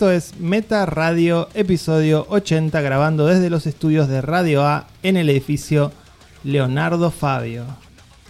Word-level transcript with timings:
Esto 0.00 0.12
es 0.12 0.40
Meta 0.40 0.86
Radio, 0.86 1.50
episodio 1.52 2.24
80, 2.30 2.80
grabando 2.80 3.26
desde 3.26 3.50
los 3.50 3.66
estudios 3.66 4.08
de 4.08 4.22
Radio 4.22 4.64
A 4.66 4.86
en 5.02 5.18
el 5.18 5.28
edificio 5.28 5.92
Leonardo 6.42 7.10
Fabio. 7.10 7.66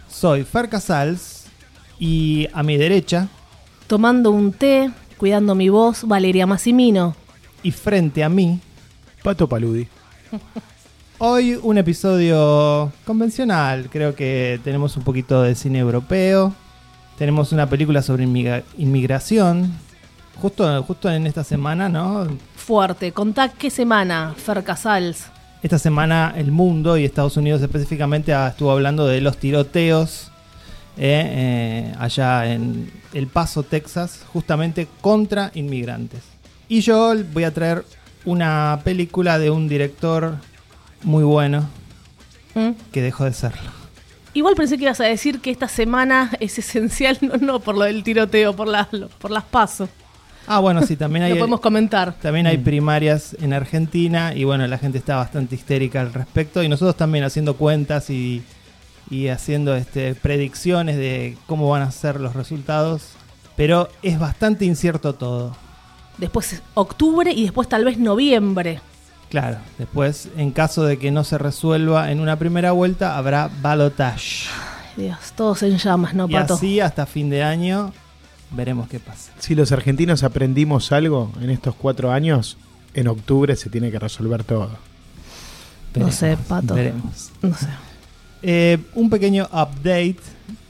Soy 0.08 0.42
Fer 0.42 0.68
Casals 0.68 1.44
y 2.00 2.48
a 2.54 2.64
mi 2.64 2.76
derecha 2.76 3.28
Tomando 3.86 4.32
un 4.32 4.52
té, 4.52 4.91
cuidando 5.16 5.54
mi 5.54 5.68
voz, 5.68 6.02
Valeria 6.08 6.44
Massimino. 6.44 7.14
y 7.62 7.70
frente 7.70 8.24
a 8.24 8.28
mí, 8.28 8.58
Pato 9.22 9.48
Paludi. 9.48 9.86
hoy 11.18 11.56
un 11.62 11.78
episodio 11.78 12.91
convencional. 13.04 13.88
Creo 13.92 14.16
que 14.16 14.58
tenemos 14.64 14.96
un 14.96 15.04
poquito 15.04 15.41
de 15.42 15.54
cine 15.54 15.78
europeo, 15.78 16.52
tenemos 17.16 17.52
una 17.52 17.68
película 17.68 18.02
sobre 18.02 18.24
inmigra- 18.24 18.64
inmigración. 18.76 19.72
Justo, 20.36 20.82
justo 20.84 21.10
en 21.10 21.26
esta 21.26 21.44
semana, 21.44 21.88
¿no? 21.88 22.26
Fuerte. 22.56 23.12
Contá 23.12 23.48
qué 23.50 23.70
semana, 23.70 24.34
Fer 24.36 24.64
Casals. 24.64 25.26
Esta 25.62 25.78
semana 25.78 26.32
el 26.36 26.52
mundo 26.52 26.96
y 26.96 27.04
Estados 27.04 27.36
Unidos 27.36 27.60
específicamente 27.60 28.32
ah, 28.32 28.48
estuvo 28.48 28.70
hablando 28.70 29.06
de 29.06 29.20
los 29.20 29.36
tiroteos 29.36 30.30
eh, 30.96 31.92
eh, 31.92 31.94
allá 31.98 32.50
en 32.50 32.90
El 33.12 33.26
Paso, 33.26 33.62
Texas, 33.62 34.24
justamente 34.32 34.88
contra 35.00 35.50
inmigrantes. 35.54 36.20
Y 36.69 36.80
yo 36.80 37.14
voy 37.32 37.44
a 37.44 37.52
traer 37.52 37.84
una 38.24 38.80
película 38.84 39.38
de 39.38 39.50
un 39.50 39.69
director 39.69 40.36
muy 41.02 41.24
bueno 41.24 41.69
¿Mm? 42.54 42.70
que 42.92 43.02
dejó 43.02 43.24
de 43.24 43.32
serlo. 43.32 43.70
Igual 44.32 44.54
pensé 44.54 44.76
que 44.78 44.84
ibas 44.84 45.00
a 45.00 45.04
decir 45.04 45.40
que 45.40 45.50
esta 45.50 45.69
semana 45.69 46.30
es 46.40 46.58
esencial, 46.58 47.19
no, 47.22 47.36
no 47.36 47.60
por 47.60 47.76
lo 47.76 47.84
del 47.84 48.02
tiroteo, 48.02 48.54
por 48.54 48.69
las, 48.69 48.88
por 49.19 49.30
las 49.30 49.44
pasos. 49.44 49.88
Ah, 50.53 50.59
bueno, 50.59 50.83
sí, 50.84 50.97
también 50.97 51.22
Lo 51.28 51.33
hay, 51.33 51.38
podemos 51.38 51.61
comentar. 51.61 52.12
también 52.15 52.49
hay 52.49 52.59
primarias 52.59 53.37
en 53.41 53.53
Argentina 53.53 54.34
y 54.34 54.43
bueno, 54.43 54.66
la 54.66 54.78
gente 54.78 54.99
está 54.99 55.15
bastante 55.15 55.55
histérica 55.55 56.00
al 56.00 56.12
respecto 56.12 56.61
y 56.65 56.69
nosotros 56.69 56.97
también 56.97 57.22
haciendo 57.22 57.55
cuentas 57.55 58.11
y, 58.11 58.43
y 59.11 59.28
haciendo 59.28 59.77
este, 59.77 60.16
predicciones 60.16 60.97
de 60.97 61.38
cómo 61.47 61.69
van 61.71 61.83
a 61.83 61.93
ser 61.93 62.19
los 62.19 62.34
resultados, 62.34 63.11
pero 63.56 63.88
es 64.03 64.19
bastante 64.19 64.65
incierto 64.65 65.15
todo. 65.15 65.56
Después 66.19 66.61
octubre 66.75 67.31
y 67.32 67.44
después 67.44 67.69
tal 67.69 67.84
vez 67.84 67.97
noviembre. 67.99 68.81
Claro, 69.28 69.59
después 69.78 70.31
en 70.37 70.50
caso 70.50 70.82
de 70.82 70.99
que 70.99 71.12
no 71.12 71.22
se 71.22 71.38
resuelva 71.38 72.11
en 72.11 72.19
una 72.19 72.34
primera 72.41 72.72
vuelta 72.72 73.17
habrá 73.17 73.49
balotage. 73.62 74.49
Ay, 74.97 75.05
Dios, 75.05 75.19
todos 75.37 75.62
en 75.62 75.78
llamas, 75.78 76.12
¿no, 76.15 76.27
Y 76.28 76.32
Pato? 76.32 76.55
así 76.55 76.81
hasta 76.81 77.06
fin 77.06 77.31
de 77.31 77.44
año 77.44 77.93
veremos 78.53 78.88
qué 78.88 78.99
pasa. 79.00 79.33
Si 79.38 79.55
los 79.55 79.72
argentinos 79.72 80.22
aprendimos 80.22 80.93
algo 80.93 81.33
en 81.41 81.50
estos 81.50 81.75
cuatro 81.75 82.11
años, 82.12 82.56
en 82.94 83.09
octubre 83.09 83.55
se 83.56 83.71
tiene 83.71 83.91
que 83.91 83.99
resolver 83.99 84.44
todo. 84.44 84.71
No 85.94 86.11
sé, 86.12 86.27
Veremos, 86.27 86.47
Pato. 86.47 86.75
Veremos. 86.75 87.31
No 87.43 87.55
sé. 87.56 87.66
Eh, 88.43 88.78
un 88.94 89.11
pequeño 89.11 89.44
update 89.53 90.16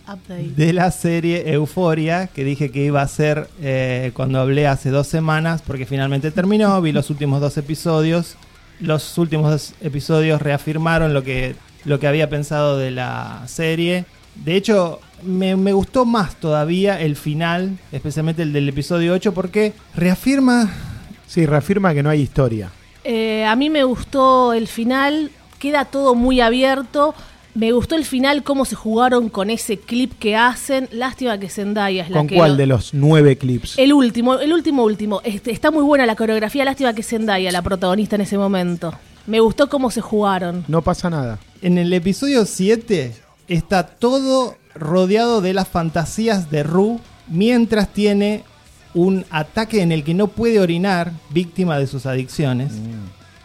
Update. 0.08 0.54
de 0.56 0.72
la 0.72 0.90
serie 0.90 1.52
Euforia 1.52 2.26
que 2.26 2.42
dije 2.42 2.70
que 2.72 2.84
iba 2.84 3.00
a 3.00 3.06
ser 3.06 3.48
eh, 3.60 4.10
cuando 4.14 4.40
hablé 4.40 4.66
hace 4.66 4.90
dos 4.90 5.06
semanas 5.06 5.62
porque 5.64 5.86
finalmente 5.86 6.32
terminó, 6.32 6.80
vi 6.82 6.90
los 6.92 7.10
últimos 7.10 7.40
dos 7.40 7.56
episodios. 7.58 8.36
Los 8.80 9.18
últimos 9.18 9.50
dos 9.50 9.74
episodios 9.82 10.40
reafirmaron 10.42 11.12
lo 11.14 11.22
que, 11.22 11.54
lo 11.84 12.00
que 12.00 12.06
había 12.08 12.28
pensado 12.30 12.78
de 12.78 12.90
la 12.90 13.42
serie. 13.46 14.04
De 14.34 14.56
hecho, 14.56 15.00
me, 15.22 15.56
me 15.56 15.72
gustó 15.72 16.04
más 16.04 16.36
todavía 16.36 17.00
el 17.00 17.16
final, 17.16 17.78
especialmente 17.92 18.42
el 18.42 18.52
del 18.52 18.68
episodio 18.68 19.12
8, 19.14 19.32
porque 19.34 19.72
reafirma... 19.94 20.70
Sí, 21.26 21.46
reafirma 21.46 21.94
que 21.94 22.02
no 22.02 22.10
hay 22.10 22.22
historia. 22.22 22.70
Eh, 23.04 23.44
a 23.44 23.54
mí 23.54 23.70
me 23.70 23.84
gustó 23.84 24.52
el 24.52 24.66
final, 24.66 25.30
queda 25.60 25.84
todo 25.84 26.14
muy 26.16 26.40
abierto. 26.40 27.14
Me 27.54 27.70
gustó 27.72 27.94
el 27.94 28.04
final, 28.04 28.42
cómo 28.42 28.64
se 28.64 28.74
jugaron 28.74 29.28
con 29.28 29.48
ese 29.50 29.78
clip 29.78 30.12
que 30.18 30.34
hacen. 30.36 30.88
Lástima 30.90 31.38
que 31.38 31.48
Zendaya 31.48 32.02
es 32.04 32.10
la 32.10 32.18
¿Con 32.18 32.26
que. 32.26 32.34
cuál 32.36 32.52
lo- 32.52 32.56
de 32.56 32.66
los 32.66 32.94
nueve 32.94 33.36
clips? 33.36 33.78
El 33.78 33.92
último, 33.92 34.38
el 34.40 34.52
último, 34.52 34.82
último. 34.84 35.20
Este, 35.24 35.50
está 35.52 35.70
muy 35.70 35.82
buena 35.84 36.04
la 36.06 36.16
coreografía. 36.16 36.64
Lástima 36.64 36.94
que 36.94 37.02
Zendaya, 37.04 37.50
la 37.52 37.62
protagonista 37.62 38.16
en 38.16 38.22
ese 38.22 38.36
momento. 38.38 38.92
Me 39.26 39.38
gustó 39.40 39.68
cómo 39.68 39.90
se 39.90 40.00
jugaron. 40.00 40.64
No 40.66 40.82
pasa 40.82 41.10
nada. 41.10 41.38
En 41.62 41.78
el 41.78 41.92
episodio 41.92 42.44
7 42.44 43.12
está 43.50 43.86
todo 43.86 44.56
rodeado 44.74 45.40
de 45.40 45.52
las 45.52 45.68
fantasías 45.68 46.50
de 46.50 46.62
Ru 46.62 47.00
mientras 47.26 47.92
tiene 47.92 48.44
un 48.94 49.26
ataque 49.30 49.82
en 49.82 49.92
el 49.92 50.04
que 50.04 50.14
no 50.14 50.28
puede 50.28 50.60
orinar, 50.60 51.12
víctima 51.30 51.78
de 51.78 51.86
sus 51.86 52.06
adicciones. 52.06 52.72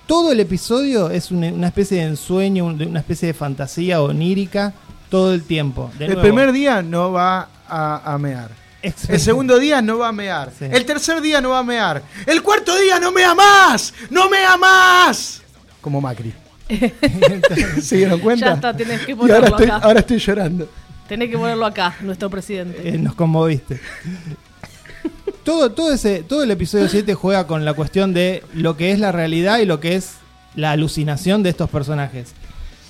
Todo 0.05 0.31
el 0.31 0.39
episodio 0.39 1.09
es 1.09 1.31
una, 1.31 1.67
especie 1.67 1.97
de 1.97 2.03
ensueño, 2.03 2.65
una 2.65 2.99
especie 2.99 3.27
de 3.27 3.33
fantasía 3.33 4.01
onírica 4.01 4.73
todo 5.09 5.33
el 5.33 5.43
tiempo. 5.43 5.91
De 5.97 6.05
el 6.05 6.13
nuevo, 6.13 6.21
primer 6.21 6.51
día 6.51 6.81
no 6.81 7.11
va 7.11 7.49
a, 7.67 8.13
a 8.13 8.17
mear. 8.17 8.51
El 8.81 9.19
segundo 9.19 9.57
día 9.57 9.81
no 9.81 9.97
va 9.97 10.09
a 10.09 10.11
mear. 10.11 10.51
Sí. 10.57 10.65
El 10.69 10.85
tercer 10.85 11.19
día 11.21 11.41
no 11.41 11.49
va 11.49 11.59
a 11.59 11.63
mear. 11.63 12.03
El 12.27 12.43
cuarto 12.43 12.77
día 12.77 12.99
no 12.99 13.11
mea 13.11 13.33
más. 13.33 13.93
No 14.11 14.29
mea 14.29 14.57
más. 14.57 15.41
Como 15.81 15.99
Macri. 16.01 16.33
¿Se 17.81 17.97
dieron 17.97 18.19
cuenta? 18.19 18.45
Ya 18.47 18.53
está, 18.53 18.75
tenés 18.75 19.01
que 19.05 19.11
Y 19.11 19.15
ahora 19.15 19.27
ponerlo 19.27 19.47
estoy, 19.57 19.65
acá. 19.67 19.75
ahora 19.77 19.99
estoy 19.99 20.17
llorando. 20.19 20.69
Tenés 21.07 21.29
que 21.29 21.37
ponerlo 21.37 21.65
acá, 21.65 21.95
nuestro 22.01 22.29
presidente. 22.29 22.89
Eh, 22.89 22.97
nos 22.97 23.13
conmoviste. 23.15 23.79
todo, 25.43 25.71
todo, 25.71 25.93
ese, 25.93 26.23
todo 26.23 26.43
el 26.43 26.51
episodio 26.51 26.87
7 26.89 27.13
juega 27.13 27.45
con 27.47 27.63
la 27.65 27.73
cuestión 27.73 28.13
de 28.13 28.43
lo 28.53 28.75
que 28.77 28.91
es 28.91 28.99
la 28.99 29.11
realidad 29.11 29.59
y 29.59 29.65
lo 29.65 29.79
que 29.79 29.95
es 29.95 30.13
la 30.55 30.71
alucinación 30.71 31.43
de 31.43 31.49
estos 31.49 31.69
personajes. 31.69 32.33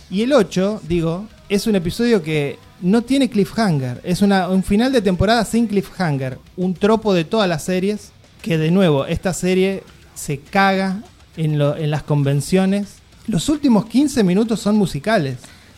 Y 0.09 0.21
el 0.21 0.33
8, 0.33 0.81
digo, 0.87 1.27
es 1.49 1.67
un 1.67 1.75
episodio 1.75 2.21
que 2.23 2.57
no 2.81 3.01
tiene 3.01 3.29
cliffhanger. 3.29 3.99
Es 4.03 4.21
una, 4.21 4.47
un 4.49 4.63
final 4.63 4.91
de 4.93 5.01
temporada 5.01 5.43
sin 5.43 5.67
cliffhanger. 5.67 6.37
Un 6.55 6.73
tropo 6.75 7.13
de 7.13 7.25
todas 7.25 7.49
las 7.49 7.63
series. 7.65 8.11
Que 8.41 8.57
de 8.59 8.69
nuevo, 8.69 9.07
esta 9.07 9.33
serie 9.33 9.81
se 10.13 10.37
caga 10.39 11.01
en, 11.35 11.57
lo- 11.57 11.75
en 11.75 11.89
las 11.89 12.03
convenciones. 12.03 12.97
Los 13.27 13.49
últimos 13.49 13.85
15 13.85 14.23
minutos 14.23 14.59
son 14.59 14.75
musicales. 14.77 15.37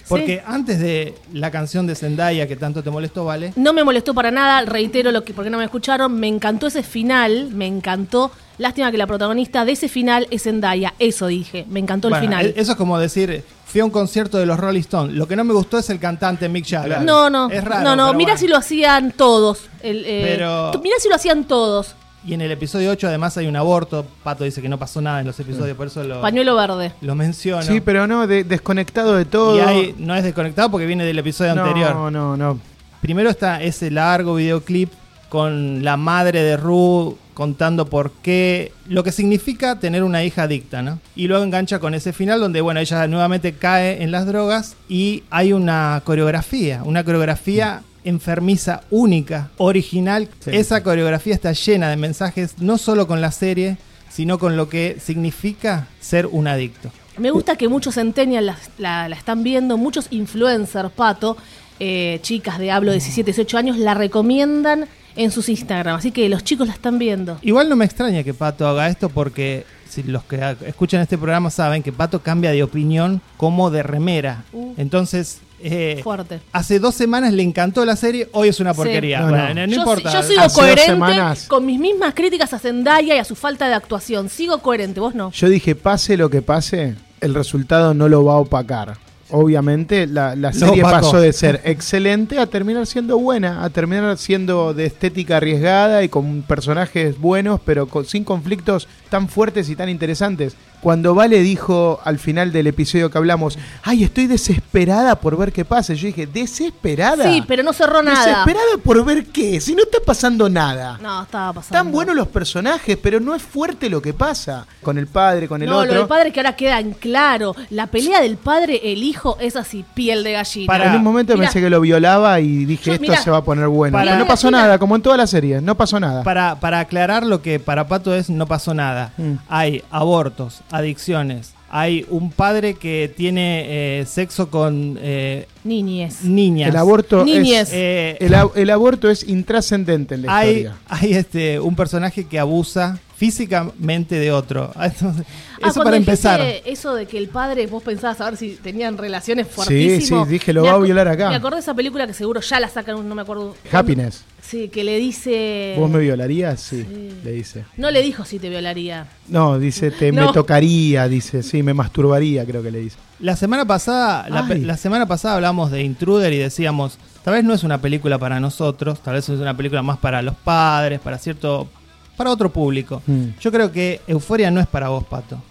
Porque 0.09 0.41
antes 0.45 0.79
de 0.79 1.15
la 1.33 1.51
canción 1.51 1.85
de 1.85 1.93
Zendaya 1.93 2.47
que 2.47 2.55
tanto 2.55 2.81
te 2.81 2.89
molestó, 2.89 3.25
¿vale? 3.25 3.51
No 3.57 3.73
me 3.73 3.83
molestó 3.83 4.13
para 4.13 4.31
nada, 4.31 4.61
reitero 4.61 5.11
lo 5.11 5.25
que 5.25 5.33
porque 5.33 5.49
no 5.49 5.57
me 5.57 5.65
escucharon, 5.65 6.17
me 6.17 6.27
encantó 6.29 6.67
ese 6.67 6.81
final, 6.81 7.49
me 7.53 7.67
encantó. 7.67 8.31
Lástima 8.57 8.89
que 8.89 8.97
la 8.97 9.05
protagonista 9.05 9.65
de 9.65 9.73
ese 9.73 9.89
final 9.89 10.25
es 10.31 10.43
Zendaya, 10.43 10.93
eso 10.97 11.27
dije, 11.27 11.65
me 11.69 11.81
encantó 11.81 12.07
el 12.07 12.15
final. 12.15 12.45
e- 12.45 12.53
Eso 12.55 12.71
es 12.71 12.77
como 12.77 12.97
decir, 12.97 13.43
fui 13.65 13.81
a 13.81 13.85
un 13.85 13.91
concierto 13.91 14.37
de 14.37 14.45
los 14.45 14.57
Rolling 14.57 14.79
Stones. 14.79 15.13
Lo 15.13 15.27
que 15.27 15.35
no 15.35 15.43
me 15.43 15.53
gustó 15.53 15.77
es 15.77 15.89
el 15.89 15.99
cantante 15.99 16.47
Mick 16.47 16.65
Jagger. 16.65 17.01
No, 17.01 17.29
no, 17.29 17.49
Es 17.49 17.61
raro. 17.65 17.83
no, 17.83 17.95
no, 17.97 18.13
mira 18.13 18.31
bueno. 18.31 18.39
si 18.39 18.47
lo 18.47 18.55
hacían 18.55 19.11
todos. 19.11 19.59
El, 19.83 20.05
eh, 20.05 20.35
Pero- 20.37 20.71
Mira 20.81 20.95
si 20.99 21.09
lo 21.09 21.15
hacían 21.15 21.43
todos. 21.43 21.95
Y 22.27 22.33
en 22.33 22.41
el 22.41 22.51
episodio 22.51 22.91
8 22.91 23.07
además 23.07 23.37
hay 23.37 23.47
un 23.47 23.55
aborto. 23.55 24.05
Pato 24.21 24.43
dice 24.43 24.61
que 24.61 24.67
no 24.67 24.77
pasó 24.77 24.99
nada 25.01 25.21
en 25.21 25.27
los 25.27 25.39
episodios, 25.39 25.77
por 25.77 25.87
eso 25.87 26.03
lo, 26.03 26.19
Pañuelo 26.19 26.55
verde. 26.55 26.91
lo 27.01 27.15
menciono. 27.15 27.63
Sí, 27.63 27.79
pero 27.79 28.05
no, 28.05 28.27
de- 28.27 28.43
desconectado 28.43 29.15
de 29.15 29.23
todo. 29.23 29.55
Y 29.55 29.61
ahí 29.61 29.95
no 29.97 30.13
es 30.13 30.23
desconectado 30.23 30.69
porque 30.69 30.85
viene 30.85 31.05
del 31.05 31.17
episodio 31.17 31.55
no, 31.55 31.63
anterior. 31.63 32.11
no, 32.11 32.35
no. 32.35 32.59
Primero 33.01 33.29
está 33.29 33.63
ese 33.63 33.89
largo 33.91 34.35
videoclip 34.35 34.91
con 35.29 35.83
la 35.85 35.95
madre 35.95 36.41
de 36.43 36.57
Rue 36.57 37.15
contando 37.33 37.85
por 37.85 38.11
qué, 38.11 38.71
lo 38.87 39.03
que 39.03 39.11
significa 39.11 39.79
tener 39.79 40.03
una 40.03 40.23
hija 40.23 40.43
adicta, 40.43 40.81
¿no? 40.81 40.99
Y 41.15 41.27
luego 41.27 41.43
engancha 41.43 41.79
con 41.79 41.93
ese 41.93 42.11
final 42.11 42.39
donde, 42.39 42.61
bueno, 42.61 42.79
ella 42.79 43.07
nuevamente 43.07 43.53
cae 43.53 44.01
en 44.03 44.11
las 44.11 44.25
drogas 44.25 44.75
y 44.89 45.23
hay 45.29 45.53
una 45.53 46.01
coreografía, 46.03 46.81
una 46.83 47.03
coreografía 47.03 47.83
enfermiza, 48.07 48.81
única, 48.89 49.49
original. 49.57 50.29
Sí. 50.39 50.51
Esa 50.53 50.81
coreografía 50.83 51.33
está 51.33 51.51
llena 51.51 51.89
de 51.89 51.97
mensajes, 51.97 52.55
no 52.59 52.77
solo 52.77 53.07
con 53.07 53.21
la 53.21 53.31
serie, 53.31 53.77
sino 54.09 54.39
con 54.39 54.55
lo 54.57 54.69
que 54.69 54.97
significa 55.03 55.87
ser 55.99 56.27
un 56.27 56.47
adicto. 56.47 56.89
Me 57.17 57.31
gusta 57.31 57.55
que 57.55 57.67
muchos 57.67 57.95
centennials 57.95 58.45
la, 58.45 58.57
la- 58.77 59.09
la 59.09 59.15
están 59.15 59.43
viendo, 59.43 59.77
muchos 59.77 60.07
influencers, 60.11 60.91
Pato, 60.91 61.35
eh, 61.79 62.19
chicas 62.21 62.59
de 62.59 62.71
hablo 62.71 62.91
de 62.91 62.97
17, 62.97 63.31
18 63.31 63.57
años, 63.57 63.77
la 63.77 63.93
recomiendan 63.93 64.85
en 65.15 65.31
sus 65.31 65.49
Instagram. 65.49 65.95
Así 65.95 66.11
que 66.11 66.29
los 66.29 66.43
chicos 66.43 66.67
la 66.67 66.73
están 66.73 66.99
viendo. 66.99 67.39
Igual 67.41 67.69
no 67.69 67.75
me 67.75 67.85
extraña 67.85 68.23
que 68.23 68.33
Pato 68.35 68.67
haga 68.67 68.87
esto 68.87 69.09
porque 69.09 69.65
si 69.89 70.03
los 70.03 70.23
que 70.25 70.39
escuchan 70.67 71.01
este 71.01 71.17
programa 71.17 71.49
saben 71.49 71.81
que 71.81 71.91
Pato 71.91 72.21
cambia 72.21 72.51
de 72.51 72.61
opinión 72.63 73.21
como 73.35 73.71
de 73.71 73.81
remera. 73.83 74.43
Uh. 74.53 74.73
Entonces, 74.77 75.39
eh, 75.61 75.99
Fuerte. 76.03 76.39
hace 76.51 76.79
dos 76.79 76.93
semanas 76.95 77.33
le 77.33 77.43
encantó 77.43 77.83
la 77.85 77.95
serie, 77.95 78.29
hoy 78.33 78.49
es 78.49 78.59
una 78.59 78.73
Sí. 78.73 78.77
porquería. 78.77 79.19
No, 79.21 79.29
Bueno, 79.29 79.47
no. 79.49 79.53
no, 79.55 79.67
no 79.67 79.73
yo, 79.73 79.79
importa. 79.79 80.13
yo 80.13 80.23
sigo 80.23 80.41
Hace 80.41 80.55
coherente 80.55 80.85
semanas- 80.85 81.45
con 81.47 81.65
mis 81.65 81.79
mismas 81.79 82.13
críticas 82.13 82.53
a 82.53 82.59
Zendaya 82.59 83.15
y 83.15 83.19
a 83.19 83.23
su 83.25 83.35
falta 83.35 83.67
de 83.67 83.73
actuación. 83.73 84.29
Sigo 84.29 84.59
coherente, 84.59 84.99
vos 84.99 85.15
no. 85.15 85.31
Yo 85.31 85.49
dije, 85.49 85.75
pase 85.75 86.17
lo 86.17 86.29
que 86.29 86.41
pase, 86.41 86.95
el 87.21 87.33
resultado 87.33 87.93
no 87.93 88.07
lo 88.09 88.23
va 88.23 88.33
a 88.33 88.37
opacar. 88.37 88.97
Obviamente 89.29 90.07
la, 90.07 90.37
la 90.37 90.53
serie 90.53 90.81
pasó 90.81 91.19
de 91.19 91.33
ser 91.33 91.59
excelente 91.65 92.39
a 92.39 92.45
terminar 92.47 92.85
siendo 92.87 93.17
buena, 93.17 93.63
a 93.65 93.69
terminar 93.69 94.17
siendo 94.17 94.73
de 94.73 94.85
estética 94.85 95.35
arriesgada 95.37 96.01
y 96.03 96.07
con 96.09 96.43
personajes 96.43 97.19
buenos, 97.19 97.59
pero 97.65 97.87
con- 97.87 98.05
sin 98.05 98.23
conflictos 98.23 98.87
tan 99.09 99.27
fuertes 99.27 99.67
y 99.69 99.75
tan 99.75 99.89
interesantes. 99.89 100.55
Cuando 100.87 101.13
Vale 101.13 101.41
dijo 101.41 101.99
al 102.05 102.17
final 102.17 102.53
del 102.53 102.67
episodio 102.67 103.11
que 103.11 103.17
hablamos, 103.17 103.59
ay, 103.83 104.05
estoy 104.05 104.25
desesperada 104.25 105.19
por 105.19 105.35
ver 105.35 105.51
qué 105.51 105.65
pasa, 105.65 105.93
yo 105.93 106.07
dije, 106.07 106.27
¿desesperada? 106.27 107.25
Sí, 107.29 107.43
pero 107.45 107.61
no 107.61 107.73
cerró 107.73 108.01
nada. 108.01 108.25
¿Desesperada 108.25 108.77
por 108.81 109.03
ver 109.03 109.25
qué? 109.25 109.59
Si 109.59 109.75
no 109.75 109.83
está 109.83 109.97
pasando 110.05 110.47
nada. 110.49 110.97
No, 111.01 111.23
estaba 111.23 111.51
pasando. 111.51 111.77
Están 111.77 111.91
buenos 111.91 112.15
los 112.15 112.29
personajes, 112.29 112.97
pero 113.03 113.19
no 113.19 113.35
es 113.35 113.43
fuerte 113.43 113.89
lo 113.89 114.01
que 114.01 114.13
pasa. 114.13 114.65
Con 114.81 114.97
el 114.97 115.07
padre, 115.07 115.49
con 115.49 115.61
el 115.61 115.69
no, 115.69 115.79
otro. 115.79 115.91
lo 115.91 115.99
del 115.99 116.07
padre 116.07 116.31
que 116.31 116.39
ahora 116.39 116.55
queda 116.55 116.79
en 116.79 116.93
claro. 116.93 117.53
La 117.69 117.87
pelea 117.87 118.21
del 118.21 118.37
padre, 118.37 118.79
el 118.93 119.03
hijo, 119.03 119.35
es 119.41 119.57
así, 119.57 119.83
piel 119.93 120.23
de 120.23 120.31
gallina. 120.31 120.67
Para- 120.67 120.85
En 120.91 120.95
un 120.95 121.03
momento 121.03 121.35
pensé 121.35 121.59
que 121.59 121.69
lo 121.69 121.81
violaba 121.81 122.39
y 122.39 122.63
dije, 122.63 122.91
Yo- 122.91 122.93
esto 122.93 123.23
se 123.25 123.29
va 123.29 123.39
a 123.39 123.43
poner 123.43 123.67
bueno. 123.67 123.97
Para- 123.97 124.11
Pero 124.11 124.19
no 124.23 124.25
pasó 124.27 124.49
nada, 124.49 124.79
como 124.79 124.95
en 124.95 125.01
toda 125.01 125.17
la 125.17 125.27
serie, 125.27 125.59
no 125.59 125.75
pasó 125.75 125.99
nada. 125.99 126.23
Para, 126.23 126.61
para 126.61 126.79
aclarar 126.79 127.25
lo 127.25 127.41
que 127.41 127.59
para 127.59 127.89
Pato 127.89 128.15
es, 128.15 128.29
no 128.29 128.47
pasó 128.47 128.73
nada. 128.73 129.11
Mm. 129.17 129.33
Hay 129.49 129.83
abortos, 129.91 130.61
adicciones. 130.77 131.53
Hay 131.69 132.05
un 132.09 132.31
padre 132.31 132.75
que 132.75 133.13
tiene 133.15 133.99
eh, 133.99 134.05
sexo 134.05 134.49
con 134.49 134.97
eh, 135.01 135.47
niñas. 135.65 136.19
el 136.23 136.75
aborto 136.77 137.25
Niñez. 137.25 137.67
es 137.69 137.73
Eh, 137.73 138.17
el, 138.55 138.69
aborto 138.69 139.09
es 139.09 139.27
intrascendente 139.27 140.15
en 140.15 140.21
la 140.23 140.37
hay, 140.37 140.49
historia. 140.49 140.77
hay 140.87 141.13
este 141.13 141.59
un 141.59 141.75
personaje 141.75 142.25
que 142.25 142.39
abusa 142.39 142.99
físicamente 143.17 144.15
de 144.15 144.31
otro. 144.31 144.71
Entonces, 144.81 145.25
Ah, 145.59 145.69
eso 145.69 145.73
cuando 145.73 145.83
para 145.85 145.97
empezar. 145.97 146.39
Eso 146.65 146.93
de 146.93 147.07
que 147.07 147.17
el 147.17 147.29
padre, 147.29 147.65
vos 147.65 147.81
pensabas 147.81 148.21
a 148.21 148.25
ver 148.25 148.37
si 148.37 148.51
tenían 148.51 148.95
relaciones 148.95 149.47
Sí, 149.47 149.53
fuertísimas. 149.53 150.27
sí, 150.27 150.33
dije, 150.33 150.53
lo 150.53 150.61
Me 150.61 150.69
va 150.69 150.75
a 150.75 150.79
violar 150.79 151.07
acá. 151.07 151.29
Me 151.29 151.35
acordé 151.35 151.55
de 151.55 151.61
esa 151.61 151.73
película 151.73 152.05
que 152.05 152.13
seguro 152.13 152.41
ya 152.41 152.59
la 152.59 152.69
sacan, 152.69 153.09
no 153.09 153.15
me 153.15 153.23
acuerdo. 153.23 153.55
Happiness. 153.71 154.23
Sí, 154.47 154.69
que 154.69 154.83
le 154.85 154.97
dice. 154.97 155.75
¿Vos 155.77 155.89
me 155.89 155.99
violarías? 155.99 156.61
Sí, 156.61 156.83
Sí. 156.83 157.09
le 157.23 157.31
dice. 157.31 157.65
No 157.75 157.91
le 157.91 158.01
dijo 158.01 158.23
si 158.23 158.39
te 158.39 158.47
violaría. 158.49 159.05
No, 159.27 159.59
dice, 159.59 159.91
te 159.91 160.11
No. 160.13 160.27
me 160.27 160.33
tocaría, 160.33 161.07
dice, 161.09 161.43
sí, 161.43 161.63
me 161.63 161.73
masturbaría, 161.73 162.45
creo 162.45 162.63
que 162.63 162.71
le 162.71 162.79
dice. 162.79 162.95
La 163.19 163.35
semana 163.35 163.65
pasada, 163.65 164.29
la, 164.29 164.43
la 164.43 164.77
semana 164.77 165.05
pasada 165.05 165.35
hablamos 165.35 165.69
de 165.71 165.83
Intruder 165.83 166.31
y 166.31 166.37
decíamos, 166.37 166.97
tal 167.23 167.33
vez 167.33 167.43
no 167.43 167.53
es 167.53 167.63
una 167.63 167.81
película 167.81 168.17
para 168.19 168.39
nosotros, 168.39 169.01
tal 169.01 169.15
vez 169.15 169.27
es 169.27 169.39
una 169.39 169.57
película 169.57 169.81
más 169.83 169.97
para 169.97 170.21
los 170.21 170.35
padres, 170.35 170.99
para 171.01 171.17
cierto, 171.17 171.67
para 172.15 172.29
otro 172.31 172.49
público. 172.51 173.01
Mm. 173.05 173.29
Yo 173.41 173.51
creo 173.51 173.71
que 173.71 173.99
Euforia 174.07 174.49
no 174.49 174.61
es 174.61 174.67
para 174.67 174.87
vos, 174.89 175.03
Pato. 175.05 175.41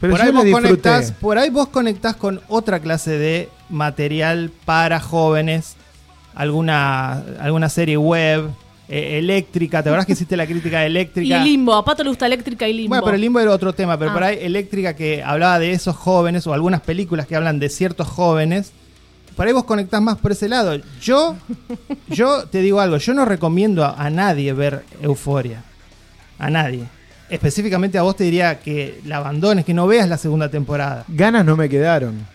Pero 0.00 0.12
por, 0.14 0.20
yo 0.20 0.26
ahí 0.26 0.32
vos 0.32 0.60
conectás, 0.60 1.12
por 1.12 1.38
ahí 1.38 1.50
vos 1.50 1.68
conectás 1.68 2.16
con 2.16 2.40
otra 2.48 2.80
clase 2.80 3.18
de 3.18 3.48
material 3.68 4.50
para 4.64 5.00
jóvenes, 5.00 5.76
alguna, 6.34 7.22
alguna 7.40 7.68
serie 7.68 7.96
web, 7.96 8.48
eh, 8.88 9.18
eléctrica, 9.18 9.82
¿te 9.82 9.88
acordás 9.88 10.06
que 10.06 10.12
hiciste 10.12 10.36
la 10.36 10.46
crítica 10.46 10.80
de 10.80 10.84
Y 10.84 10.90
eléctrica? 10.90 11.38
limbo, 11.42 11.74
a 11.74 11.84
Pato 11.84 12.02
le 12.02 12.10
gusta 12.10 12.26
eléctrica 12.26 12.68
y 12.68 12.72
limbo. 12.74 12.90
Bueno, 12.90 13.04
pero 13.04 13.14
el 13.14 13.20
limbo 13.20 13.40
era 13.40 13.50
otro 13.52 13.72
tema, 13.72 13.96
pero 13.98 14.10
Ah. 14.10 14.14
por 14.14 14.24
ahí 14.24 14.38
eléctrica 14.42 14.94
que 14.94 15.22
hablaba 15.22 15.58
de 15.58 15.72
esos 15.72 15.96
jóvenes 15.96 16.46
o 16.46 16.52
algunas 16.52 16.80
películas 16.82 17.26
que 17.26 17.36
hablan 17.36 17.58
de 17.58 17.68
ciertos 17.68 18.08
jóvenes. 18.08 18.72
Por 19.36 19.46
ahí 19.46 19.52
vos 19.54 19.64
conectás 19.64 20.02
más 20.02 20.18
por 20.18 20.32
ese 20.32 20.48
lado. 20.48 20.78
Yo, 21.00 21.36
yo 22.08 22.44
te 22.48 22.58
digo 22.60 22.80
algo, 22.80 22.98
yo 22.98 23.14
no 23.14 23.24
recomiendo 23.24 23.84
a, 23.84 23.94
a 23.94 24.10
nadie 24.10 24.52
ver 24.52 24.84
Euforia. 25.00 25.62
A 26.38 26.50
nadie. 26.50 26.84
Específicamente 27.30 27.96
a 27.96 28.02
vos 28.02 28.14
te 28.16 28.24
diría 28.24 28.60
que 28.60 29.00
la 29.06 29.16
abandones, 29.18 29.64
que 29.64 29.72
no 29.72 29.86
veas 29.86 30.06
la 30.06 30.18
segunda 30.18 30.50
temporada. 30.50 31.04
Ganas 31.08 31.46
no 31.46 31.56
me 31.56 31.68
quedaron. 31.70 32.26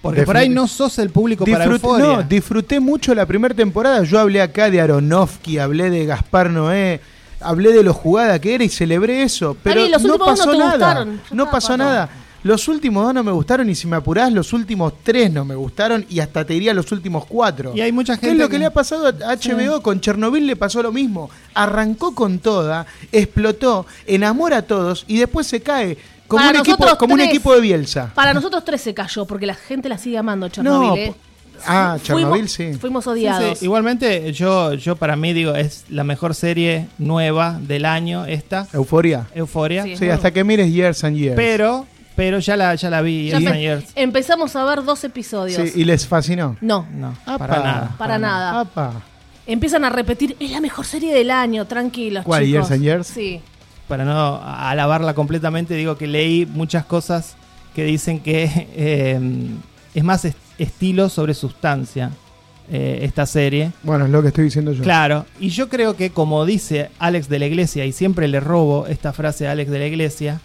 Porque 0.00 0.22
por 0.22 0.36
ahí 0.36 0.48
no 0.48 0.68
sos 0.68 0.98
el 0.98 1.10
público 1.10 1.44
para 1.44 1.64
Euforia. 1.64 2.06
no, 2.06 2.22
disfruté 2.22 2.78
mucho 2.80 3.14
la 3.14 3.26
primera 3.26 3.54
temporada. 3.54 4.02
Yo 4.04 4.18
hablé 4.20 4.40
acá 4.40 4.70
de 4.70 4.80
Aronofsky, 4.80 5.58
hablé 5.58 5.90
de 5.90 6.06
Gaspar 6.06 6.50
Noé, 6.50 7.00
hablé 7.40 7.72
de 7.72 7.82
lo 7.82 7.92
jugada 7.92 8.38
que 8.40 8.54
era 8.54 8.64
y 8.64 8.68
celebré 8.68 9.22
eso. 9.22 9.56
Pero 9.62 9.82
no 10.00 10.18
pasó 10.18 10.52
no 10.52 10.58
nada. 10.58 10.70
gustaron. 10.72 11.20
No 11.32 11.50
pasó 11.50 11.76
nada. 11.76 12.08
Los 12.44 12.68
últimos 12.68 13.02
dos 13.04 13.12
no 13.12 13.24
me 13.24 13.32
gustaron 13.32 13.68
y 13.68 13.74
si 13.74 13.88
me 13.88 13.96
apurás, 13.96 14.32
los 14.32 14.52
últimos 14.52 14.92
tres 15.02 15.32
no 15.32 15.44
me 15.44 15.56
gustaron 15.56 16.06
y 16.08 16.20
hasta 16.20 16.44
te 16.44 16.52
diría 16.54 16.72
los 16.72 16.90
últimos 16.92 17.26
cuatro. 17.26 17.72
Y 17.74 17.80
hay 17.80 17.90
mucha 17.90 18.16
¿Qué 18.16 18.26
es 18.26 18.30
gente 18.30 18.44
lo 18.44 18.48
que, 18.48 18.52
que- 18.52 18.58
le 18.60 18.66
ha 18.66 18.72
pasado 18.72 19.08
a 19.08 19.12
HBO? 19.36 19.82
Con 19.82 20.00
Chernobyl 20.00 20.46
le 20.46 20.54
pasó 20.54 20.80
lo 20.80 20.92
mismo. 20.92 21.28
Arrancó 21.54 22.14
con 22.14 22.38
toda, 22.38 22.86
explotó, 23.10 23.86
enamora 24.06 24.58
a 24.58 24.62
todos 24.62 25.04
y 25.08 25.18
después 25.18 25.48
se 25.48 25.60
cae. 25.60 25.98
Como, 26.28 26.40
Para 26.44 26.50
un 26.50 26.56
equipo, 26.66 26.76
nosotros 26.76 26.98
como 26.98 27.14
un 27.14 27.18
tres. 27.20 27.30
equipo 27.30 27.54
de 27.54 27.60
Bielsa. 27.62 28.12
Para 28.14 28.32
nosotros 28.34 28.62
tres 28.64 28.80
se 28.82 28.92
cayó, 28.94 29.24
porque 29.24 29.46
la 29.46 29.54
gente 29.54 29.88
la 29.88 29.96
sigue 29.98 30.18
amando, 30.18 30.48
Chernobyl, 30.48 30.88
No, 30.88 30.94
¿eh? 30.96 31.14
ah, 31.66 31.96
Chernobyl 32.02 32.42
Fuimos- 32.46 32.50
sí. 32.52 32.72
Fuimos 32.74 33.06
odiados. 33.06 33.58
sí, 33.58 33.64
Igualmente, 33.64 34.30
yo, 34.34 34.74
yo 34.74 34.94
para 34.96 35.16
mí 35.16 35.32
digo, 35.32 35.54
es 35.54 35.86
la 35.88 36.04
mejor 36.04 36.34
serie 36.34 36.86
nueva 36.98 37.58
del 37.62 37.86
año 37.86 38.26
esta, 38.26 38.66
Euforia. 38.74 39.26
Euforia. 39.34 39.84
Sí. 39.84 39.96
Sí, 39.96 40.08
hasta 40.10 40.30
que 40.30 40.44
mires 40.44 40.70
Years 40.70 41.02
and 41.02 41.16
Years. 41.16 41.34
Pero, 41.34 41.86
pero 42.14 42.40
ya 42.40 42.58
la, 42.58 42.74
ya 42.74 42.90
la 42.90 43.00
vi. 43.00 43.30
Ya 43.30 43.38
Years 43.38 43.52
and 43.52 43.60
Years. 43.62 43.84
Empezamos 43.94 44.54
a 44.54 44.64
ver 44.64 44.84
dos 44.84 45.02
episodios. 45.04 45.70
Sí, 45.70 45.80
y 45.80 45.84
les 45.84 46.06
fascinó. 46.06 46.56
No, 46.60 46.86
No, 46.92 47.14
Apa. 47.24 47.38
para 47.38 47.62
nada. 47.62 47.94
para 47.96 48.18
nada. 48.18 48.66
Empiezan 49.46 49.82
a 49.86 49.88
repetir, 49.88 50.36
es 50.38 50.50
la 50.50 50.60
mejor 50.60 50.84
serie 50.84 51.14
del 51.14 51.30
año, 51.30 51.64
tranquilos, 51.66 52.22
¿Cuál, 52.26 52.44
chicos. 52.44 52.52
Years 52.68 52.70
and 52.72 52.82
Years? 52.82 53.06
Sí. 53.06 53.40
Para 53.88 54.04
no 54.04 54.40
alabarla 54.44 55.14
completamente, 55.14 55.74
digo 55.74 55.96
que 55.96 56.06
leí 56.06 56.44
muchas 56.46 56.84
cosas 56.84 57.36
que 57.74 57.84
dicen 57.84 58.20
que 58.20 58.44
eh, 58.74 59.18
es 59.94 60.04
más 60.04 60.24
est- 60.26 60.36
estilo 60.58 61.08
sobre 61.08 61.32
sustancia 61.34 62.10
eh, 62.70 62.98
esta 63.02 63.24
serie. 63.24 63.72
Bueno, 63.82 64.04
es 64.04 64.10
lo 64.10 64.20
que 64.20 64.28
estoy 64.28 64.44
diciendo 64.44 64.72
yo. 64.72 64.82
Claro, 64.82 65.24
y 65.40 65.48
yo 65.48 65.68
creo 65.70 65.96
que 65.96 66.10
como 66.10 66.44
dice 66.44 66.90
Alex 66.98 67.28
de 67.30 67.38
la 67.38 67.46
Iglesia, 67.46 67.86
y 67.86 67.92
siempre 67.92 68.28
le 68.28 68.40
robo 68.40 68.86
esta 68.86 69.12
frase 69.14 69.48
a 69.48 69.52
Alex 69.52 69.70
de 69.70 69.78
la 69.78 69.86
Iglesia, 69.86 70.40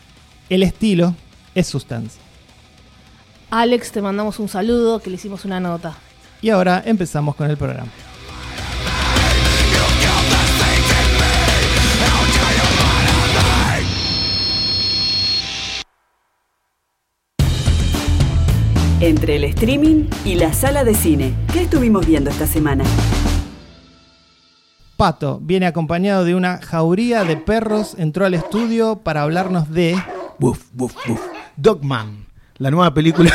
el 0.50 0.64
estilo 0.64 1.16
es 1.54 1.68
sustancia. 1.68 2.22
Alex, 3.50 3.92
te 3.92 4.02
mandamos 4.02 4.40
un 4.40 4.48
saludo, 4.50 5.00
que 5.00 5.10
le 5.10 5.18
hicimos 5.18 5.46
una 5.46 5.60
nota. 5.60 5.94
Y 6.42 6.50
ahora 6.50 6.82
empezamos 6.86 7.36
con 7.36 7.50
el 7.50 7.58
programa. 7.58 7.92
Entre 19.04 19.36
el 19.36 19.44
streaming 19.44 20.06
y 20.24 20.36
la 20.36 20.54
sala 20.54 20.86
de 20.86 20.96
cine, 20.96 21.36
¿qué 21.52 21.64
estuvimos 21.64 22.08
viendo 22.08 22.30
esta 22.30 22.48
semana? 22.48 22.86
Pato 24.96 25.42
viene 25.42 25.66
acompañado 25.66 26.24
de 26.24 26.36
una 26.36 26.62
jauría 26.62 27.26
de 27.26 27.36
perros, 27.36 27.96
entró 27.98 28.26
al 28.26 28.34
estudio 28.34 29.02
para 29.04 29.24
hablarnos 29.24 29.70
de... 29.70 30.02
Buf, 30.40 30.68
buf, 30.72 30.96
buf. 31.06 31.20
Dogman, 31.58 32.28
la 32.60 32.72
nueva 32.72 32.94
película. 32.94 33.30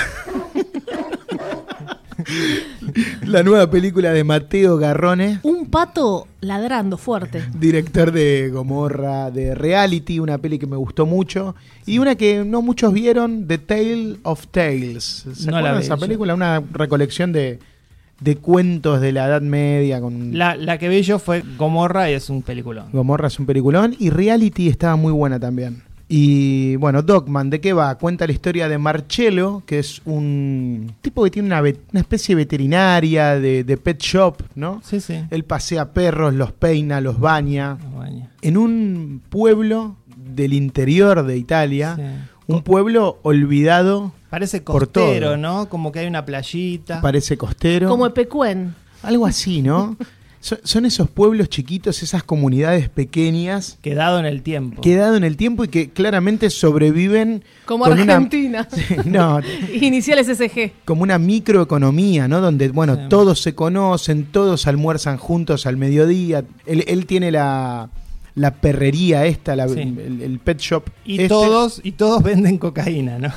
la 3.27 3.43
nueva 3.43 3.71
película 3.71 4.13
de 4.13 4.25
Mateo 4.25 4.77
Garrone, 4.77 5.41
Un 5.43 5.67
pato 5.67 6.27
ladrando 6.41 6.97
fuerte. 6.99 7.43
director 7.59 8.13
de 8.13 8.51
Gomorra, 8.53 9.31
de 9.31 9.55
Reality, 9.55 10.19
una 10.21 10.39
peli 10.39 10.59
que 10.59 10.67
me 10.67 10.77
gustó 10.77 11.07
mucho. 11.07 11.55
Y 11.87 11.99
una 11.99 12.15
que 12.15 12.45
no 12.45 12.63
muchos 12.63 12.93
vieron, 12.93 13.47
The 13.47 13.59
Tale 13.59 14.17
of 14.23 14.47
Tales. 14.49 15.27
¿Se 15.35 15.47
No 15.47 15.53
la 15.53 15.59
acuerdan 15.59 15.79
de 15.81 15.85
esa 15.85 15.95
yo. 15.97 16.01
película? 16.01 16.35
Una 16.35 16.63
recolección 16.73 17.33
de, 17.33 17.59
de 18.21 18.37
cuentos 18.37 19.01
de 19.01 19.13
la 19.13 19.27
Edad 19.27 19.43
Media. 19.43 20.01
Con 20.01 20.37
La, 20.37 20.55
la 20.57 20.79
que 20.79 20.89
vi 20.89 21.03
yo 21.03 21.19
fue 21.19 21.43
Gomorra 21.57 22.11
y 22.11 22.15
es 22.15 22.31
un 22.31 22.43
peliculón. 22.43 22.87
Gomorra 22.93 23.29
es 23.29 23.39
un 23.39 23.47
peliculón. 23.47 23.95
Y 23.99 24.11
Reality 24.11 24.69
estaba 24.69 24.97
muy 24.97 25.13
buena 25.13 25.39
también. 25.41 25.83
Y 26.11 26.77
bueno, 26.77 27.03
Dogman, 27.03 27.51
¿de 27.51 27.61
qué 27.61 27.75
va? 27.75 27.97
Cuenta 27.99 28.27
la 28.27 28.33
historia 28.33 28.67
de 28.69 28.79
Marcello, 28.79 29.63
que 29.67 29.79
es 29.79 30.01
un 30.07 30.95
tipo 31.03 31.23
que 31.23 31.31
tiene 31.31 31.49
una, 31.49 31.61
una 31.61 32.01
especie 32.01 32.35
de 32.35 32.43
veterinaria, 32.43 33.39
de, 33.39 33.63
de 33.63 33.77
pet 33.77 34.01
shop, 34.01 34.37
¿no? 34.55 34.81
Sí, 34.83 35.01
sí. 35.01 35.23
Él 35.31 35.45
pasea 35.45 35.93
perros, 35.93 36.33
los 36.33 36.53
peina, 36.53 37.01
los 37.03 37.21
baña. 37.21 37.77
No 37.83 37.99
baña. 37.99 38.31
En 38.41 38.57
un 38.57 39.21
pueblo 39.29 39.97
del 40.17 40.55
interior 40.55 41.25
de 41.27 41.37
Italia, 41.37 41.95
Sí. 41.97 42.03
un 42.47 42.63
pueblo 42.63 43.19
olvidado, 43.23 44.13
Parece 44.31 44.61
Por 44.61 44.93
costero, 44.93 45.27
todo. 45.29 45.37
¿no? 45.39 45.69
Como 45.71 45.91
que 45.91 46.01
hay 46.01 46.07
una 46.07 46.25
playita. 46.27 47.01
parece 47.01 47.37
costero. 47.39 47.89
Como 47.89 48.07
Epecuen. 48.07 48.75
Algo 49.03 49.27
así, 49.27 49.63
¿no? 49.63 49.97
Son- 50.41 50.59
son 50.63 50.87
esos 50.87 51.11
pueblos 51.11 51.49
chiquitos, 51.49 52.03
esas 52.03 52.23
comunidades 52.23 52.89
pequeñas 52.89 53.77
Quedado 53.83 54.21
en 54.21 54.27
el 54.27 54.43
tiempo. 54.43 54.81
quedado 54.83 55.17
en 55.17 55.25
el 55.25 55.37
tiempo 55.37 55.65
y 55.65 55.69
que 55.69 55.91
claramente 55.91 56.49
sobreviven 56.51 57.43
Como 57.65 57.85
una- 57.87 57.95
Argentina. 57.95 58.69
no, 59.05 59.41
Iniciales 59.75 60.29
SG. 60.29 60.73
como 60.85 61.03
una 61.03 61.19
microeconomía, 61.19 62.29
¿no? 62.29 62.41
Donde, 62.41 62.69
bueno, 62.69 62.95
Sí. 62.95 63.01
todos 63.09 63.41
se 63.41 63.55
conocen, 63.55 64.27
todos 64.27 64.67
almuerzan 64.69 65.17
juntos 65.17 65.67
al 65.67 65.77
mediodía. 65.77 66.45
Él, 66.67 66.85
él 66.87 67.07
tiene 67.07 67.33
la, 67.33 67.91
la 68.37 68.55
perrería 68.55 69.27
esta, 69.27 69.57
la- 69.57 69.67
Sí. 69.69 69.81
el, 69.81 70.23
el 70.23 70.39
pet 70.39 70.59
shop. 70.61 70.85
Y 71.05 71.15
este. 71.17 71.29
todos, 71.29 71.81
y 71.83 71.93
todos 71.93 72.23
venden 72.23 72.59
cocaína, 72.59 73.19
¿no? 73.19 73.33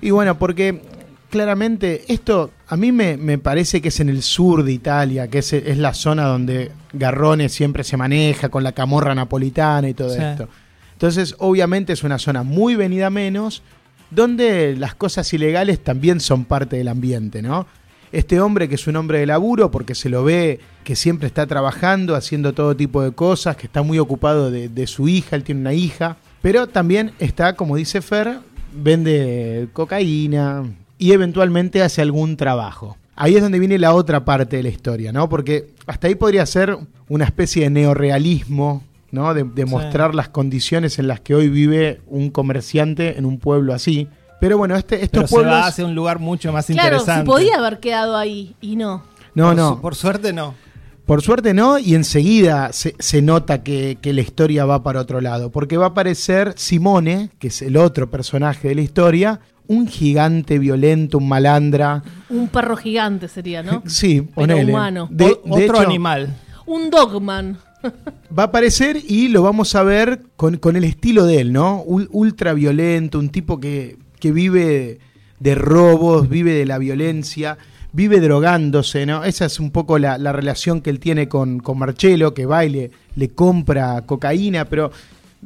Y 0.00 0.10
bueno, 0.10 0.38
porque 0.38 0.82
claramente 1.30 2.04
esto 2.12 2.50
a 2.68 2.76
mí 2.76 2.92
me, 2.92 3.16
me 3.16 3.38
parece 3.38 3.80
que 3.80 3.88
es 3.88 4.00
en 4.00 4.08
el 4.08 4.22
sur 4.22 4.62
de 4.64 4.72
Italia, 4.72 5.28
que 5.28 5.38
es, 5.38 5.52
es 5.52 5.78
la 5.78 5.94
zona 5.94 6.24
donde 6.24 6.70
Garrone 6.92 7.48
siempre 7.48 7.84
se 7.84 7.96
maneja 7.96 8.48
con 8.48 8.62
la 8.62 8.72
camorra 8.72 9.14
napolitana 9.14 9.88
y 9.88 9.94
todo 9.94 10.10
Sí. 10.14 10.20
esto. 10.22 10.48
Entonces, 10.92 11.36
obviamente 11.38 11.92
es 11.92 12.02
una 12.02 12.18
zona 12.18 12.42
muy 12.42 12.74
venida 12.74 13.08
menos, 13.10 13.62
donde 14.10 14.74
las 14.76 14.94
cosas 14.94 15.32
ilegales 15.32 15.78
también 15.84 16.18
son 16.20 16.44
parte 16.44 16.76
del 16.76 16.88
ambiente, 16.88 17.40
¿no? 17.42 17.66
Este 18.10 18.40
hombre 18.40 18.68
que 18.68 18.74
es 18.76 18.86
un 18.86 18.96
hombre 18.96 19.18
de 19.20 19.26
laburo, 19.26 19.70
porque 19.70 19.94
se 19.94 20.08
lo 20.08 20.24
ve 20.24 20.60
que 20.82 20.96
siempre 20.96 21.26
está 21.28 21.46
trabajando, 21.46 22.16
haciendo 22.16 22.54
todo 22.54 22.74
tipo 22.74 23.02
de 23.02 23.12
cosas, 23.12 23.54
que 23.56 23.66
está 23.66 23.82
muy 23.82 23.98
ocupado 23.98 24.50
de, 24.50 24.68
de 24.70 24.86
su 24.86 25.08
hija, 25.08 25.36
él 25.36 25.44
tiene 25.44 25.60
una 25.60 25.74
hija, 25.74 26.16
pero 26.40 26.66
también 26.68 27.12
está, 27.18 27.54
como 27.54 27.76
dice 27.76 28.00
Fer, 28.00 28.38
vende 28.72 29.68
cocaína 29.74 30.64
y 30.98 31.12
eventualmente 31.12 31.82
hace 31.82 32.02
algún 32.02 32.36
trabajo. 32.36 32.96
Ahí 33.16 33.34
es 33.36 33.42
donde 33.42 33.58
viene 33.58 33.78
la 33.78 33.94
otra 33.94 34.24
parte 34.24 34.56
de 34.58 34.62
la 34.62 34.68
historia, 34.68 35.12
¿no? 35.12 35.28
Porque 35.28 35.70
hasta 35.86 36.06
ahí 36.06 36.14
podría 36.14 36.44
ser 36.46 36.76
una 37.08 37.24
especie 37.24 37.64
de 37.64 37.70
neorealismo, 37.70 38.82
¿no? 39.10 39.34
De, 39.34 39.44
de 39.44 39.64
Sí. 39.64 39.70
mostrar 39.70 40.14
las 40.14 40.28
condiciones 40.28 40.98
en 40.98 41.08
las 41.08 41.20
que 41.20 41.34
hoy 41.34 41.48
vive 41.48 42.00
un 42.06 42.30
comerciante 42.30 43.18
en 43.18 43.24
un 43.24 43.38
pueblo 43.38 43.74
así. 43.74 44.08
Pero 44.40 44.56
bueno, 44.58 44.76
este, 44.76 44.96
Pero 44.96 45.04
estos 45.04 45.30
se 45.30 45.34
pueblos... 45.34 45.54
va 45.54 45.66
hacia 45.66 45.84
un 45.84 45.94
lugar 45.94 46.18
mucho 46.20 46.52
más 46.52 46.66
Claro, 46.66 46.80
interesante. 46.96 47.20
se 47.22 47.26
podía 47.26 47.56
haber 47.56 47.80
quedado 47.80 48.16
ahí 48.16 48.54
y 48.60 48.76
no. 48.76 49.02
No, 49.34 49.46
Por 49.48 49.56
no. 49.56 49.68
su- 49.74 49.80
por 49.80 49.94
suerte 49.96 50.32
no. 50.32 50.54
Por 51.06 51.22
suerte 51.22 51.54
no, 51.54 51.78
y 51.78 51.94
enseguida 51.94 52.70
se, 52.72 52.94
se 52.98 53.22
nota 53.22 53.62
que, 53.62 53.96
que 54.00 54.12
la 54.12 54.20
historia 54.20 54.66
va 54.66 54.82
para 54.82 55.00
otro 55.00 55.20
lado, 55.22 55.50
porque 55.50 55.76
va 55.78 55.86
a 55.86 55.88
aparecer 55.88 56.52
Simone, 56.56 57.30
que 57.38 57.48
es 57.48 57.62
el 57.62 57.78
otro 57.78 58.10
personaje 58.10 58.68
de 58.68 58.74
la 58.74 58.82
historia, 58.82 59.40
un 59.68 59.86
gigante 59.86 60.58
violento, 60.58 61.18
un 61.18 61.28
malandra. 61.28 62.02
Un 62.28 62.48
perro 62.48 62.76
gigante 62.76 63.28
sería, 63.28 63.62
¿no? 63.62 63.82
Sí, 63.86 64.20
Pero 64.22 64.34
ponele. 64.34 64.72
humano. 64.72 65.08
De, 65.10 65.26
O- 65.26 65.56
de 65.56 65.64
otro 65.64 65.76
hecho, 65.80 65.88
animal. 65.88 66.34
Un 66.66 66.90
dogman. 66.90 67.58
Va 68.36 68.42
a 68.42 68.46
aparecer 68.46 68.98
y 69.06 69.28
lo 69.28 69.42
vamos 69.42 69.74
a 69.74 69.82
ver 69.84 70.22
con, 70.36 70.56
con 70.56 70.74
el 70.76 70.84
estilo 70.84 71.24
de 71.24 71.40
él, 71.40 71.52
¿no? 71.52 71.84
Ul- 71.84 72.08
ultra 72.10 72.52
violento, 72.52 73.18
un 73.18 73.28
tipo 73.28 73.60
que, 73.60 73.96
que 74.18 74.32
vive 74.32 74.98
de 75.38 75.54
robos, 75.54 76.28
vive 76.28 76.52
de 76.54 76.66
la 76.66 76.78
violencia, 76.78 77.56
vive 77.92 78.20
drogándose, 78.20 79.06
¿no? 79.06 79.22
Esa 79.24 79.44
es 79.46 79.60
un 79.60 79.70
poco 79.70 79.98
la, 79.98 80.18
la 80.18 80.32
relación 80.32 80.80
que 80.80 80.90
él 80.90 80.98
tiene 80.98 81.28
con, 81.28 81.60
con 81.60 81.78
Marcelo, 81.78 82.34
que 82.34 82.44
va 82.46 82.64
y 82.64 82.70
le, 82.70 82.90
le 83.14 83.28
compra 83.28 84.02
cocaína, 84.02 84.64
pero 84.64 84.90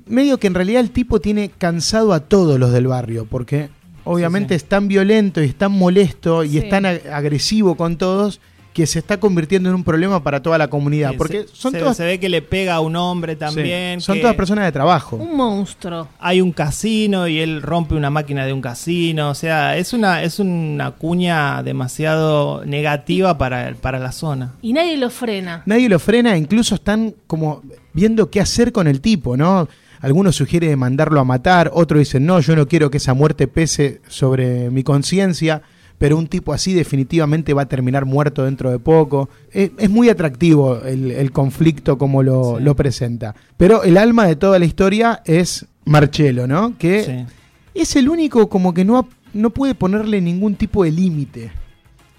medio 0.06 0.38
que 0.38 0.46
en 0.46 0.54
realidad 0.54 0.80
el 0.80 0.90
tipo 0.90 1.20
tiene 1.20 1.50
cansado 1.50 2.14
a 2.14 2.20
todos 2.20 2.58
los 2.58 2.72
del 2.72 2.86
barrio, 2.86 3.26
porque 3.28 3.68
obviamente 4.04 4.54
Sí, 4.54 4.58
sí. 4.60 4.64
es 4.64 4.68
tan 4.68 4.88
violento 4.88 5.42
y 5.42 5.46
es 5.46 5.54
tan 5.56 5.72
molesto 5.72 6.44
y 6.44 6.50
Sí. 6.50 6.58
es 6.58 6.68
tan 6.68 6.84
ag- 6.84 7.06
agresivo 7.12 7.76
con 7.76 7.96
todos 7.96 8.40
que 8.72 8.86
se 8.86 8.98
está 9.00 9.20
convirtiendo 9.20 9.68
en 9.68 9.74
un 9.74 9.84
problema 9.84 10.22
para 10.24 10.40
toda 10.40 10.56
la 10.56 10.68
comunidad, 10.68 11.10
Sí, 11.10 11.16
porque 11.18 11.42
se, 11.42 11.48
son 11.54 11.72
se- 11.72 11.78
todas 11.78 11.94
se 11.94 12.06
ve 12.06 12.18
que 12.18 12.30
le 12.30 12.40
pega 12.40 12.76
a 12.76 12.80
un 12.80 12.96
hombre 12.96 13.34
Sí, 13.34 13.38
también. 13.40 14.00
Son 14.00 14.14
que 14.14 14.22
todas 14.22 14.34
personas 14.34 14.64
de 14.64 14.72
trabajo. 14.72 15.16
Un 15.16 15.36
monstruo. 15.36 16.08
Hay 16.18 16.40
un 16.40 16.52
casino 16.52 17.28
y 17.28 17.38
él 17.38 17.60
rompe 17.60 17.94
una 17.94 18.08
máquina 18.08 18.46
de 18.46 18.54
un 18.54 18.62
casino. 18.62 19.28
O 19.28 19.34
sea, 19.34 19.76
es 19.76 19.92
una, 19.92 20.22
es 20.22 20.38
una 20.38 20.92
cuña 20.92 21.62
demasiado 21.62 22.64
negativa 22.64 23.36
para, 23.36 23.74
para 23.78 23.98
la 23.98 24.10
zona. 24.10 24.54
Y 24.62 24.72
nadie 24.72 24.96
lo 24.96 25.10
frena. 25.10 25.62
Nadie 25.66 25.90
lo 25.90 25.98
frena, 25.98 26.38
incluso 26.38 26.74
están 26.76 27.14
como 27.26 27.62
viendo 27.92 28.30
qué 28.30 28.40
hacer 28.40 28.72
con 28.72 28.86
el 28.88 29.02
tipo, 29.02 29.36
¿no? 29.36 29.68
Algunos 30.02 30.36
sugieren 30.36 30.78
mandarlo 30.78 31.18
a 31.20 31.24
matar, 31.24 31.70
otros 31.72 32.00
dicen, 32.00 32.26
no, 32.26 32.40
yo 32.40 32.54
no 32.54 32.68
quiero 32.68 32.90
que 32.90 32.98
esa 32.98 33.14
muerte 33.14 33.48
pese 33.48 34.00
sobre 34.08 34.68
mi 34.70 34.82
conciencia, 34.82 35.62
pero 35.96 36.18
un 36.18 36.26
tipo 36.26 36.52
así 36.52 36.74
definitivamente 36.74 37.54
va 37.54 37.62
a 37.62 37.66
terminar 37.68 38.04
muerto 38.04 38.44
dentro 38.44 38.70
de 38.70 38.78
poco. 38.80 39.28
Es, 39.52 39.70
es 39.78 39.88
muy 39.88 40.08
atractivo 40.08 40.80
el, 40.84 41.12
el 41.12 41.30
conflicto 41.30 41.96
como 41.96 42.22
lo, 42.24 42.58
Sí. 42.58 42.64
lo 42.64 42.74
presenta. 42.76 43.34
Pero 43.56 43.84
el 43.84 43.96
alma 43.96 44.26
de 44.26 44.34
toda 44.36 44.58
la 44.58 44.64
historia 44.64 45.22
es 45.24 45.66
Marcello, 45.84 46.46
¿no? 46.48 46.76
Que 46.76 47.02
Sí. 47.04 47.80
es 47.80 47.94
el 47.96 48.08
único 48.08 48.48
como 48.48 48.74
que 48.74 48.84
no, 48.84 49.08
no 49.32 49.50
puede 49.50 49.74
ponerle 49.76 50.20
ningún 50.20 50.56
tipo 50.56 50.82
de 50.84 50.90
límite 50.90 51.52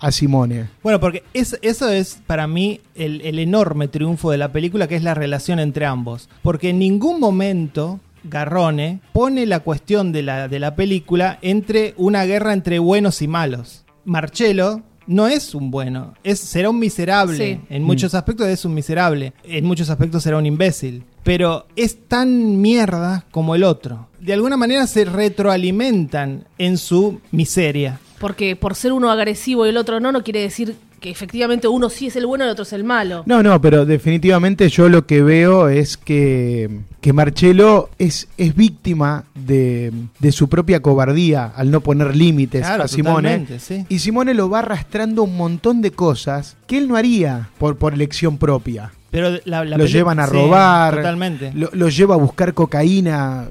a 0.04 0.12
Simone. 0.12 0.68
Bueno, 0.84 1.00
porque 1.00 1.24
es- 1.34 1.58
eso 1.62 1.90
es 1.90 2.20
para 2.28 2.46
mí 2.48 2.82
el, 2.96 3.22
el 3.22 3.40
enorme 3.40 3.88
triunfo 3.88 4.30
de 4.32 4.38
la 4.38 4.52
película, 4.52 4.88
que 4.88 4.96
es 4.96 5.04
la 5.04 5.14
relación 5.14 5.60
entre 5.60 5.86
ambos. 5.86 6.30
Porque 6.42 6.70
en 6.70 6.80
ningún 6.80 7.20
momento 7.20 8.00
Garrone 8.24 9.00
pone 9.14 9.46
la 9.46 9.62
cuestión 9.62 10.12
de 10.12 10.24
la, 10.24 10.48
de 10.48 10.60
la 10.60 10.76
película 10.76 11.40
entre 11.42 11.94
una 11.98 12.24
guerra 12.26 12.54
entre 12.54 12.80
buenos 12.80 13.22
y 13.22 13.28
malos. 13.28 13.84
Marcello 14.06 14.82
no 15.06 15.28
es 15.28 15.54
un 15.54 15.70
bueno, 15.70 16.14
es, 16.24 16.40
será 16.40 16.70
un 16.70 16.80
miserable. 16.80 17.36
Sí. 17.38 17.60
En 17.70 17.84
muchos 17.84 18.14
aspectos 18.16 18.48
es 18.48 18.64
un 18.64 18.74
miserable, 18.74 19.34
en 19.44 19.66
muchos 19.66 19.90
aspectos 19.90 20.24
será 20.24 20.38
un 20.38 20.46
imbécil. 20.46 21.04
Pero 21.24 21.68
es 21.76 22.08
tan 22.08 22.62
mierda 22.62 23.26
como 23.32 23.56
el 23.56 23.64
otro. 23.64 24.08
De 24.20 24.34
alguna 24.34 24.56
manera 24.58 24.88
se 24.88 25.04
retroalimentan 25.06 26.46
en 26.58 26.78
su 26.78 27.20
miseria. 27.32 28.00
Porque 28.24 28.56
por 28.56 28.74
ser 28.76 28.94
uno 28.94 29.12
agresivo 29.12 29.66
y 29.66 29.70
el 29.70 29.76
otro 29.76 30.00
no, 30.00 30.14
no 30.14 30.24
quiere 30.24 30.40
decir 30.40 30.76
que 31.02 31.10
efectivamente 31.10 31.68
uno 31.68 31.90
sí 31.90 32.08
es 32.08 32.16
el 32.16 32.26
bueno 32.26 32.46
y 32.46 32.48
el 32.48 32.52
otro 32.54 32.64
es 32.64 32.72
el 32.72 32.86
malo. 32.86 33.24
No, 33.26 33.44
no, 33.44 33.60
pero 33.60 33.86
definitivamente 33.86 34.70
yo 34.70 34.88
lo 34.88 35.06
que 35.06 35.22
veo 35.22 35.68
es 35.68 35.98
que, 35.98 36.70
que 37.02 37.12
Marcello 37.12 37.90
es, 38.00 38.30
es 38.38 38.56
víctima 38.56 39.26
de, 39.36 39.92
de 40.20 40.32
su 40.32 40.48
propia 40.48 40.82
cobardía 40.82 41.52
al 41.54 41.70
no 41.72 41.82
poner 41.82 42.16
límites 42.16 42.62
Claro, 42.62 42.84
a 42.84 42.88
Simone. 42.88 43.46
sí. 43.60 43.86
Y 43.90 44.00
Simone 44.00 44.34
lo 44.34 44.50
va 44.50 44.60
arrastrando 44.60 45.24
un 45.24 45.36
montón 45.36 45.82
de 45.82 45.92
cosas 45.92 46.56
que 46.66 46.78
él 46.78 46.88
no 46.88 46.96
haría 46.96 47.50
por, 47.58 47.76
por 47.76 47.94
elección 47.94 48.38
propia. 48.38 48.94
Pero 49.12 49.32
la, 49.44 49.66
la 49.66 49.78
lo 49.78 49.86
llevan 49.86 50.20
a 50.22 50.28
sí, 50.28 50.34
robar, 50.34 50.96
Totalmente. 50.96 51.52
Lo, 51.54 51.70
lo 51.74 51.90
lleva 51.90 52.16
a 52.16 52.18
buscar 52.18 52.54
cocaína, 52.54 53.50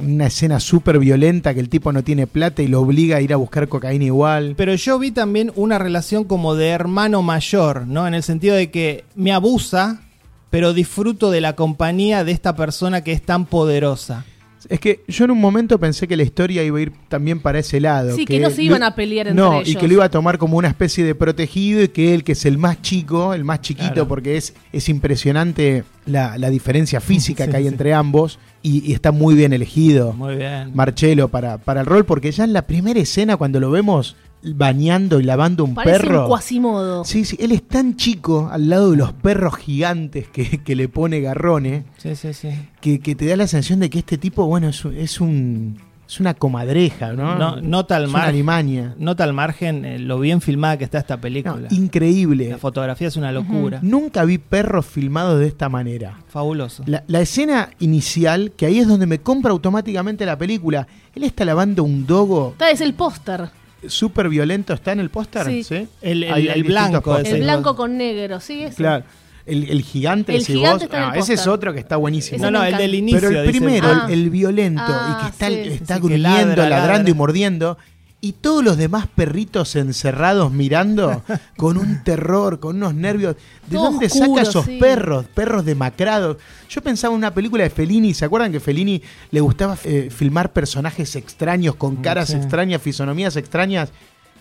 una 0.00 0.26
escena 0.26 0.60
súper 0.60 0.98
violenta 0.98 1.54
que 1.54 1.60
el 1.60 1.68
tipo 1.68 1.92
no 1.92 2.02
tiene 2.02 2.26
plata 2.26 2.62
y 2.62 2.68
lo 2.68 2.80
obliga 2.80 3.16
a 3.16 3.20
ir 3.20 3.32
a 3.32 3.36
buscar 3.36 3.68
cocaína 3.68 4.04
igual. 4.04 4.54
Pero 4.56 4.74
yo 4.74 4.98
vi 4.98 5.10
también 5.10 5.52
una 5.56 5.78
relación 5.78 6.24
como 6.24 6.54
de 6.54 6.68
hermano 6.68 7.22
mayor, 7.22 7.86
¿no? 7.86 8.06
En 8.06 8.14
el 8.14 8.22
sentido 8.22 8.56
de 8.56 8.70
que 8.70 9.04
me 9.14 9.32
abusa, 9.32 10.02
pero 10.50 10.72
disfruto 10.72 11.30
de 11.30 11.40
la 11.40 11.54
compañía 11.54 12.24
de 12.24 12.32
esta 12.32 12.56
persona 12.56 13.02
que 13.02 13.12
es 13.12 13.22
tan 13.22 13.46
poderosa. 13.46 14.24
Es 14.68 14.80
que 14.80 15.02
yo 15.08 15.24
en 15.24 15.30
un 15.30 15.40
momento 15.40 15.78
pensé 15.78 16.08
que 16.08 16.16
la 16.16 16.22
historia 16.24 16.62
iba 16.64 16.78
a 16.78 16.80
ir 16.82 16.92
también 17.08 17.40
para 17.40 17.58
ese 17.60 17.80
lado. 17.80 18.14
Sí, 18.16 18.24
que 18.24 18.40
no 18.40 18.50
se 18.50 18.62
iban 18.62 18.82
a 18.82 18.94
pelear 18.94 19.28
entre 19.28 19.42
No, 19.42 19.58
y 19.60 19.70
ellos. 19.70 19.76
que 19.80 19.86
lo 19.88 19.94
iba 19.94 20.04
a 20.04 20.10
tomar 20.10 20.38
como 20.38 20.56
una 20.56 20.68
especie 20.68 21.04
de 21.04 21.14
protegido 21.14 21.82
y 21.82 21.88
que 21.88 22.14
él, 22.14 22.24
que 22.24 22.32
es 22.32 22.44
el 22.44 22.58
más 22.58 22.82
chico, 22.82 23.34
el 23.34 23.44
más 23.44 23.60
chiquito, 23.60 23.92
Claro. 23.92 24.08
porque 24.08 24.36
es, 24.36 24.54
es 24.72 24.88
impresionante 24.88 25.84
la, 26.06 26.38
la 26.38 26.50
diferencia 26.50 27.00
física 27.00 27.44
Sí, 27.44 27.50
que 27.52 27.56
hay 27.56 27.62
sí. 27.64 27.68
entre 27.68 27.94
ambos 27.94 28.38
y, 28.62 28.88
y 28.90 28.92
está 28.92 29.12
muy 29.12 29.34
bien 29.36 29.52
elegido 29.52 30.12
Muy 30.12 30.36
bien. 30.36 30.72
Marcelo 30.74 31.28
para, 31.28 31.58
para 31.58 31.80
el 31.80 31.86
rol, 31.86 32.04
porque 32.04 32.32
ya 32.32 32.44
en 32.44 32.52
la 32.52 32.62
primera 32.66 32.98
escena 33.00 33.36
cuando 33.36 33.60
lo 33.60 33.70
vemos 33.70 34.16
bañando 34.42 35.20
y 35.20 35.24
lavando 35.24 35.64
un 35.64 35.74
Parece 35.74 36.00
perro... 36.06 36.24
un 36.24 36.28
Quasimodo. 36.30 37.04
Sí, 37.04 37.24
sí, 37.24 37.36
él 37.40 37.52
es 37.52 37.62
tan 37.66 37.96
chico 37.96 38.48
al 38.52 38.68
lado 38.68 38.90
de 38.92 38.96
los 38.96 39.12
perros 39.12 39.56
gigantes 39.56 40.28
que, 40.28 40.62
que 40.62 40.76
le 40.76 40.88
pone 40.88 41.20
Garrone, 41.20 41.84
Sí, 41.98 42.14
sí, 42.14 42.32
sí. 42.32 42.50
que, 42.80 43.00
que 43.00 43.14
te 43.14 43.26
da 43.26 43.36
la 43.36 43.46
sensación 43.46 43.80
de 43.80 43.90
que 43.90 43.98
este 43.98 44.18
tipo, 44.18 44.46
bueno, 44.46 44.68
es, 44.68 44.84
un- 44.84 44.96
es 44.96 45.20
un 45.20 45.88
es 46.08 46.20
una 46.20 46.32
comadreja, 46.32 47.12
¿no? 47.12 47.36
No- 47.36 47.60
nota 47.60 47.96
al 47.96 48.04
es 48.04 48.08
una 48.08 48.18
mar- 48.20 48.28
alimaña. 48.30 48.94
Nota 48.98 49.24
al 49.24 49.34
margen 49.34 49.84
eh, 49.84 49.98
lo 49.98 50.18
bien 50.18 50.40
filmada 50.40 50.78
que 50.78 50.84
está 50.84 50.96
esta 51.00 51.16
No, 51.16 51.20
película. 51.20 51.68
increíble. 51.70 52.48
La 52.48 52.56
fotografía 52.56 53.08
es 53.08 53.16
una 53.16 53.30
locura. 53.30 53.80
Nunca 53.82 54.24
vi 54.24 54.38
perros 54.38 54.86
filmados 54.86 55.38
de 55.38 55.46
esta 55.48 55.68
manera. 55.68 56.18
Fabuloso. 56.28 56.82
La, 56.86 57.04
la 57.08 57.20
escena 57.20 57.68
inicial, 57.78 58.52
que 58.56 58.64
ahí 58.64 58.78
es 58.78 58.88
donde 58.88 59.04
me 59.04 59.18
compra 59.18 59.50
automáticamente 59.50 60.24
la 60.24 60.38
película. 60.38 60.86
Él 61.14 61.24
está 61.24 61.44
lavando 61.44 61.84
un 61.84 62.06
dogo 62.06 62.52
Esta 62.52 62.70
es 62.70 62.80
el 62.80 62.94
póster. 62.94 63.50
Súper 63.86 64.28
violento. 64.28 64.72
¿Está 64.74 64.92
en 64.92 65.00
el 65.00 65.10
póster? 65.10 65.44
Sí. 65.64 65.86
El- 66.02 66.24
el- 66.24 66.32
Hay- 66.32 66.48
hay 66.48 66.58
el 66.60 66.64
blanco. 66.64 67.16
El 67.18 67.42
blanco 67.42 67.76
con 67.76 67.96
negro, 67.96 68.40
sí, 68.40 68.62
ese. 68.64 68.76
Claro. 68.76 69.04
El, 69.46 69.70
el 69.70 69.80
gigante, 69.82 70.36
El 70.36 70.44
gigante 70.44 70.70
vos. 70.74 70.82
está 70.84 70.96
en 70.98 71.02
el 71.04 71.10
Ah, 71.10 71.18
ese 71.18 71.32
es 71.34 71.46
otro 71.46 71.72
que 71.72 71.78
está 71.78 71.96
buenísimo. 71.96 72.36
Ese 72.36 72.44
No, 72.44 72.50
no, 72.50 72.64
el 72.64 72.76
del 72.76 72.94
inicio. 72.94 73.20
Pero 73.28 73.40
el 73.40 73.48
primero, 73.50 73.88
Ah. 73.88 74.06
el, 74.08 74.12
el 74.24 74.30
violento, 74.30 74.82
Ah, 74.86 75.18
y 75.20 75.24
que 75.24 75.30
está, 75.30 75.48
sí. 75.48 75.54
está 75.74 75.94
Sí, 75.94 76.00
gruñendo, 76.02 76.28
ladra, 76.56 76.68
ladrando 76.68 76.98
ladra. 76.98 77.10
y 77.10 77.14
mordiendo. 77.14 77.78
Y 78.20 78.32
todos 78.32 78.64
los 78.64 78.76
demás 78.76 79.06
perritos 79.06 79.76
encerrados 79.76 80.50
mirando 80.50 81.22
con 81.56 81.78
un 81.78 82.02
terror, 82.02 82.58
con 82.58 82.76
unos 82.76 82.94
nervios. 82.94 83.36
¿De 83.68 83.76
Todo 83.76 83.90
dónde 83.90 84.06
oscuro, 84.06 84.26
saca 84.26 84.42
esos 84.42 84.64
sí. 84.64 84.78
perros? 84.78 85.26
Perros 85.26 85.64
demacrados. 85.64 86.38
Yo 86.68 86.82
pensaba 86.82 87.12
en 87.14 87.18
una 87.18 87.32
película 87.32 87.62
de 87.62 87.70
Fellini. 87.70 88.14
¿Se 88.14 88.24
acuerdan 88.24 88.50
que 88.50 88.58
Fellini 88.58 89.00
le 89.30 89.40
gustaba 89.40 89.78
eh, 89.84 90.10
filmar 90.10 90.52
personajes 90.52 91.14
extraños, 91.14 91.76
con 91.76 91.96
caras 91.96 92.30
sí. 92.30 92.36
extrañas, 92.36 92.82
fisonomías 92.82 93.36
extrañas? 93.36 93.90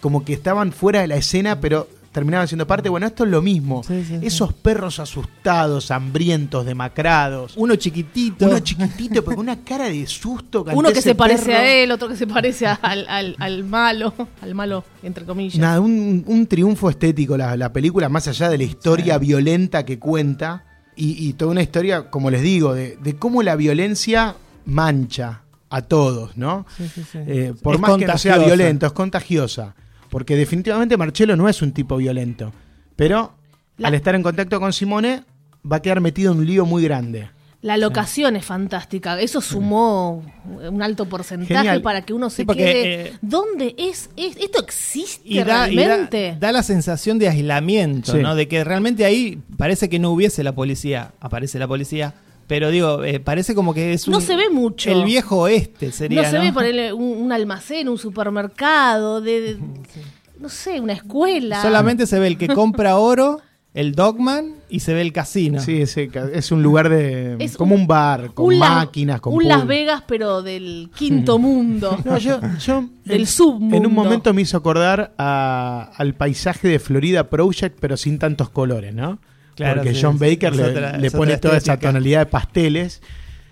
Como 0.02 0.26
que 0.26 0.34
estaban 0.34 0.72
fuera 0.72 1.02
de 1.02 1.08
la 1.08 1.18
escena, 1.18 1.60
pero 1.60 1.88
terminaban 2.18 2.48
siendo 2.48 2.66
parte. 2.66 2.90
Bueno, 2.90 3.06
esto 3.06 3.26
es 3.26 3.30
lo 3.30 3.44
mismo. 3.44 3.84
Sí, 3.84 4.04
sí, 4.04 4.18
sí. 4.20 4.26
Esos 4.26 4.52
perros 4.52 5.00
asustados, 5.00 5.92
hambrientos, 5.92 6.66
demacrados. 6.66 7.54
Uno 7.58 7.76
chiquitito. 7.76 8.48
Uno 8.48 8.58
chiquitito, 8.60 9.24
pero 9.24 9.36
con 9.38 9.46
una 9.46 9.58
cara 9.64 9.86
de 9.86 10.08
susto. 10.08 10.66
Uno 10.74 10.92
que 10.92 11.04
se 11.04 11.14
parece 11.14 11.54
a 11.54 11.84
él, 11.84 11.92
otro 11.92 12.08
que 12.08 12.16
se 12.16 12.26
parece 12.26 12.66
al, 12.66 13.06
al, 13.08 13.36
al 13.38 13.64
malo, 13.66 14.16
al 14.42 14.56
malo, 14.56 14.84
entre 15.04 15.26
comillas. 15.26 15.60
Nada, 15.60 15.80
un, 15.80 16.24
un 16.26 16.48
triunfo 16.48 16.90
estético 16.90 17.38
la, 17.38 17.56
la 17.56 17.72
película, 17.72 18.10
más 18.10 18.28
allá 18.28 18.50
de 18.50 18.58
la 18.58 18.64
historia 18.64 19.20
violenta 19.20 19.86
que 19.86 20.00
cuenta. 20.00 20.64
Y, 20.96 21.28
y 21.30 21.34
toda 21.34 21.52
una 21.52 21.62
historia, 21.62 22.10
como 22.10 22.32
les 22.32 22.42
digo, 22.42 22.74
de, 22.74 22.98
de 22.98 23.16
cómo 23.16 23.44
la 23.44 23.56
violencia 23.56 24.36
mancha 24.66 25.44
a 25.70 25.84
todos, 25.84 26.36
¿no? 26.36 26.66
Sí, 26.76 26.88
sí, 26.88 27.04
sí. 27.12 27.20
Eh, 27.28 27.54
por 27.62 27.76
Es 27.76 27.82
más 27.82 27.98
que 27.98 28.08
no 28.08 28.18
sea 28.18 28.40
violento, 28.40 28.88
es 28.88 28.94
contagiosa. 28.94 29.76
Porque 30.18 30.36
definitivamente 30.36 30.98
Marcelo 30.98 31.36
no 31.36 31.48
es 31.48 31.62
un 31.62 31.74
tipo 31.74 31.96
violento. 31.98 32.52
Pero 32.96 33.36
La- 33.78 33.90
al 33.90 33.94
estar 33.94 34.16
en 34.16 34.24
contacto 34.24 34.60
con 34.60 34.74
Simone, 34.74 35.24
va 35.72 35.76
a 35.76 35.80
quedar 35.84 36.02
metido 36.02 36.32
en 36.32 36.40
un 36.40 36.46
lío 36.48 36.66
muy 36.66 36.82
grande. 36.84 37.30
La 37.62 37.78
locación 37.78 38.36
es 38.36 38.44
fantástica. 38.44 39.22
Eso 39.22 39.42
sumó 39.42 40.26
un 40.68 40.82
alto 40.82 41.06
porcentaje 41.06 41.54
Genial. 41.54 41.84
para 41.84 42.02
que 42.02 42.14
uno 42.14 42.32
se 42.32 42.38
Sí, 42.38 42.46
porque, 42.46 42.64
quede. 42.64 43.02
eh, 43.10 43.14
¿Dónde 43.22 43.76
es, 43.78 44.10
es- 44.18 44.38
¿Esto 44.38 44.60
existe 44.64 45.22
Y 45.24 45.38
da, 45.44 45.70
y 45.70 45.76
da- 45.76 45.84
realmente? 45.86 46.36
da 46.40 46.52
la 46.52 46.64
sensación 46.64 47.20
de 47.20 47.30
aislamiento, 47.30 48.14
Sí. 48.14 48.18
¿no? 48.18 48.34
De 48.34 48.48
que 48.48 48.64
realmente 48.64 49.06
ahí 49.06 49.40
parece 49.56 49.88
que 49.88 50.00
no 50.00 50.10
hubiese 50.10 50.44
la 50.44 50.56
policía. 50.56 51.12
Aparece 51.20 51.60
la 51.60 51.68
policía. 51.68 52.16
Pero 52.48 52.70
digo, 52.72 53.04
eh, 53.04 53.20
parece 53.20 53.54
como 53.54 53.74
que 53.74 53.92
es 53.94 54.08
un. 54.08 54.14
No 54.14 54.22
se 54.22 54.36
ve 54.38 54.50
mucho. 54.50 54.90
El 54.90 55.04
viejo 55.04 55.38
oeste 55.42 55.92
sería. 55.92 56.22
no 56.24 56.30
se 56.30 56.38
¿no? 56.38 56.44
ve 56.44 56.54
ponerle 56.54 56.94
un, 56.94 57.18
un 57.22 57.32
almacén, 57.34 57.90
un 57.90 57.98
supermercado, 57.98 59.20
de, 59.22 59.42
de- 59.42 59.58
no 60.40 60.50
sé, 60.50 60.80
una 60.80 60.94
escuela. 60.94 61.62
Solamente 61.62 62.06
se 62.08 62.20
ve 62.20 62.28
el 62.28 62.38
que 62.38 62.48
compra 62.48 62.96
oro, 62.98 63.42
el 63.74 63.94
Dogman 63.96 64.56
y 64.70 64.80
se 64.80 64.94
ve 64.94 65.02
el 65.02 65.12
casino. 65.12 65.60
Sí, 65.60 65.84
ca- 66.12 66.30
es 66.34 66.52
un 66.54 66.64
lugar 66.64 66.88
de. 66.90 67.36
Es 67.40 67.58
como 67.58 67.76
un- 67.76 67.82
un, 67.82 67.88
bar, 67.88 68.34
con 68.34 68.46
un 68.46 68.60
máquinas, 68.60 69.20
con 69.20 69.34
un 69.34 69.40
pool. 69.40 69.50
Las 69.50 69.68
Vegas, 69.68 70.04
pero 70.08 70.42
del 70.42 70.90
quinto 70.96 71.38
mundo. 71.40 71.98
No, 72.06 72.18
yo, 72.18 72.40
yo 72.66 72.86
Del 73.04 73.22
en- 73.22 73.28
submundo. 73.28 73.76
En 73.76 73.86
un 73.86 73.94
momento 73.94 74.34
me 74.34 74.42
hizo 74.44 74.56
acordar 74.56 75.14
a- 75.18 75.92
al 75.98 76.14
paisaje 76.14 76.70
de 76.70 76.80
Florida 76.80 77.30
Project, 77.30 77.78
pero 77.82 77.98
sin 77.98 78.20
tantos 78.20 78.50
colores, 78.50 78.94
¿no? 78.96 79.20
Claro, 79.58 79.82
Porque 79.82 79.94
sí, 79.96 80.02
John. 80.04 80.18
Baker 80.18 80.52
Es 80.54 80.56
le, 80.58 80.64
otra- 80.64 80.98
le 80.98 81.08
es 81.08 81.14
pone 81.14 81.38
toda 81.38 81.58
esa 81.58 81.78
tonalidad 81.78 82.20
de 82.20 82.26
pasteles, 82.28 83.02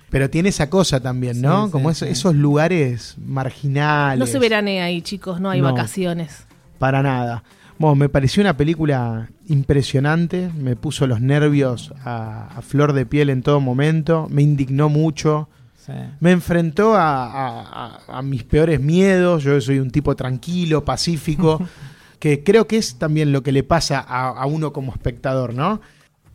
pero 0.10 0.30
tiene 0.30 0.50
esa 0.50 0.70
cosa 0.70 1.02
también, 1.02 1.42
¿no? 1.42 1.66
Sí, 1.66 1.72
Como 1.72 1.90
sí, 1.90 1.92
es- 1.92 1.98
sí. 1.98 2.14
esos 2.20 2.36
lugares 2.36 3.16
marginales. 3.18 4.20
No 4.20 4.26
se 4.28 4.40
veranea 4.40 4.86
ahí, 4.86 5.02
chicos, 5.02 5.42
no 5.42 5.50
hay 5.50 5.60
No. 5.62 5.72
vacaciones. 5.74 6.46
Para 6.80 7.02
nada. 7.04 7.44
Bueno, 7.78 7.96
me 7.96 8.08
pareció 8.08 8.40
una 8.42 8.56
película 8.56 9.28
impresionante, 9.48 10.50
me 10.58 10.76
puso 10.78 11.08
los 11.08 11.20
nervios 11.20 11.92
a, 12.06 12.48
a 12.56 12.62
flor 12.62 12.94
de 12.94 13.06
piel 13.06 13.30
en 13.30 13.42
todo 13.42 13.60
momento, 13.60 14.28
me 14.30 14.42
indignó 14.44 14.88
mucho. 14.88 15.50
Sí. 15.86 15.92
Me 16.20 16.32
enfrentó 16.32 16.96
a, 16.96 17.26
a- 17.26 18.00
a- 18.08 18.18
a 18.20 18.22
mis 18.22 18.44
peores 18.44 18.80
miedos. 18.80 19.44
Yo 19.44 19.60
soy 19.60 19.80
un 19.80 19.92
tipo 19.92 20.16
tranquilo, 20.16 20.86
pacífico, 20.86 21.62
que 22.20 22.44
creo 22.44 22.66
que 22.66 22.78
es 22.78 22.96
también 22.98 23.32
lo 23.32 23.44
que 23.44 23.52
le 23.52 23.64
pasa 23.64 24.00
a, 24.00 24.30
a 24.30 24.46
uno 24.46 24.72
como 24.72 24.92
espectador, 24.94 25.54
¿no? 25.54 25.82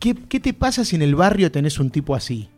¿Qué, 0.01 0.15
qué 0.27 0.41
te 0.41 0.53
pasa 0.53 0.83
si 0.83 0.97
en 0.97 1.01
el 1.03 1.15
barrio 1.15 1.49
tenés 1.51 1.79
un 1.79 1.89
tipo 1.91 2.13
así? 2.15 2.49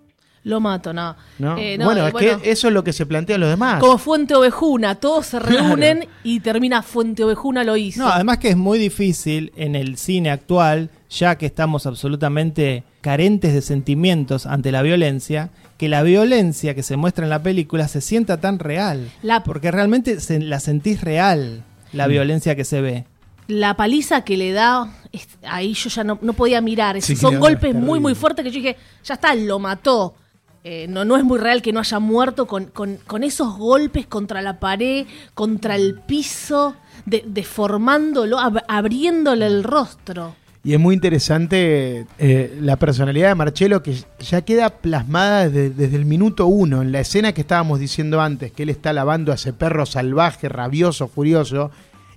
Lo 0.46 0.60
mato, 0.60 0.92
no. 0.92 1.16
¿no? 1.40 1.58
Eh, 1.58 1.78
no, 1.78 1.86
bueno, 1.86 2.04
eh, 2.04 2.08
es 2.08 2.12
bueno, 2.14 2.40
que 2.42 2.52
eso 2.52 2.68
es 2.68 2.74
lo 2.74 2.84
que 2.84 2.92
se 2.92 3.06
plantea 3.06 3.38
a 3.38 3.40
los 3.40 3.50
demás. 3.50 3.80
Como 3.80 3.98
Fuente 3.98 4.36
Ovejuna, 4.36 4.96
todos 4.96 5.28
se 5.28 5.40
Claro. 5.40 5.68
reúnen 5.68 6.06
y 6.24 6.42
termina 6.42 6.82
Fuente 6.82 7.24
Ovejuna 7.24 7.64
lo 7.64 7.78
hizo. 7.78 8.02
No, 8.02 8.10
además 8.10 8.40
que 8.40 8.50
es 8.50 8.58
muy 8.58 8.78
difícil 8.78 9.54
en 9.56 9.76
el 9.76 9.96
cine 9.98 10.32
actual, 10.32 10.90
ya 11.10 11.38
que 11.38 11.46
estamos 11.46 11.86
absolutamente 11.86 12.84
carentes 13.00 13.54
de 13.54 13.62
sentimientos 13.62 14.46
ante 14.46 14.72
la 14.74 14.82
violencia, 14.82 15.50
que 15.78 15.88
la 15.88 16.04
violencia 16.04 16.76
que 16.76 16.84
se 16.84 16.98
muestra 16.98 17.24
en 17.26 17.30
la 17.30 17.42
película 17.44 17.88
se 17.88 18.02
sienta 18.02 18.42
tan 18.42 18.60
real. 18.60 19.10
La- 19.22 19.44
Porque 19.44 19.72
realmente 19.72 20.20
se- 20.20 20.40
la 20.42 20.60
sentís 20.60 21.00
real, 21.02 21.64
la 21.94 22.08
violencia 22.08 22.56
que 22.58 22.66
se 22.66 22.82
ve. 22.82 23.06
La 23.48 23.76
paliza 23.76 24.24
que 24.24 24.38
le 24.38 24.52
da, 24.52 24.88
es- 25.12 25.28
ahí 25.48 25.74
yo 25.74 25.90
ya 25.90 26.04
no, 26.04 26.18
no 26.22 26.34
podía 26.34 26.62
mirar. 26.62 27.02
Sí, 27.02 27.16
Son 27.16 27.40
golpes 27.40 27.76
es 27.76 27.82
muy, 27.82 28.00
muy 28.00 28.16
fuertes 28.16 28.44
que 28.46 28.52
yo 28.52 28.58
dije, 28.58 28.78
ya 29.04 29.16
está, 29.16 29.36
lo 29.36 29.60
mató. 29.60 30.16
Eh, 30.66 30.86
no, 30.88 31.04
no 31.04 31.18
es 31.18 31.26
muy 31.26 31.40
real 31.40 31.62
que 31.62 31.74
no 31.74 31.82
haya 31.82 32.00
muerto 32.00 32.48
con, 32.48 32.66
con- 32.68 32.98
con 33.06 33.24
esos 33.24 33.58
golpes 33.58 34.08
contra 34.08 34.42
la 34.42 34.60
pared, 34.62 35.06
contra 35.34 35.76
el 35.76 35.96
piso, 36.08 36.76
de- 37.06 37.24
deformándolo, 37.28 38.38
ab- 38.40 38.64
abriéndole 38.68 39.46
el 39.46 39.64
rostro. 39.64 40.36
Y 40.66 40.74
es 40.74 40.80
muy 40.80 40.96
interesante 40.96 42.06
eh, 42.20 42.58
la 42.62 42.78
personalidad 42.78 43.28
de 43.28 43.36
Marcelo 43.36 43.84
que 43.84 43.98
ya 44.20 44.42
queda 44.44 44.70
plasmada 44.70 45.50
desde, 45.50 45.70
desde 45.72 45.98
el 45.98 46.06
minuto 46.06 46.46
uno, 46.48 46.82
en 46.82 46.94
la 46.94 47.02
escena 47.02 47.34
que 47.34 47.42
estábamos 47.42 47.80
diciendo 47.82 48.22
antes, 48.22 48.54
que 48.54 48.64
él 48.64 48.70
está 48.70 48.94
lavando 48.94 49.34
a 49.34 49.36
ese 49.36 49.52
perro 49.52 49.86
salvaje, 49.86 50.48
rabioso, 50.48 51.10
furioso, 51.10 51.72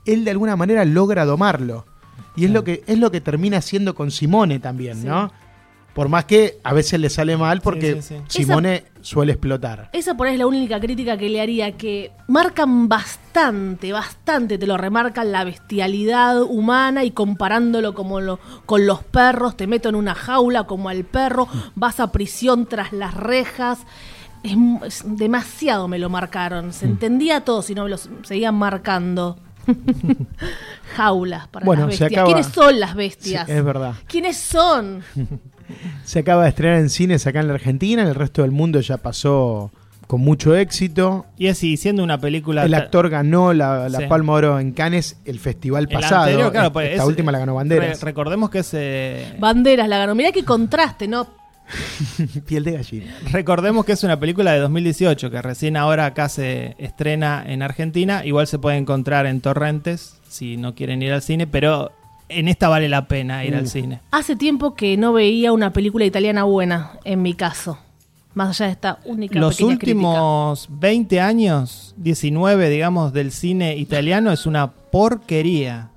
él 0.06 0.24
de 0.24 0.30
alguna 0.32 0.56
manera 0.56 0.84
logra 0.84 1.24
domarlo. 1.24 1.86
Y 2.36 2.44
es 2.44 2.50
lo 2.50 2.64
que 2.64 2.82
es 2.86 2.98
lo 2.98 3.10
que 3.10 3.20
termina 3.20 3.58
haciendo 3.58 3.94
con 3.94 4.10
Simone 4.10 4.58
también, 4.58 5.00
Sí. 5.00 5.06
¿no? 5.06 5.32
Por 5.94 6.10
más 6.10 6.26
que 6.26 6.58
a 6.62 6.74
veces 6.74 7.00
le 7.00 7.08
sale 7.08 7.38
mal 7.38 7.62
porque 7.62 7.94
Sí, 7.94 8.02
sí, 8.02 8.14
sí. 8.28 8.42
Simone 8.44 8.84
suele 9.00 9.32
explotar. 9.32 9.88
Esa 9.94 10.14
por 10.14 10.26
ahí 10.26 10.34
es 10.34 10.38
la 10.38 10.46
única 10.46 10.78
crítica 10.78 11.16
que 11.16 11.30
le 11.30 11.40
haría, 11.40 11.72
que 11.78 12.12
marcan 12.28 12.86
bastante, 12.86 13.92
bastante, 13.94 14.58
te 14.58 14.66
lo 14.66 14.76
remarcan 14.76 15.32
la 15.32 15.44
bestialidad 15.44 16.42
humana 16.42 17.02
y 17.04 17.12
comparándolo 17.12 17.94
como 17.94 18.20
lo, 18.20 18.38
con 18.66 18.86
los 18.86 19.02
perros, 19.04 19.56
te 19.56 19.66
meto 19.66 19.88
en 19.88 19.94
una 19.94 20.14
jaula 20.14 20.64
como 20.64 20.90
al 20.90 21.04
perro, 21.04 21.48
vas 21.74 21.98
a 22.00 22.12
prisión 22.12 22.66
tras 22.66 22.92
las 22.92 23.14
rejas. 23.14 23.78
Es, 24.42 24.52
m- 24.52 24.80
es 24.84 25.02
demasiado 25.06 25.88
me 25.88 25.98
lo 25.98 26.10
marcaron, 26.10 26.74
se 26.74 26.84
entendía 26.84 27.40
todo 27.40 27.62
si 27.62 27.74
no 27.74 27.84
me 27.84 27.88
lo 27.90 27.96
seguían 28.22 28.54
marcando. 28.56 29.38
Jaulas 30.96 31.48
para 31.48 31.64
Bueno, 31.66 31.86
las 31.86 31.96
se 31.96 32.04
bestias. 32.04 32.20
acaba- 32.22 32.34
¿Quiénes 32.34 32.52
son 32.54 32.80
las 32.80 32.94
bestias? 32.94 33.46
Sí, 33.46 33.52
es 33.52 33.64
verdad. 33.64 33.94
¿Quiénes 34.06 34.36
son? 34.36 35.02
Se 36.04 36.20
acaba 36.20 36.44
de 36.44 36.50
estrenar 36.50 36.78
en 36.78 36.88
cines 36.90 37.26
acá 37.26 37.40
en 37.40 37.48
la 37.48 37.54
Argentina, 37.54 38.02
en 38.02 38.08
el 38.08 38.14
resto 38.14 38.42
del 38.42 38.52
mundo 38.52 38.80
ya 38.80 38.98
pasó 38.98 39.72
con 40.06 40.20
mucho 40.20 40.54
éxito. 40.54 41.26
Y 41.36 41.48
así, 41.48 41.76
siendo 41.76 42.04
una 42.04 42.20
película... 42.20 42.64
El 42.64 42.72
actor 42.74 43.08
ganó 43.10 43.52
la, 43.52 43.88
la 43.88 43.98
Sí. 43.98 44.04
Palma 44.06 44.34
de 44.34 44.38
Oro 44.38 44.60
en 44.60 44.70
Cannes 44.70 45.16
el 45.24 45.40
festival 45.40 45.88
el 45.90 45.98
pasado. 45.98 46.22
anterior, 46.22 46.52
claro, 46.52 46.72
pues 46.72 46.90
Esta 46.90 47.02
es- 47.02 47.08
última 47.08 47.32
la 47.32 47.40
ganó 47.40 47.56
Banderas. 47.56 48.00
re- 48.00 48.04
recordemos 48.04 48.48
que 48.50 48.60
es... 48.60 48.70
eh, 48.74 49.34
Banderas 49.40 49.88
la 49.88 49.98
ganó. 49.98 50.14
Mirá 50.14 50.30
qué 50.30 50.44
contraste, 50.44 51.08
¿no? 51.08 51.26
Piel 52.46 52.64
de 52.64 52.72
gallina. 52.72 53.14
Recordemos 53.32 53.84
que 53.84 53.92
es 53.92 54.04
una 54.04 54.18
película 54.20 54.52
de 54.52 54.60
2018 54.60 55.30
que 55.30 55.42
recién 55.42 55.76
ahora 55.76 56.06
acá 56.06 56.28
se 56.28 56.74
estrena 56.78 57.44
en 57.46 57.62
Argentina. 57.62 58.24
Igual 58.24 58.46
se 58.46 58.58
puede 58.58 58.76
encontrar 58.76 59.26
en 59.26 59.40
torrentes 59.40 60.20
si 60.28 60.56
no 60.56 60.74
quieren 60.74 61.02
ir 61.02 61.12
al 61.12 61.22
cine, 61.22 61.46
pero 61.46 61.92
en 62.28 62.48
esta 62.48 62.68
vale 62.68 62.88
la 62.88 63.06
pena 63.08 63.44
ir 63.44 63.54
Mm. 63.54 63.58
al 63.58 63.68
cine. 63.68 64.00
Hace 64.10 64.36
tiempo 64.36 64.74
que 64.74 64.96
no 64.96 65.12
veía 65.12 65.52
una 65.52 65.72
película 65.72 66.04
italiana 66.04 66.44
buena, 66.44 66.98
en 67.04 67.22
mi 67.22 67.34
caso. 67.34 67.78
Más 68.34 68.50
allá 68.50 68.66
de 68.66 68.72
esta 68.72 68.98
única 69.06 69.38
Los 69.38 69.60
últimos 69.60 70.66
20 70.70 71.20
años, 71.20 71.94
19 71.96 72.68
digamos, 72.68 73.12
del 73.14 73.32
cine 73.32 73.76
italiano 73.76 74.30
es 74.30 74.44
una 74.44 74.70
porquería. 74.72 75.90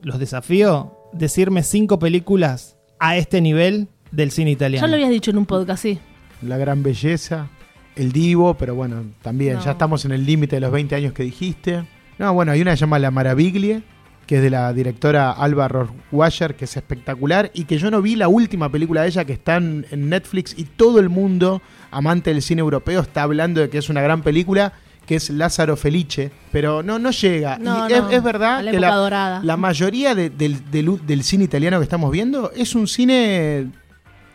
Los 0.00 0.18
desafío 0.18 0.96
decirme 1.12 1.62
cinco 1.62 1.98
películas 1.98 2.76
a 2.98 3.16
este 3.18 3.40
nivel 3.42 3.88
del 4.10 4.30
cine 4.30 4.50
italiano. 4.52 4.86
Ya 4.86 4.88
lo 4.90 4.94
habías 4.96 5.10
dicho 5.10 5.30
en 5.30 5.38
un 5.38 5.46
podcast, 5.46 5.82
sí. 5.82 5.98
La 6.42 6.56
gran 6.56 6.82
belleza, 6.82 7.48
el 7.96 8.12
divo, 8.12 8.54
pero 8.54 8.74
bueno, 8.74 9.04
también 9.22 9.54
No. 9.54 9.64
ya 9.64 9.72
estamos 9.72 10.04
en 10.04 10.12
el 10.12 10.24
límite 10.24 10.56
de 10.56 10.60
los 10.60 10.72
20 10.72 10.94
años 10.94 11.12
que 11.12 11.22
dijiste. 11.22 11.84
No, 12.18 12.32
bueno, 12.34 12.52
hay 12.52 12.60
una 12.62 12.72
que 12.72 12.76
se 12.76 12.80
llama 12.82 12.98
La 12.98 13.10
Maraviglie, 13.10 13.82
que 14.26 14.36
es 14.36 14.42
de 14.42 14.50
la 14.50 14.72
directora 14.72 15.32
Alba 15.32 15.68
Rohrwacher, 15.68 16.54
que 16.54 16.64
es 16.66 16.76
espectacular, 16.76 17.50
y 17.54 17.64
que 17.64 17.78
yo 17.78 17.90
no 17.90 18.00
vi 18.00 18.14
la 18.16 18.28
última 18.28 18.70
película 18.70 19.02
de 19.02 19.08
ella 19.08 19.24
que 19.24 19.32
está 19.32 19.56
en, 19.56 19.84
Netflix 19.90 20.54
y 20.56 20.64
todo 20.64 21.00
el 21.00 21.08
mundo, 21.08 21.60
amante 21.90 22.32
del 22.32 22.40
cine 22.42 22.60
europeo, 22.60 23.00
está 23.00 23.22
hablando 23.22 23.60
de 23.60 23.70
que 23.70 23.78
es 23.78 23.88
una 23.88 24.02
gran 24.02 24.22
película, 24.22 24.72
que 25.06 25.16
es 25.16 25.30
Lázaro 25.30 25.76
Felice, 25.76 26.30
pero 26.52 26.82
no, 26.84 26.98
no 27.00 27.10
llega. 27.10 27.58
No, 27.58 27.88
y 27.88 27.92
es, 27.92 28.00
no, 28.02 28.10
es 28.10 28.22
verdad 28.22 28.62
la 28.62 28.70
que 28.70 28.78
la, 28.78 28.94
dorada. 28.94 29.40
la 29.42 29.56
mayoría 29.56 30.14
de- 30.14 30.30
del, 30.30 30.70
del- 30.70 31.04
del 31.04 31.24
cine 31.24 31.42
italiano 31.44 31.78
que 31.78 31.84
estamos 31.84 32.12
viendo 32.12 32.52
es 32.54 32.76
un 32.76 32.86
cine 32.86 33.70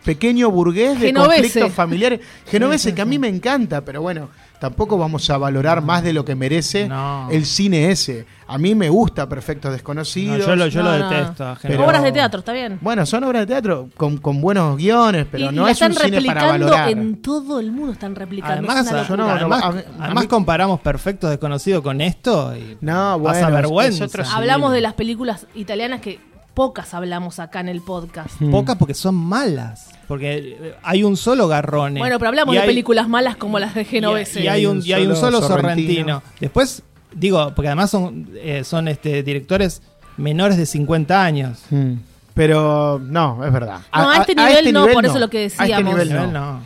pequeño 0.05 0.49
burgués 0.51 0.99
de 0.99 1.07
Genovese. 1.07 1.41
conflictos 1.41 1.73
familiares. 1.73 2.19
Genovese, 2.47 2.93
que 2.95 3.01
a 3.01 3.05
mí 3.05 3.19
me 3.19 3.27
encanta, 3.27 3.81
pero 3.81 4.01
bueno, 4.01 4.29
tampoco 4.59 4.97
vamos 4.97 5.29
a 5.29 5.37
valorar 5.37 5.81
más 5.81 6.03
de 6.03 6.13
lo 6.13 6.23
que 6.23 6.35
merece 6.35 6.87
No. 6.87 7.27
el 7.31 7.45
cine 7.45 7.91
ese. 7.91 8.25
A 8.47 8.57
mí 8.59 8.75
me 8.75 8.89
gusta 8.89 9.27
Perfectos 9.27 9.69
No, 9.69 9.73
Desconocidos. 9.73 10.45
yo 10.45 10.55
lo, 10.55 10.67
yo 10.67 10.83
lo 10.83 10.91
No, 10.91 10.99
no. 10.99 11.09
detesto. 11.09 11.45
a 11.47 11.57
Pero-. 11.61 11.83
Obras 11.85 12.03
de 12.03 12.11
teatro, 12.11 12.39
está 12.39 12.53
bien. 12.53 12.77
Bueno, 12.81 13.05
son 13.05 13.23
obras 13.23 13.41
de 13.41 13.47
teatro 13.47 13.89
con, 13.97 14.17
con 14.17 14.39
buenos 14.39 14.77
guiones, 14.77 15.25
pero 15.31 15.51
y, 15.51 15.55
no 15.55 15.67
es 15.67 15.81
un 15.81 15.87
cine 15.93 15.95
para 15.95 16.09
replicando 16.41 16.65
valorar. 16.65 16.89
en 16.89 17.21
todo 17.21 17.59
el 17.59 17.71
mundo, 17.71 17.91
están 17.93 18.13
replicando. 18.15 18.69
Además, 18.71 18.91
es 19.01 19.07
yo 19.07 19.17
no- 19.17 19.29
además, 19.29 19.63
a 19.63 19.71
mí- 19.71 19.81
a 19.99 20.03
además 20.05 20.23
mí- 20.25 20.27
comparamos 20.29 20.79
Perfectos 20.79 21.31
Desconocidos 21.31 21.81
con 21.81 21.99
esto 22.01 22.55
y 22.55 22.77
No, 22.81 23.17
bueno, 23.19 23.39
Pasa 23.39 23.49
vergüenza. 23.49 24.05
Hablamos 24.35 24.71
de 24.71 24.81
las 24.81 24.93
películas 24.93 25.47
italianas 25.55 26.01
que 26.01 26.19
pocas 26.53 26.93
hablamos 26.93 27.39
acá 27.39 27.59
en 27.59 27.67
el 27.69 27.81
podcast. 27.81 28.39
Pocas 28.51 28.77
porque 28.77 28.93
son 28.93 29.15
malas. 29.15 29.84
Porque 30.07 30.37
eh, 30.37 30.75
hay 30.83 31.03
un 31.03 31.17
solo 31.17 31.47
garrone. 31.47 31.99
Bueno, 31.99 32.17
pero 32.19 32.29
hablamos 32.29 32.53
de 32.55 32.61
hay- 32.61 32.67
películas 32.67 33.07
malas 33.09 33.35
como 33.37 33.59
las 33.59 33.73
de 33.75 33.85
Genovese. 33.85 34.41
Y, 34.41 34.43
y 34.43 34.47
hay 34.47 34.65
un, 34.65 34.81
y 34.85 34.93
hay 34.93 35.05
un 35.07 35.15
solo 35.15 35.41
Sorrentino. 35.41 35.61
sorrentino. 35.61 36.23
Después, 36.39 36.83
digo, 37.13 37.53
porque 37.55 37.67
además 37.69 37.89
son, 37.91 38.29
eh, 38.35 38.63
son 38.63 38.87
este, 38.87 39.23
directores 39.23 39.81
menores 40.17 40.57
de 40.57 40.65
50 40.65 41.23
años. 41.23 41.63
Mm. 41.69 41.93
Pero 42.33 42.99
no, 43.01 43.45
es 43.45 43.51
verdad. 43.53 43.79
No, 43.95 44.09
a 44.09 44.17
este 44.17 44.35
nivel 44.35 44.73
no, 44.73 44.87
por 44.87 45.05
eso 45.05 45.19
lo 45.19 45.29
que 45.29 45.39
A 45.39 45.43
este 45.45 45.63
decíamos. 45.63 45.93
nivel 45.93 46.13
no. 46.13 46.27
no. 46.27 46.59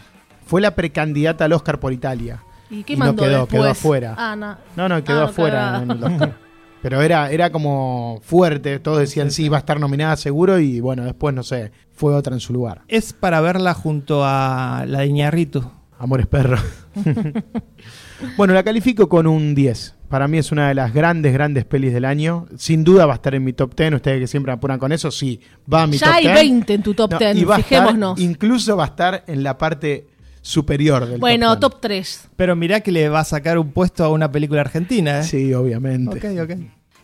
Fue 0.45 0.61
la 0.61 0.73
precandidata 0.73 1.45
al 1.45 1.53
Oscar 1.53 1.79
por 1.79 1.93
Italia. 1.93 2.41
¿Y 2.71 2.83
qué 2.83 2.93
Y 2.93 2.95
no 2.97 3.05
mandó 3.05 3.23
quedó, 3.23 3.39
después? 3.41 3.61
quedó 3.61 3.69
afuera. 3.71 4.15
Ah, 4.17 4.35
no. 4.35 4.57
No, 4.75 4.89
no, 4.89 5.03
quedó 5.03 5.21
Ah, 5.21 5.25
afuera 5.25 5.79
en 5.83 5.91
el 5.91 6.03
Oscar. 6.03 6.33
Pero 6.81 7.01
era, 7.01 7.29
era 7.31 7.51
como 7.51 8.19
fuerte, 8.23 8.79
todos 8.79 8.99
decían 8.99 9.31
sí, 9.31 9.49
va 9.49 9.57
a 9.57 9.59
estar 9.59 9.79
nominada 9.79 10.15
seguro 10.15 10.59
y 10.59 10.79
bueno, 10.79 11.03
después 11.03 11.35
no 11.35 11.43
sé, 11.43 11.71
fue 11.91 12.13
otra 12.15 12.33
en 12.33 12.39
su 12.39 12.53
lugar. 12.53 12.83
Es 12.87 13.11
para 13.13 13.41
verla 13.41 13.73
junto 13.73 14.21
a 14.23 14.85
la 14.87 14.99
de 14.99 15.07
Iñárritu. 15.07 15.69
Amores 15.97 16.27
perro. 16.27 16.57
bueno, 18.37 18.53
la 18.53 18.63
califico 18.63 19.09
con 19.09 19.27
un 19.27 19.55
10. 19.55 19.95
Para 20.07 20.27
mí 20.27 20.37
es 20.37 20.51
una 20.51 20.69
de 20.69 20.73
las 20.75 20.93
grandes, 20.93 21.33
grandes 21.33 21.65
pelis 21.65 21.93
del 21.93 22.05
año. 22.05 22.47
Sin 22.57 22.83
duda 22.83 23.05
va 23.05 23.13
a 23.13 23.15
estar 23.15 23.35
en 23.35 23.43
mi 23.43 23.53
top 23.53 23.75
10. 23.75 23.93
Ustedes 23.95 24.19
que 24.21 24.27
siempre 24.27 24.51
apuran 24.51 24.79
con 24.79 24.91
eso, 24.91 25.11
sí, 25.11 25.39
va 25.71 25.83
a 25.83 25.87
mi 25.87 25.97
Ya 25.97 26.07
top 26.07 26.15
hay 26.15 26.23
10. 26.23 26.33
20 26.35 26.73
en 26.73 26.83
tu 26.83 26.93
top 26.93 27.11
No, 27.11 27.19
10, 27.19 27.35
y 27.37 27.43
va 27.43 27.55
a 27.55 27.59
estar- 27.59 27.79
fijémonos. 27.83 28.19
incluso 28.19 28.75
va 28.77 28.85
a 28.85 28.87
estar 28.87 29.23
en 29.27 29.43
la 29.43 29.57
parte 29.57 30.07
superior 30.49 31.05
del 31.05 31.19
Bueno, 31.19 31.57
top 31.59 31.73
top 31.73 31.81
3. 31.81 32.29
Pero 32.35 32.55
mirá 32.55 32.81
que 32.81 32.91
le 32.91 33.07
va 33.07 33.19
a 33.19 33.23
sacar 33.23 33.59
un 33.59 33.71
puesto 33.71 34.03
a 34.03 34.09
una 34.09 34.31
película 34.31 34.61
argentina, 34.61 35.19
10. 35.19 35.25
¿eh? 35.25 35.29
Sí, 35.29 35.53
obviamente. 35.53 36.17
Ok, 36.17 36.49
ok. 36.49 36.59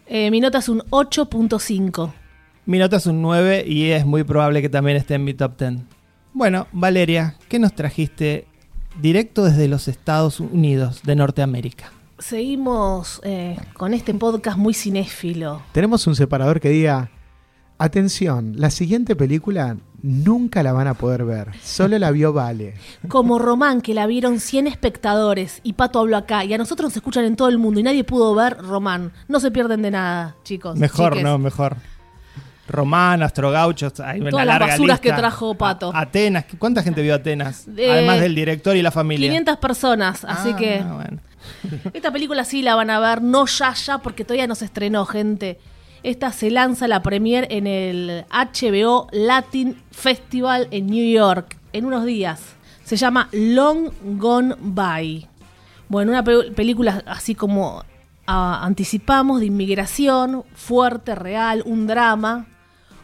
Eh, 0.08 0.31
mi 0.31 0.39
nota 0.39 0.58
es 0.58 0.69
un 0.69 0.79
8.5. 0.89 2.12
Mi 2.65 2.79
nota 2.79 2.97
es 2.97 3.05
un 3.05 3.21
9 3.21 3.63
y 3.67 3.91
es 3.91 4.05
muy 4.05 4.23
probable 4.23 4.62
que 4.62 4.69
también 4.69 4.97
esté 4.97 5.13
en 5.13 5.23
mi 5.23 5.36
top 5.36 5.60
10. 5.60 5.73
Bueno, 6.34 6.67
Valeria, 6.71 7.36
¿qué 7.47 7.60
nos 7.60 7.73
trajiste 7.75 8.47
directo 8.99 9.45
desde 9.45 9.67
los 9.67 9.88
Estados 9.88 10.39
Unidos 10.39 11.01
de 11.03 11.15
Norteamérica? 11.15 11.91
Seguimos 12.17 13.21
eh, 13.23 13.58
con 13.73 13.93
este 13.93 14.13
podcast 14.15 14.58
muy 14.58 14.73
cinéfilo. 14.73 15.62
Tenemos 15.71 16.08
un 16.08 16.15
separador 16.15 16.60
que 16.60 16.69
diga, 16.69 17.12
atención, 17.78 18.54
la 18.58 18.70
siguiente 18.70 19.16
película 19.16 19.78
nunca 20.02 20.62
la 20.64 20.72
van 20.72 20.88
a 20.88 20.94
poder 20.94 21.26
ver, 21.26 21.48
solo 21.64 21.98
la 21.98 22.12
vio 22.12 22.32
Vale. 22.32 22.76
Como 23.08 23.40
Román, 23.40 23.82
que 23.82 23.94
la 23.94 24.06
vieron 24.08 24.40
100 24.40 24.68
espectadores 24.68 25.60
y 25.64 25.74
Pato 25.74 26.00
habló 26.00 26.18
acá 26.18 26.46
y 26.46 26.54
a 26.54 26.58
nosotros 26.58 26.90
nos 26.92 26.96
escuchan 26.98 27.26
en 27.26 27.36
todo 27.36 27.50
el 27.50 27.58
mundo 27.58 27.80
y 27.80 27.84
nadie 27.84 28.04
pudo 28.04 28.34
ver 28.36 28.58
Román. 28.58 29.12
No 29.28 29.40
se 29.40 29.52
pierden 29.52 29.82
de 29.82 29.92
nada, 29.92 30.36
chicos. 30.44 30.78
Mejor, 30.78 31.14
chiques. 31.14 31.24
no, 31.24 31.38
mejor. 31.38 31.78
Román, 32.68 33.22
Astrogauchos, 33.22 34.00
hay 34.00 34.22
una 34.22 34.32
Todas 34.32 34.46
las 34.46 34.60
larga 34.60 34.74
basuras 34.74 35.00
que 35.00 35.12
trajo 35.12 35.54
Pato. 35.56 35.92
A- 35.94 36.02
Atenas, 36.02 36.46
¿cuánta 36.58 36.82
gente 36.82 37.02
vio 37.04 37.14
Atenas? 37.14 37.68
Eh, 37.78 37.92
Además 37.92 38.20
del 38.22 38.34
director 38.34 38.76
y 38.76 38.82
la 38.82 38.90
familia. 38.92 39.28
500 39.30 39.58
personas, 39.58 40.26
así 40.26 40.50
Ah, 40.54 40.56
que 40.56 40.82
bueno. 40.84 41.20
esta 41.94 42.12
película 42.12 42.44
sí 42.44 42.64
la 42.64 42.74
van 42.76 42.90
a 42.90 43.00
ver, 43.00 43.22
no 43.22 43.46
ya 43.46 43.74
ya, 43.74 44.00
porque 44.00 44.24
todavía 44.26 44.48
no 44.48 44.56
se 44.56 44.66
estrenó, 44.66 45.06
gente. 45.06 45.60
Esta 46.06 46.32
se 46.32 46.52
lanza 46.52 46.88
la 46.88 47.02
premier 47.02 47.48
en 47.50 47.65
el 47.65 48.26
HBO 48.30 49.08
Latin 49.12 49.76
Festival 49.89 50.68
en 50.70 50.86
New 50.88 51.06
York 51.12 51.58
en 51.74 51.86
unos 51.86 52.06
días. 52.06 52.41
Se 52.84 52.96
llama 52.96 53.28
Long 53.32 53.89
Gone 54.20 54.56
By. 54.60 55.28
Bueno, 55.89 56.12
una 56.12 56.24
pe- 56.24 56.52
película 56.52 57.04
así 57.08 57.34
como 57.34 57.84
ah, 58.28 58.60
anticipamos 58.63 59.39
de 59.39 59.48
inmigración, 59.48 60.44
fuerte, 60.54 61.15
real, 61.15 61.63
un 61.65 61.88
drama, 61.88 62.46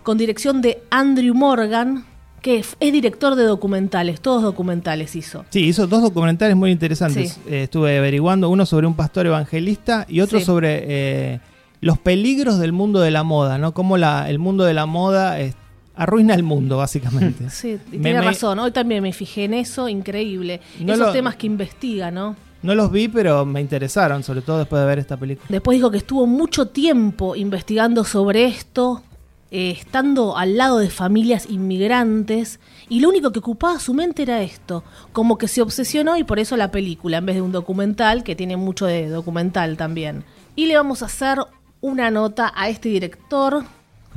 con 0.03 0.19
dirección 0.19 0.61
de 0.61 0.83
Andrew 0.91 1.33
Morgan, 1.33 2.05
que 2.43 2.59
es 2.59 2.75
director 2.79 3.33
de 3.35 3.43
documentales, 3.45 4.21
todos 4.21 4.43
documentales 4.43 5.15
hizo. 5.15 5.43
Sí, 5.49 5.61
hizo 5.65 5.87
dos 5.87 6.03
documentales 6.03 6.55
muy 6.55 6.69
interesantes. 6.69 7.33
Sí. 7.33 7.41
Eh, 7.53 7.63
estuve 7.63 7.97
averiguando, 7.97 8.47
uno 8.49 8.65
sobre 8.67 8.85
un 8.85 8.95
pastor 8.95 9.25
evangelista 9.25 10.05
y 10.07 10.21
otro 10.21 10.37
Sí. 10.39 10.45
sobre 10.45 10.83
eh, 10.87 11.39
los 11.81 11.97
peligros 11.97 12.57
del 12.59 12.71
mundo 12.71 12.99
de 13.01 13.11
la 13.11 13.23
moda, 13.23 13.57
¿no? 13.57 13.73
Cómo 13.73 13.97
la, 13.97 14.29
el 14.29 14.39
mundo 14.39 14.63
de 14.63 14.73
la 14.73 14.85
moda 14.85 15.39
eh, 15.41 15.53
arruina 15.95 16.33
el 16.35 16.43
mundo, 16.43 16.77
básicamente. 16.77 17.49
Sí, 17.49 17.77
tiene 17.89 18.13
me- 18.13 18.21
razón. 18.21 18.59
Hoy 18.59 18.71
también 18.71 19.03
me 19.03 19.11
fijé 19.13 19.43
en 19.45 19.53
eso, 19.55 19.89
increíble. 19.89 20.61
No 20.79 20.93
Esos 20.93 21.07
lo- 21.07 21.13
temas 21.13 21.35
que 21.35 21.47
investiga, 21.47 22.09
¿no? 22.11 22.35
No 22.63 22.75
los 22.75 22.91
vi, 22.91 23.07
pero 23.07 23.43
me 23.45 23.59
interesaron, 23.59 24.21
sobre 24.23 24.41
todo 24.43 24.59
después 24.59 24.79
de 24.79 24.85
ver 24.87 24.99
esta 24.99 25.17
película. 25.17 25.47
Después 25.49 25.75
dijo 25.77 25.89
que 25.89 25.97
estuvo 25.97 26.27
mucho 26.27 26.67
tiempo 26.67 27.35
investigando 27.35 28.03
sobre 28.03 28.45
esto, 28.45 29.01
eh, 29.49 29.71
estando 29.71 30.37
al 30.37 30.57
lado 30.57 30.77
de 30.77 30.91
familias 30.91 31.47
inmigrantes, 31.49 32.59
y 32.87 32.99
lo 32.99 33.09
único 33.09 33.31
que 33.31 33.39
ocupaba 33.39 33.79
su 33.79 33.95
mente 33.95 34.21
era 34.21 34.43
esto, 34.43 34.83
como 35.11 35.39
que 35.39 35.47
se 35.47 35.61
obsesionó 35.63 36.17
y 36.17 36.23
por 36.23 36.37
eso 36.37 36.55
la 36.55 36.69
película, 36.69 37.17
en 37.17 37.25
vez 37.25 37.35
de 37.37 37.41
un 37.41 37.51
documental, 37.51 38.23
que 38.23 38.35
tiene 38.35 38.57
mucho 38.57 38.85
de 38.85 39.09
documental 39.09 39.75
también. 39.75 40.23
Y 40.55 40.67
le 40.67 40.75
vamos 40.75 41.01
a 41.01 41.05
hacer 41.07 41.39
una 41.81 42.11
nota 42.11 42.53
a 42.55 42.69
este 42.69 42.89
director, 42.89 43.63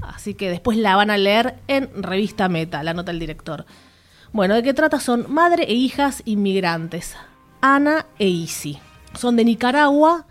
así 0.02 0.34
que 0.34 0.50
después 0.50 0.76
la 0.78 0.96
van 0.96 1.10
a 1.10 1.16
leer 1.16 1.56
en 1.66 1.90
Revista 2.02 2.48
Meta, 2.48 2.82
la 2.82 2.94
nota 2.94 3.10
del 3.10 3.20
director. 3.20 3.64
Bueno, 4.32 4.54
¿de 4.54 4.62
qué 4.62 4.74
trata? 4.74 5.00
Son 5.00 5.32
madre 5.32 5.64
e 5.64 5.74
hijas 5.74 6.22
inmigrantes, 6.26 7.16
Ana 7.60 8.06
e 8.18 8.28
Isi. 8.28 8.78
Son 9.14 9.36
de 9.36 9.44
Nicaragua 9.44 10.26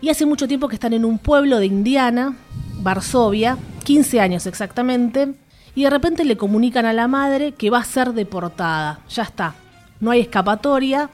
y 0.00 0.08
hace 0.10 0.24
mucho 0.26 0.48
tiempo 0.48 0.68
que 0.68 0.76
están 0.76 0.92
en 0.92 1.04
un 1.04 1.18
pueblo 1.18 1.58
de 1.58 1.66
Indiana, 1.66 2.36
Varsovia, 2.80 3.58
15 3.84 4.20
años 4.20 4.46
exactamente, 4.46 5.34
y 5.74 5.84
de 5.84 5.90
repente 5.90 6.24
le 6.24 6.36
comunican 6.36 6.86
a 6.86 6.92
la 6.92 7.08
madre 7.08 7.52
que 7.52 7.70
va 7.70 7.78
a 7.78 7.84
ser 7.84 8.12
deportada. 8.14 9.00
Ya 9.10 9.24
está, 9.24 9.54
no 10.00 10.12
hay 10.12 10.20
escapatoria, 10.20 11.10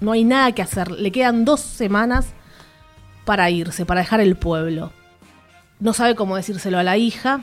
no 0.00 0.12
hay 0.12 0.24
nada 0.24 0.52
que 0.52 0.62
hacer, 0.62 0.90
le 0.90 1.10
quedan 1.10 1.44
dos 1.44 1.60
semanas 1.60 2.26
para 3.24 3.48
irse, 3.50 3.86
para 3.86 4.00
dejar 4.00 4.20
el 4.20 4.36
pueblo. 4.36 4.92
No 5.78 5.92
sabe 5.92 6.14
cómo 6.14 6.36
decírselo 6.36 6.78
a 6.78 6.82
la 6.82 6.96
hija, 6.96 7.42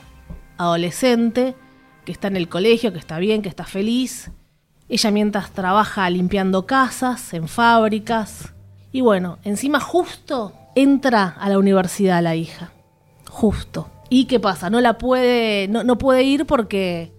adolescente, 0.58 1.56
que 2.06 2.12
está 2.12 2.28
en 2.28 2.38
el 2.38 2.50
colegio, 2.50 2.92
que 2.92 3.00
está 3.00 3.20
bien, 3.20 3.42
que 3.42 3.50
está 3.50 3.66
feliz. 3.66 4.32
Ella 4.90 5.12
mientras 5.12 5.52
trabaja 5.52 6.10
limpiando 6.10 6.66
casas, 6.66 7.34
en 7.34 7.48
fábricas. 7.48 8.54
Y 8.92 9.02
bueno, 9.02 9.40
encima 9.44 9.80
justo 9.80 10.54
entra 10.76 11.36
a 11.40 11.50
la 11.50 11.58
universidad 11.58 12.22
la 12.24 12.36
hija. 12.36 12.72
Justo. 13.30 13.90
¿Y 14.10 14.26
qué 14.26 14.40
pasa? 14.40 14.70
No 14.70 14.82
la 14.82 14.98
puede, 14.98 15.68
no, 15.68 15.84
no 15.84 15.98
puede 15.98 16.24
ir 16.24 16.46
porque 16.46 17.12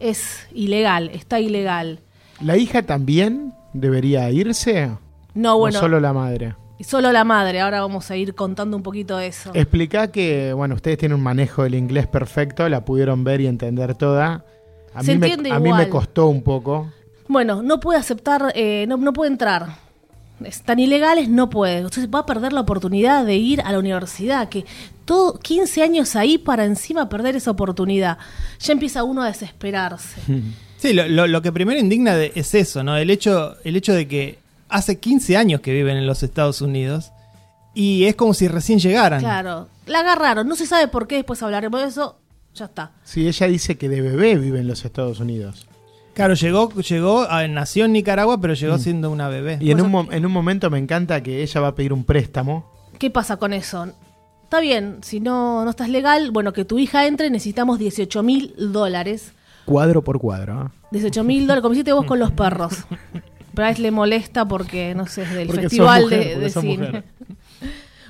es 0.00 0.46
ilegal, 0.52 1.10
está 1.12 1.40
ilegal. 1.40 2.00
¿La 2.40 2.56
hija 2.56 2.82
también 2.82 3.54
debería 3.72 4.30
irse? 4.30 4.90
No, 5.34 5.58
bueno, 5.58 5.78
¿O 5.78 5.80
solo 5.80 6.00
la 6.00 6.12
madre? 6.12 6.54
Y 6.80 6.84
solo 6.84 7.12
la 7.12 7.22
madre, 7.24 7.60
ahora 7.60 7.80
vamos 7.82 8.10
a 8.10 8.16
ir 8.16 8.34
contando 8.34 8.76
un 8.76 8.82
poquito 8.82 9.16
de 9.18 9.26
eso. 9.28 9.50
Explica 9.54 10.10
que, 10.10 10.52
bueno, 10.54 10.74
ustedes 10.74 10.96
tienen 10.98 11.16
un 11.18 11.22
manejo 11.22 11.62
del 11.62 11.74
inglés 11.76 12.06
perfecto, 12.08 12.68
la 12.68 12.84
pudieron 12.84 13.22
ver 13.22 13.40
y 13.42 13.46
entender 13.46 13.94
toda. 13.94 14.44
A, 14.94 15.04
Se 15.04 15.12
mí, 15.12 15.18
me, 15.18 15.26
entiende 15.28 15.50
a 15.52 15.58
mí 15.58 15.64
me 15.64 15.68
igual. 15.68 15.88
costó 15.90 16.26
un 16.26 16.42
poco. 16.42 16.90
Bueno, 17.28 17.62
no 17.62 17.78
puede 17.78 18.00
aceptar, 18.00 18.50
eh, 18.56 18.86
no, 18.88 18.96
no 18.96 19.12
puede 19.12 19.30
entrar. 19.30 19.66
Están 20.44 20.78
ilegales, 20.78 21.28
no 21.28 21.50
puede. 21.50 21.76
Entonces 21.76 22.08
va 22.08 22.20
a 22.20 22.26
perder 22.26 22.54
la 22.54 22.62
oportunidad 22.62 23.26
de 23.26 23.36
ir 23.36 23.60
a 23.60 23.70
la 23.72 23.78
universidad, 23.78 24.48
que 24.48 24.64
todo 25.04 25.38
15 25.38 25.82
años 25.82 26.16
ahí 26.16 26.38
para 26.38 26.64
encima 26.64 27.10
perder 27.10 27.36
esa 27.36 27.50
oportunidad. 27.50 28.16
Ya 28.58 28.72
empieza 28.72 29.04
uno 29.04 29.22
a 29.22 29.26
desesperarse. 29.26 30.20
Sí, 30.80 30.94
lo, 30.94 31.06
lo- 31.08 31.26
lo 31.26 31.42
que 31.42 31.52
primero 31.52 31.78
indigna 31.78 32.16
de- 32.16 32.32
es 32.34 32.54
eso, 32.54 32.82
¿no? 32.82 32.96
El 32.96 33.10
hecho, 33.10 33.54
el 33.64 33.76
hecho 33.76 33.92
de 33.92 34.08
que 34.08 34.38
hace 34.70 34.98
15 34.98 35.36
años 35.36 35.60
que 35.60 35.72
viven 35.72 35.96
en 35.96 36.06
los 36.06 36.22
Estados 36.22 36.60
Unidos 36.60 37.12
y 37.74 38.04
es 38.04 38.14
como 38.16 38.34
si 38.34 38.48
recién 38.48 38.78
llegaran. 38.78 39.20
Claro, 39.20 39.68
la 39.86 40.00
agarraron, 40.00 40.46
no 40.48 40.56
se 40.56 40.66
sabe 40.66 40.88
por 40.88 41.06
qué, 41.06 41.16
después 41.16 41.42
hablaremos 41.42 41.80
de 41.80 41.86
eso, 41.88 42.16
ya 42.54 42.64
está. 42.66 42.92
Sí, 43.04 43.26
ella 43.28 43.46
dice 43.46 43.76
que 43.76 43.88
de 43.88 44.00
bebé 44.00 44.36
vive 44.36 44.60
en 44.60 44.66
los 44.68 44.84
Estados 44.84 45.20
Unidos. 45.20 45.66
Claro, 46.14 46.34
llegó, 46.34 46.72
llegó, 46.80 47.22
a- 47.22 47.46
nació 47.46 47.84
en 47.84 47.92
Nicaragua, 47.92 48.40
pero 48.40 48.54
llegó 48.54 48.76
siendo 48.78 49.10
una 49.10 49.28
bebé. 49.28 49.58
Y 49.60 49.70
en 49.70 49.78
Pues 49.78 49.92
un, 49.92 50.12
en 50.12 50.26
un 50.26 50.32
momento 50.32 50.68
me 50.68 50.78
encanta 50.78 51.22
que 51.22 51.42
ella 51.42 51.60
va 51.60 51.68
a 51.68 51.74
pedir 51.74 51.92
un 51.92 52.04
préstamo. 52.04 52.68
¿Qué 52.98 53.10
pasa 53.10 53.36
con 53.36 53.52
eso? 53.52 53.86
Está 54.42 54.58
bien, 54.60 54.98
si 55.02 55.20
no, 55.20 55.62
no 55.64 55.70
estás 55.70 55.88
legal, 55.88 56.32
bueno, 56.32 56.52
que 56.52 56.64
tu 56.64 56.78
hija 56.80 57.06
entre, 57.06 57.30
necesitamos 57.30 57.78
18 57.78 58.22
mil 58.24 58.52
dólares. 58.58 59.32
Cuadro 59.64 60.02
por 60.02 60.18
cuadro. 60.18 60.64
¿eh? 60.66 60.68
18 60.90 61.22
mil 61.22 61.42
dólares, 61.46 61.62
como 61.62 61.74
hiciste 61.74 61.92
vos 61.92 62.04
con 62.04 62.18
los 62.18 62.32
perros. 62.32 62.72
A 63.62 63.70
él 63.70 63.82
le 63.82 63.90
molesta 63.90 64.46
porque, 64.46 64.94
no 64.94 65.06
sé, 65.06 65.22
es 65.22 65.30
del 65.32 65.46
Porque 65.46 65.62
festival 65.62 66.02
mujer, 66.02 66.20
de, 66.20 66.36
de 66.38 66.50
cine. 66.50 66.86
mujer. 66.86 67.04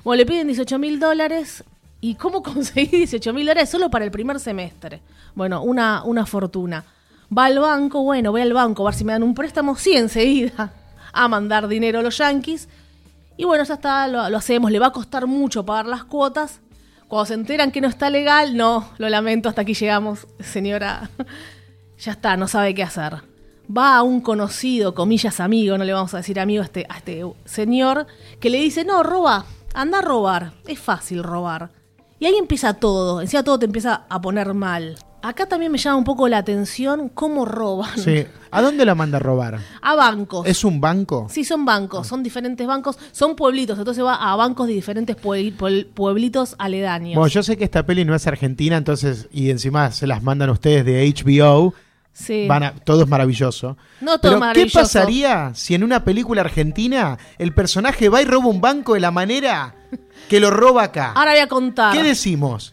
Bueno, 0.03 0.17
le 0.17 0.27
piden 0.27 0.47
18 0.47 0.79
mil 0.79 0.99
dólares. 0.99 1.63
¿Y 2.01 2.15
cómo 2.15 2.43
conseguí 2.45 2.87
18 2.97 3.33
mil 3.35 3.47
dólares 3.47 3.69
solo 3.69 3.91
para 3.91 4.05
el 4.05 4.11
primer 4.11 4.41
semestre? 4.41 5.03
Bueno, 5.35 5.63
una, 5.63 6.03
una 6.05 6.25
fortuna. 6.25 6.85
Va 7.37 7.45
al 7.45 7.59
banco, 7.59 8.03
bueno, 8.03 8.31
voy 8.33 8.41
al 8.41 8.53
banco 8.55 8.83
a 8.83 8.91
ver 8.91 8.95
si 8.99 9.05
me 9.05 9.13
dan 9.13 9.23
un 9.23 9.35
préstamo. 9.35 9.77
Sí, 9.77 9.95
enseguida. 9.97 10.73
A 11.13 11.29
mandar 11.29 11.69
dinero 11.69 11.99
a 11.99 12.03
los 12.03 12.17
yanquis. 12.17 12.69
Y 13.37 13.45
bueno, 13.45 13.63
ya 13.65 13.75
está, 13.75 14.09
lo, 14.09 14.29
lo 14.31 14.39
hacemos. 14.39 14.71
Le 14.71 14.79
va 14.79 14.87
a 14.87 14.93
costar 14.93 15.27
mucho 15.27 15.65
pagar 15.67 15.87
las 15.87 16.05
cuotas. 16.05 16.61
Cuando 17.07 17.27
se 17.27 17.35
enteran 17.35 17.71
que 17.73 17.81
no 17.81 17.89
está 17.89 18.09
legal, 18.09 18.57
no, 18.57 18.89
lo 18.99 19.09
lamento, 19.09 19.49
hasta 19.49 19.63
aquí 19.63 19.75
llegamos, 19.75 20.27
señora. 20.39 21.11
ya 21.99 22.13
está, 22.13 22.37
no 22.37 22.49
sabe 22.49 22.75
qué 22.75 22.83
hacer. 22.85 23.23
Va 23.77 23.97
a 23.97 24.03
un 24.03 24.21
conocido, 24.21 24.95
comillas 24.95 25.39
amigo, 25.39 25.79
no 25.79 25.85
le 25.85 25.93
vamos 25.93 26.13
a 26.15 26.17
decir 26.19 26.41
amigo 26.41 26.63
a 26.63 26.65
este, 26.65 26.87
a 26.89 26.97
este 26.99 27.23
señor, 27.45 28.07
que 28.41 28.51
le 28.51 28.59
dice, 28.59 28.85
no, 28.85 29.03
roba, 29.03 29.45
anda 29.75 29.99
a 29.99 30.03
robar, 30.03 30.53
es 30.67 30.79
fácil 30.79 31.23
robar. 31.23 31.71
Y 32.19 32.27
ahí 32.27 32.35
empieza 32.37 32.75
todo, 32.75 33.21
encima 33.21 33.45
todo 33.45 33.59
te 33.61 33.67
empieza 33.67 34.03
a 34.09 34.21
poner 34.21 34.55
mal. 34.55 34.97
Acá 35.23 35.47
también 35.47 35.71
me 35.71 35.79
llama 35.79 35.99
un 35.99 36.05
poco 36.05 36.27
la 36.29 36.39
atención 36.39 37.11
cómo 37.11 37.45
roban. 37.45 37.97
Sí. 37.99 38.25
¿A 38.51 38.63
dónde 38.63 38.85
la 38.87 38.95
manda 38.95 39.19
a 39.19 39.21
robar? 39.21 39.59
A 39.83 39.95
bancos. 39.95 40.47
¿Es 40.47 40.65
un 40.65 40.81
banco? 40.81 41.29
Sí, 41.31 41.45
son 41.45 41.65
bancos, 41.65 42.07
son 42.09 42.23
diferentes 42.23 42.67
bancos, 42.67 42.99
son 43.13 43.37
pueblitos, 43.37 43.79
entonces 43.79 44.03
va 44.03 44.15
a 44.17 44.35
bancos 44.37 44.67
de 44.67 44.73
diferentes 44.73 45.17
puebli- 45.17 45.55
puebl- 45.57 45.87
pueblitos 45.93 46.57
aledaños. 46.59 47.15
Bueno, 47.17 47.29
yo 47.29 47.43
sé 47.43 47.57
que 47.57 47.65
esta 47.65 47.85
peli 47.87 48.05
no 48.05 48.15
es 48.15 48.27
argentina, 48.27 48.77
entonces, 48.79 49.29
y 49.31 49.51
encima 49.51 49.93
se 49.93 50.07
las 50.07 50.23
mandan 50.23 50.51
ustedes 50.51 50.85
de 50.85 51.07
HBO. 51.07 51.75
Sí. 52.21 52.47
Van 52.47 52.63
a- 52.63 52.75
todo 52.75 53.03
es 53.05 53.09
maravilloso. 53.09 53.77
No 54.01 54.19
todo 54.19 54.33
Pero, 54.33 54.39
maravilloso. 54.41 54.79
¿qué 54.79 54.83
pasaría 54.83 55.53
si 55.55 55.75
en 55.75 55.85
una 55.85 56.05
película 56.05 56.43
argentina 56.43 57.19
el 57.39 57.55
personaje 57.55 58.09
va 58.09 58.21
y 58.23 58.25
roba 58.25 58.47
un 58.49 58.61
banco 58.61 58.95
de 58.95 59.01
la 59.01 59.11
manera 59.11 59.75
que 60.29 60.41
lo 60.41 60.51
roba 60.51 60.85
acá? 60.85 61.13
Ahora 61.15 61.33
voy 61.33 61.41
a 61.41 61.47
contar. 61.49 61.93
¿Qué 61.95 62.03
decimos? 62.03 62.73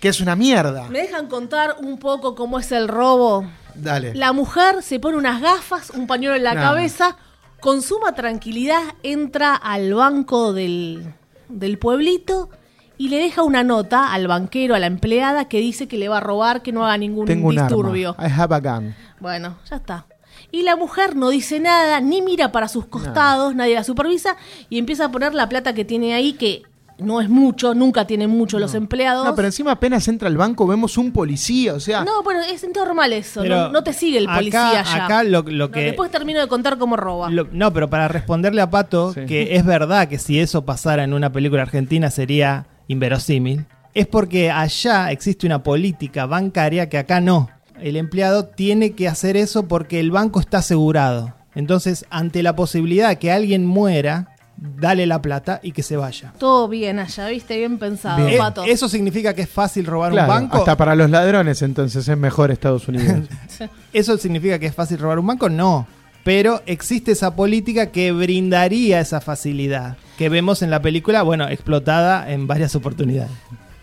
Que 0.00 0.08
es 0.08 0.20
una 0.20 0.36
mierda. 0.36 0.88
¿Me 0.88 1.00
dejan 1.00 1.26
contar 1.26 1.76
un 1.80 1.98
poco 1.98 2.34
cómo 2.34 2.58
es 2.58 2.70
el 2.72 2.86
robo? 2.88 3.44
Dale. 3.74 4.14
La 4.14 4.32
mujer 4.32 4.82
se 4.82 4.98
pone 5.00 5.16
unas 5.16 5.40
gafas, 5.40 5.90
un 5.90 6.06
pañuelo 6.06 6.36
en 6.36 6.44
la 6.44 6.54
No. 6.54 6.60
cabeza, 6.60 7.16
con 7.60 7.82
suma 7.82 8.14
tranquilidad 8.14 8.82
entra 9.02 9.54
al 9.56 9.94
banco 9.94 10.52
del, 10.52 11.12
del 11.48 11.78
pueblito 11.78 12.50
y 12.98 13.08
le 13.08 13.18
deja 13.18 13.42
una 13.42 13.62
nota 13.64 14.12
al 14.12 14.26
banquero, 14.28 14.74
a 14.74 14.78
la 14.78 14.86
empleada, 14.86 15.46
que 15.46 15.60
dice 15.60 15.88
que 15.88 15.96
le 15.96 16.08
va 16.08 16.18
a 16.18 16.20
robar, 16.20 16.62
que 16.62 16.72
no 16.72 16.84
haga 16.84 16.98
ningún 16.98 17.26
Tengo 17.26 17.48
un 17.48 17.56
disturbio. 17.56 18.14
arma. 18.18 18.28
I 18.28 18.40
have 18.40 18.54
a 18.54 18.60
gun. 18.60 18.94
Bueno, 19.20 19.56
ya 19.70 19.76
está. 19.76 20.06
Y 20.50 20.62
la 20.62 20.76
mujer 20.76 21.16
no 21.16 21.30
dice 21.30 21.60
nada, 21.60 22.00
ni 22.00 22.22
mira 22.22 22.52
para 22.52 22.68
sus 22.68 22.86
costados, 22.86 23.54
nadie 23.54 23.74
la 23.74 23.84
supervisa 23.84 24.36
y 24.68 24.78
empieza 24.78 25.06
a 25.06 25.10
poner 25.10 25.34
la 25.34 25.48
plata 25.48 25.74
que 25.74 25.84
tiene 25.84 26.14
ahí, 26.14 26.32
que 26.34 26.62
no 26.98 27.20
es 27.20 27.28
mucho, 27.28 27.74
nunca 27.74 28.06
tienen 28.08 28.30
mucho 28.30 28.58
los 28.58 28.74
empleados. 28.74 29.24
No, 29.24 29.34
pero 29.36 29.46
encima 29.46 29.70
apenas 29.72 30.08
entra 30.08 30.26
al 30.28 30.36
banco 30.36 30.66
vemos 30.66 30.98
un 30.98 31.12
policía, 31.12 31.74
o 31.74 31.80
sea... 31.80 32.02
No, 32.04 32.22
bueno, 32.24 32.40
es 32.40 32.66
normal 32.74 33.12
eso. 33.12 33.44
No, 33.44 33.68
no 33.68 33.84
te 33.84 33.92
sigue 33.92 34.18
el 34.18 34.26
acá- 34.26 34.34
policía 34.36 34.82
ya. 34.82 35.04
acá 35.04 35.22
lo- 35.22 35.42
lo 35.42 35.66
No, 35.66 35.70
que- 35.70 35.80
después 35.82 36.10
termino 36.10 36.40
de 36.40 36.48
contar 36.48 36.76
cómo 36.78 36.96
roba. 36.96 37.30
Lo- 37.30 37.46
no, 37.52 37.72
pero 37.72 37.88
para 37.88 38.08
responderle 38.08 38.62
a 38.62 38.70
Pato, 38.70 39.12
Sí. 39.12 39.26
que 39.26 39.54
es 39.54 39.64
verdad 39.64 40.08
que 40.08 40.18
si 40.18 40.40
eso 40.40 40.64
pasara 40.64 41.04
en 41.04 41.12
una 41.14 41.30
película 41.30 41.62
argentina 41.62 42.10
sería 42.10 42.66
inverosímil, 42.88 43.66
es 43.94 44.06
porque 44.06 44.50
allá 44.50 45.10
existe 45.12 45.46
una 45.46 45.62
política 45.62 46.26
bancaria 46.26 46.88
que 46.88 46.98
acá 46.98 47.20
no. 47.20 47.48
El 47.80 47.96
empleado 47.96 48.46
tiene 48.46 48.92
que 48.92 49.08
hacer 49.08 49.36
eso 49.36 49.68
porque 49.68 50.00
el 50.00 50.10
banco 50.10 50.40
está 50.40 50.58
asegurado. 50.58 51.34
Entonces, 51.54 52.04
ante 52.10 52.42
la 52.42 52.56
posibilidad 52.56 53.08
de 53.08 53.16
que 53.18 53.30
alguien 53.32 53.64
muera, 53.66 54.36
dale 54.56 55.06
la 55.06 55.22
plata 55.22 55.60
y 55.62 55.72
que 55.72 55.82
se 55.82 55.96
vaya. 55.96 56.32
Todo 56.38 56.68
bien 56.68 56.98
allá, 56.98 57.28
viste, 57.28 57.56
bien 57.56 57.78
pensado, 57.78 58.18
Bien. 58.18 58.34
Eh, 58.34 58.38
Pato. 58.38 58.64
¿Eso 58.64 58.88
significa 58.88 59.34
que 59.34 59.42
es 59.42 59.48
fácil 59.48 59.86
robar 59.86 60.12
Claro, 60.12 60.32
un 60.32 60.38
banco? 60.40 60.56
hasta 60.58 60.76
para 60.76 60.94
los 60.94 61.10
ladrones 61.10 61.62
entonces 61.62 62.06
es 62.06 62.18
mejor 62.18 62.50
Estados 62.50 62.88
Unidos. 62.88 63.28
¿Eso 63.92 64.18
significa 64.18 64.58
que 64.58 64.66
es 64.66 64.74
fácil 64.74 64.98
robar 64.98 65.18
un 65.18 65.26
banco? 65.26 65.48
No. 65.48 65.86
Pero 66.24 66.62
existe 66.66 67.12
esa 67.12 67.34
política 67.34 67.86
que 67.86 68.12
brindaría 68.12 69.00
esa 69.00 69.20
facilidad 69.20 69.96
que 70.18 70.28
vemos 70.28 70.62
en 70.62 70.70
la 70.70 70.82
película, 70.82 71.22
bueno, 71.22 71.48
explotada 71.48 72.30
en 72.30 72.48
varias 72.48 72.74
oportunidades. 72.74 73.30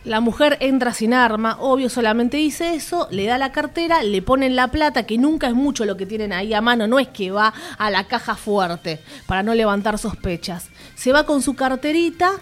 La 0.03 0.19
mujer 0.19 0.57
entra 0.59 0.93
sin 0.93 1.13
arma, 1.13 1.57
obvio, 1.61 1.89
solamente 1.89 2.37
dice 2.37 2.75
eso, 2.75 3.07
le 3.09 3.25
da 3.25 3.37
la 3.37 3.53
cartera, 3.53 4.03
le 4.03 4.21
ponen 4.21 4.55
la 4.55 4.67
plata, 4.67 5.03
que 5.03 5.17
nunca 5.17 5.47
es 5.47 5.55
mucho 5.55 5.85
lo 5.85 5.95
que 5.95 6.05
tienen 6.05 6.33
ahí 6.33 6.53
a 6.53 6.59
mano, 6.59 6.87
no 6.87 6.99
es 6.99 7.07
que 7.07 7.31
va 7.31 7.53
a 7.77 7.89
la 7.89 8.03
caja 8.03 8.35
fuerte 8.35 8.99
para 9.25 9.43
no 9.43 9.55
levantar 9.55 9.97
sospechas. 9.97 10.69
Se 10.93 11.13
va 11.13 11.25
con 11.25 11.41
su 11.41 11.55
carterita 11.55 12.33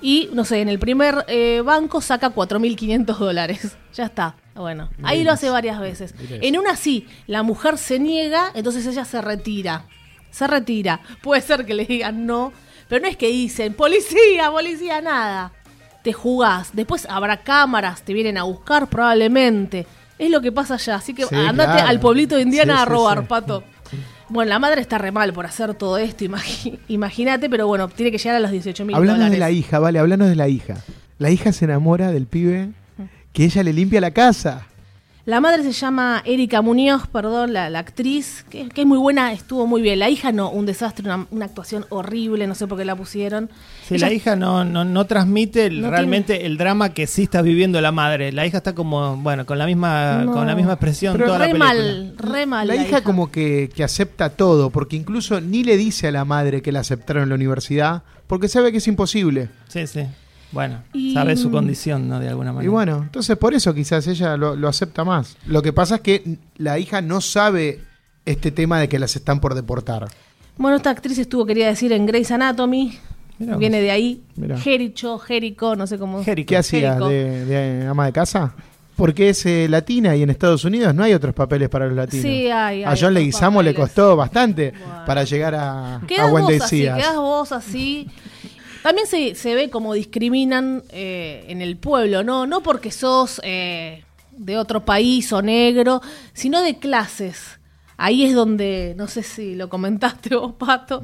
y, 0.00 0.30
no 0.32 0.44
sé, 0.44 0.62
en 0.62 0.70
el 0.70 0.78
primer 0.78 1.24
eh, 1.28 1.60
banco 1.64 2.00
saca 2.00 2.34
4.500 2.34 3.16
dólares. 3.16 3.76
Ya 3.94 4.06
está. 4.06 4.34
Bueno, 4.56 4.90
ahí 5.04 5.22
lo 5.22 5.30
hace 5.30 5.50
varias 5.50 5.78
veces. 5.78 6.16
En 6.28 6.58
una 6.58 6.74
sí, 6.74 7.06
la 7.28 7.44
mujer 7.44 7.78
se 7.78 8.00
niega, 8.00 8.50
entonces 8.56 8.84
ella 8.88 9.04
se 9.04 9.20
retira. 9.22 9.84
Se 10.32 10.48
retira. 10.48 11.00
Puede 11.22 11.42
ser 11.42 11.64
que 11.64 11.74
le 11.74 11.84
digan 11.84 12.26
no, 12.26 12.52
pero 12.88 13.02
no 13.02 13.08
es 13.08 13.16
que 13.16 13.28
dicen, 13.28 13.74
policía, 13.74 14.50
policía, 14.50 15.00
nada 15.00 15.52
te 16.02 16.12
jugás. 16.12 16.68
Después 16.74 17.06
habrá 17.08 17.38
cámaras, 17.38 18.02
te 18.02 18.12
vienen 18.12 18.36
a 18.36 18.42
buscar 18.42 18.88
probablemente. 18.88 19.86
Es 20.18 20.30
lo 20.30 20.42
que 20.42 20.52
pasa 20.52 20.74
allá. 20.74 20.96
Así 20.96 21.14
que 21.14 21.24
Sí, 21.24 21.34
andate 21.34 21.72
claro. 21.72 21.88
al 21.88 21.98
pueblito 21.98 22.36
de 22.36 22.42
Indiana 22.42 22.76
Sí, 22.76 22.82
a 22.82 22.84
robar, 22.84 23.20
sí. 23.20 23.24
pato. 23.26 23.64
Bueno, 24.28 24.50
la 24.50 24.58
madre 24.58 24.82
está 24.82 24.98
re 24.98 25.12
mal 25.12 25.32
por 25.32 25.46
hacer 25.46 25.74
todo 25.74 25.96
esto, 25.98 26.24
imagínate, 26.88 27.48
pero 27.48 27.66
bueno, 27.66 27.88
tiene 27.88 28.10
que 28.10 28.18
llegar 28.18 28.36
a 28.36 28.40
los 28.40 28.50
18 28.50 28.84
mil 28.84 28.94
dólares. 28.96 29.30
de 29.30 29.38
la 29.38 29.50
hija, 29.50 29.78
vale, 29.78 29.98
hablanos 29.98 30.28
de 30.28 30.36
la 30.36 30.48
hija. 30.48 30.76
La 31.18 31.30
hija 31.30 31.52
se 31.52 31.64
enamora 31.64 32.10
del 32.10 32.26
pibe 32.26 32.70
que 33.32 33.44
ella 33.44 33.62
le 33.62 33.72
limpia 33.72 34.00
la 34.00 34.10
casa. 34.10 34.66
La 35.26 35.40
madre 35.40 35.62
se 35.62 35.72
llama 35.72 36.22
Erika 36.26 36.60
Muñoz, 36.60 37.06
perdón, 37.06 37.54
la, 37.54 37.70
la 37.70 37.78
actriz, 37.78 38.44
que, 38.50 38.68
que 38.68 38.82
es 38.82 38.86
muy 38.86 38.98
buena, 38.98 39.32
estuvo 39.32 39.66
muy 39.66 39.80
bien. 39.80 39.98
La 39.98 40.10
hija 40.10 40.32
no, 40.32 40.50
un 40.50 40.66
desastre, 40.66 41.06
una, 41.06 41.26
una 41.30 41.46
actuación 41.46 41.86
horrible, 41.88 42.46
no 42.46 42.54
sé 42.54 42.66
por 42.66 42.76
qué 42.76 42.84
la 42.84 42.94
pusieron. 42.94 43.48
Si 43.88 43.94
Ella- 43.94 44.08
la 44.08 44.12
hija 44.12 44.36
no, 44.36 44.66
no, 44.66 44.84
no 44.84 45.06
transmite 45.06 45.70
No 45.70 45.88
realmente 45.90 46.44
el 46.44 46.58
drama 46.58 46.90
que 46.92 47.06
sí 47.06 47.22
está 47.22 47.40
viviendo 47.40 47.80
la 47.80 47.90
madre. 47.90 48.32
La 48.32 48.44
hija 48.46 48.58
está 48.58 48.74
como, 48.74 49.16
bueno, 49.16 49.46
con 49.46 49.56
la 49.56 49.64
misma, 49.64 50.24
No. 50.26 50.32
con 50.32 50.46
la 50.46 50.54
misma 50.54 50.72
expresión 50.74 51.14
Pero 51.14 51.26
toda 51.28 51.38
la 51.38 51.46
re 51.46 51.52
película. 51.52 51.72
mal, 51.74 52.14
re 52.18 52.46
mal. 52.46 52.66
la, 52.68 52.76
hija, 52.76 53.00
como 53.02 53.30
que, 53.30 53.70
que 53.74 53.82
acepta 53.82 54.28
todo, 54.28 54.68
porque 54.68 54.96
incluso 54.96 55.40
ni 55.40 55.64
le 55.64 55.78
dice 55.78 56.08
a 56.08 56.12
la 56.12 56.26
madre 56.26 56.60
que 56.60 56.70
la 56.70 56.80
aceptaron 56.80 57.22
en 57.22 57.28
la 57.30 57.34
universidad, 57.36 58.02
porque 58.26 58.48
sabe 58.48 58.72
que 58.72 58.78
es 58.78 58.88
imposible. 58.88 59.48
Sí, 59.68 59.86
sí. 59.86 60.02
Bueno, 60.54 60.82
Y- 60.94 61.12
sabe 61.12 61.36
su 61.36 61.50
condición, 61.50 62.08
¿no? 62.08 62.18
De 62.20 62.28
alguna 62.28 62.52
manera. 62.52 62.64
Y 62.64 62.68
bueno, 62.72 63.02
entonces 63.02 63.36
por 63.36 63.52
eso 63.52 63.74
quizás 63.74 64.06
ella 64.06 64.36
lo, 64.38 64.56
lo 64.56 64.68
acepta 64.68 65.04
más. 65.04 65.36
Lo 65.46 65.60
que 65.60 65.72
pasa 65.74 65.96
es 65.96 66.00
que 66.00 66.38
la 66.56 66.78
hija 66.78 67.02
no 67.02 67.20
sabe 67.20 67.80
este 68.24 68.50
tema 68.50 68.78
de 68.80 68.88
que 68.88 68.98
las 68.98 69.16
están 69.16 69.40
por 69.40 69.54
deportar. 69.54 70.06
Bueno, 70.56 70.76
esta 70.76 70.90
actriz 70.90 71.18
estuvo, 71.18 71.44
quería 71.44 71.66
decir, 71.66 71.92
en 71.92 72.06
Grey's 72.06 72.30
Anatomy. 72.30 72.98
Mirá 73.38 73.56
Viene 73.56 73.80
de 73.80 73.90
ahí. 73.90 74.22
Mirá. 74.36 74.56
Jericho, 74.56 75.18
Jerico, 75.18 75.74
no 75.74 75.86
sé 75.88 75.98
cómo. 75.98 76.22
Jerico. 76.22 76.48
¿Qué 76.50 76.56
hacía? 76.56 76.94
¿De, 77.00 77.44
de 77.44 77.86
ama 77.88 78.06
de 78.06 78.12
casa? 78.12 78.54
Porque 78.96 79.30
es 79.30 79.44
eh, 79.44 79.66
latina 79.68 80.14
y 80.14 80.22
en 80.22 80.30
Estados 80.30 80.64
Unidos 80.64 80.94
no 80.94 81.02
hay 81.02 81.14
otros 81.14 81.34
papeles 81.34 81.68
para 81.68 81.86
los 81.88 81.96
latinos. 81.96 82.22
Sí, 82.22 82.48
hay, 82.48 82.84
a 82.84 82.90
hay 82.90 82.96
John 82.96 83.06
otros 83.06 83.12
Leguizamo 83.14 83.60
le 83.60 83.74
costó 83.74 84.14
bastante 84.14 84.70
Bueno. 84.70 85.04
para 85.04 85.24
llegar 85.24 85.56
a, 85.56 85.96
a 85.96 86.00
Quedás 86.06 86.30
vos 86.30 86.42
así, 86.62 86.88
Us. 86.88 86.94
quedás 86.96 87.16
vos 87.16 87.50
así. 87.50 88.08
También 88.84 89.06
se, 89.06 89.34
se 89.34 89.54
ve 89.54 89.70
como 89.70 89.94
discriminan 89.94 90.82
eh, 90.90 91.46
en 91.48 91.62
el 91.62 91.78
pueblo, 91.78 92.22
¿no? 92.22 92.46
No 92.46 92.62
porque 92.62 92.90
sos 92.90 93.40
eh, 93.42 94.04
de 94.36 94.58
otro 94.58 94.84
país 94.84 95.32
o 95.32 95.40
negro, 95.40 96.02
sino 96.34 96.60
de 96.60 96.76
clases. 96.78 97.58
Ahí 97.96 98.26
es 98.26 98.34
donde, 98.34 98.92
no 98.98 99.08
sé 99.08 99.22
si 99.22 99.54
lo 99.54 99.70
comentaste 99.70 100.36
vos, 100.36 100.52
Pato, 100.58 101.00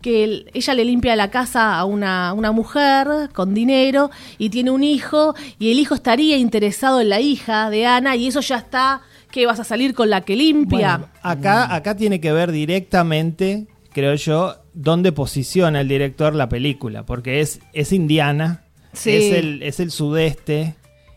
que 0.00 0.22
el- 0.22 0.50
ella 0.54 0.74
le 0.74 0.84
limpia 0.84 1.16
la 1.16 1.28
casa 1.32 1.76
a 1.76 1.84
una, 1.84 2.32
una 2.34 2.52
mujer 2.52 3.08
con 3.32 3.52
dinero 3.52 4.12
y 4.38 4.50
tiene 4.50 4.70
un 4.70 4.84
hijo 4.84 5.34
y 5.58 5.72
el 5.72 5.80
hijo 5.80 5.96
estaría 5.96 6.36
interesado 6.36 7.00
en 7.00 7.08
la 7.08 7.18
hija 7.20 7.68
de 7.68 7.84
Ana 7.86 8.14
y 8.14 8.28
eso 8.28 8.42
ya 8.42 8.58
está, 8.58 9.00
que 9.32 9.44
vas 9.44 9.58
a 9.58 9.64
salir 9.64 9.92
con 9.92 10.08
la 10.08 10.20
que 10.20 10.36
limpia. 10.36 10.98
Bueno, 10.98 11.12
acá, 11.20 11.74
acá 11.74 11.96
tiene 11.96 12.20
que 12.20 12.30
ver 12.32 12.52
directamente, 12.52 13.66
creo 13.92 14.14
yo, 14.14 14.54
dónde 14.74 15.12
posiciona 15.12 15.80
el 15.80 15.88
director 15.88 16.34
la 16.34 16.48
película, 16.48 17.04
porque 17.04 17.40
es, 17.40 17.60
es 17.72 17.92
Indiana, 17.92 18.60
Sí. 18.92 19.10
es, 19.10 19.32
el, 19.34 19.62
es 19.62 19.80
el 19.80 19.90
sudeste, 19.90 20.74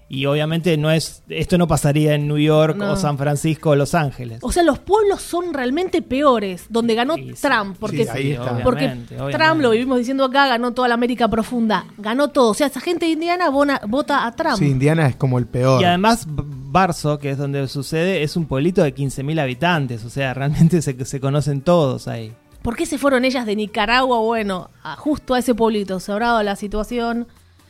y 0.10 0.26
obviamente 0.26 0.78
no 0.78 0.90
es 0.90 1.22
esto 1.28 1.58
no 1.58 1.68
pasaría 1.68 2.16
en 2.16 2.28
New 2.30 2.38
York 2.38 2.78
No. 2.78 2.94
o 2.94 2.96
San 2.96 3.18
Francisco 3.18 3.72
o 3.72 3.76
Los 3.76 3.94
Ángeles. 3.94 4.40
O 4.42 4.52
sea, 4.54 4.64
los 4.64 4.80
pueblos 4.80 5.22
son 5.22 5.54
realmente 5.54 6.02
peores, 6.02 6.66
donde 6.70 6.96
ganó 6.96 7.16
Sí. 7.16 7.34
Trump, 7.42 7.76
porque, 7.78 8.06
Sí, 8.06 8.10
ahí 8.14 8.32
está. 8.32 8.64
porque 8.64 8.86
Obviamente, 8.86 9.16
Trump, 9.16 9.28
obviamente. 9.36 9.64
lo 9.64 9.70
vivimos 9.72 9.98
diciendo 10.00 10.24
acá, 10.24 10.48
ganó 10.48 10.72
toda 10.74 10.88
la 10.88 10.94
América 10.94 11.28
profunda, 11.28 11.86
ganó 11.98 12.30
todo. 12.30 12.52
O 12.52 12.54
sea, 12.54 12.68
esa 12.68 12.80
gente 12.80 13.06
de 13.06 13.12
Indiana 13.12 13.50
bona- 13.50 13.82
vota 13.86 14.26
a 14.26 14.32
Trump. 14.34 14.58
Sí, 14.58 14.66
Indiana 14.68 15.08
es 15.08 15.16
como 15.18 15.40
el 15.40 15.46
peor. 15.46 15.82
Y 15.82 15.86
además 15.86 16.26
Barso, 16.30 17.20
que 17.20 17.32
es 17.32 17.38
donde 17.38 17.68
sucede, 17.68 18.24
es 18.24 18.38
un 18.38 18.46
pueblito 18.46 18.84
de 18.84 18.94
15.000 18.96 19.40
habitantes, 19.40 20.06
o 20.06 20.10
sea, 20.10 20.34
realmente 20.34 20.82
se, 20.82 21.04
se 21.06 21.20
conocen 21.20 21.62
todos 21.62 22.08
ahí. 22.08 22.34
¿Por 22.68 22.76
qué 22.76 22.86
se 22.86 22.98
fueron 22.98 23.24
ellas 23.24 23.46
de 23.46 23.56
Nicaragua? 23.56 24.20
Bueno, 24.20 24.70
a- 24.84 24.98
justo 24.98 25.34
a 25.34 25.40
ese 25.40 25.56
pueblito, 25.56 26.02
se 26.02 26.12
habrá 26.12 26.28
dado 26.28 26.44
la 26.44 26.58
situación. 26.58 27.26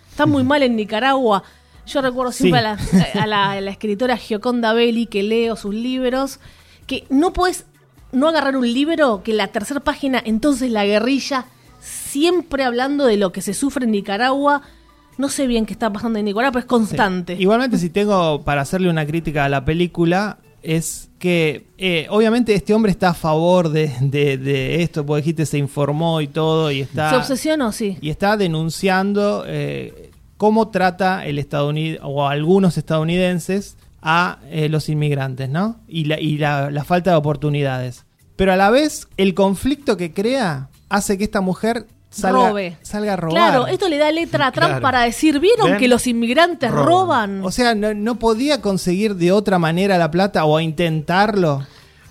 Está 0.09 0.25
muy 0.25 0.43
mal 0.43 0.63
en 0.63 0.75
Nicaragua. 0.75 1.43
Yo 1.85 2.01
recuerdo 2.01 2.31
siempre 2.31 2.61
Sí. 2.61 2.65
a, 2.65 2.71
la, 2.71 2.77
a 3.23 3.27
la- 3.27 3.51
a 3.51 3.61
la 3.61 3.69
escritora 3.69 4.17
Gioconda 4.17 4.73
Belli, 4.73 5.05
que 5.05 5.21
leo 5.21 5.55
sus 5.55 5.75
libros, 5.75 6.39
que 6.87 7.05
no 7.11 7.31
puedes 7.31 7.67
no 8.11 8.27
agarrar 8.27 8.57
un 8.57 8.65
libro 8.73 9.21
que 9.23 9.33
la 9.33 9.49
tercera 9.49 9.81
página, 9.81 10.19
entonces 10.25 10.71
la 10.71 10.83
guerrilla, 10.83 11.45
siempre 11.79 12.63
hablando 12.63 13.05
de 13.05 13.17
lo 13.17 13.31
que 13.31 13.43
se 13.43 13.53
sufre 13.53 13.85
en 13.85 13.91
Nicaragua. 13.91 14.63
No 15.19 15.29
sé 15.29 15.45
bien 15.45 15.67
qué 15.67 15.73
está 15.73 15.93
pasando 15.93 16.17
en 16.17 16.25
Nicaragua, 16.25 16.53
pero 16.53 16.59
es 16.61 16.65
constante. 16.65 17.35
Igualmente, 17.39 17.77
si 17.77 17.91
tengo 17.91 18.41
para 18.43 18.61
hacerle 18.61 18.89
una 18.89 19.05
crítica 19.05 19.45
a 19.45 19.49
la 19.49 19.63
película, 19.63 20.39
es 20.75 21.09
que 21.17 21.65
eh, 21.77 22.07
obviamente 22.09 22.53
este 22.53 22.73
hombre 22.73 22.91
está 22.91 23.09
a 23.09 23.13
favor 23.13 23.69
de, 23.69 23.91
de- 24.01 24.37
de 24.37 24.83
esto, 24.83 25.05
porque 25.05 25.21
dijiste 25.21 25.45
se 25.45 25.57
informó 25.57 26.19
y 26.21 26.27
todo, 26.27 26.69
y 26.71 26.81
está, 26.81 27.09
¿Se 27.09 27.15
obsesionó? 27.15 27.71
Sí. 27.71 27.97
y 28.01 28.09
está 28.09 28.35
denunciando 28.37 29.43
eh, 29.47 30.11
cómo 30.35 30.67
trata 30.67 31.25
el 31.25 31.39
estadounidense 31.39 32.01
o 32.03 32.27
algunos 32.27 32.77
estadounidenses 32.77 33.77
a 34.01 34.39
eh, 34.51 34.69
los 34.69 34.89
inmigrantes, 34.89 35.49
¿no? 35.49 35.77
Y, 35.87 36.03
la, 36.05 36.19
y 36.19 36.37
la, 36.37 36.69
la 36.69 36.83
falta 36.83 37.11
de 37.11 37.17
oportunidades. 37.17 38.05
Pero 38.35 38.53
a 38.53 38.55
la 38.55 38.69
vez, 38.69 39.07
el 39.17 39.33
conflicto 39.33 39.97
que 39.97 40.13
crea 40.13 40.69
hace 40.89 41.17
que 41.17 41.23
esta 41.23 41.41
mujer 41.41 41.87
salga, 42.21 42.49
Robe. 42.49 42.77
salga 42.81 43.13
a 43.13 43.15
robar. 43.15 43.35
Claro, 43.35 43.67
esto 43.67 43.87
le 43.89 43.97
da 43.97 44.11
letra 44.11 44.47
a 44.47 44.51
Trump 44.51 44.67
Claro. 44.67 44.81
para 44.81 45.01
decir, 45.01 45.39
¿vieron 45.39 45.71
¿Ven? 45.71 45.77
que 45.79 45.87
los 45.87 46.07
inmigrantes 46.07 46.71
Roban. 46.71 46.85
roban? 46.87 47.45
O 47.45 47.51
sea, 47.51 47.75
no, 47.75 47.93
no 47.93 48.15
podía 48.15 48.61
conseguir 48.61 49.15
de 49.15 49.31
otra 49.31 49.59
manera 49.59 49.97
la 49.97 50.09
plata 50.11 50.43
o 50.45 50.57
a 50.57 50.63
intentarlo. 50.63 51.65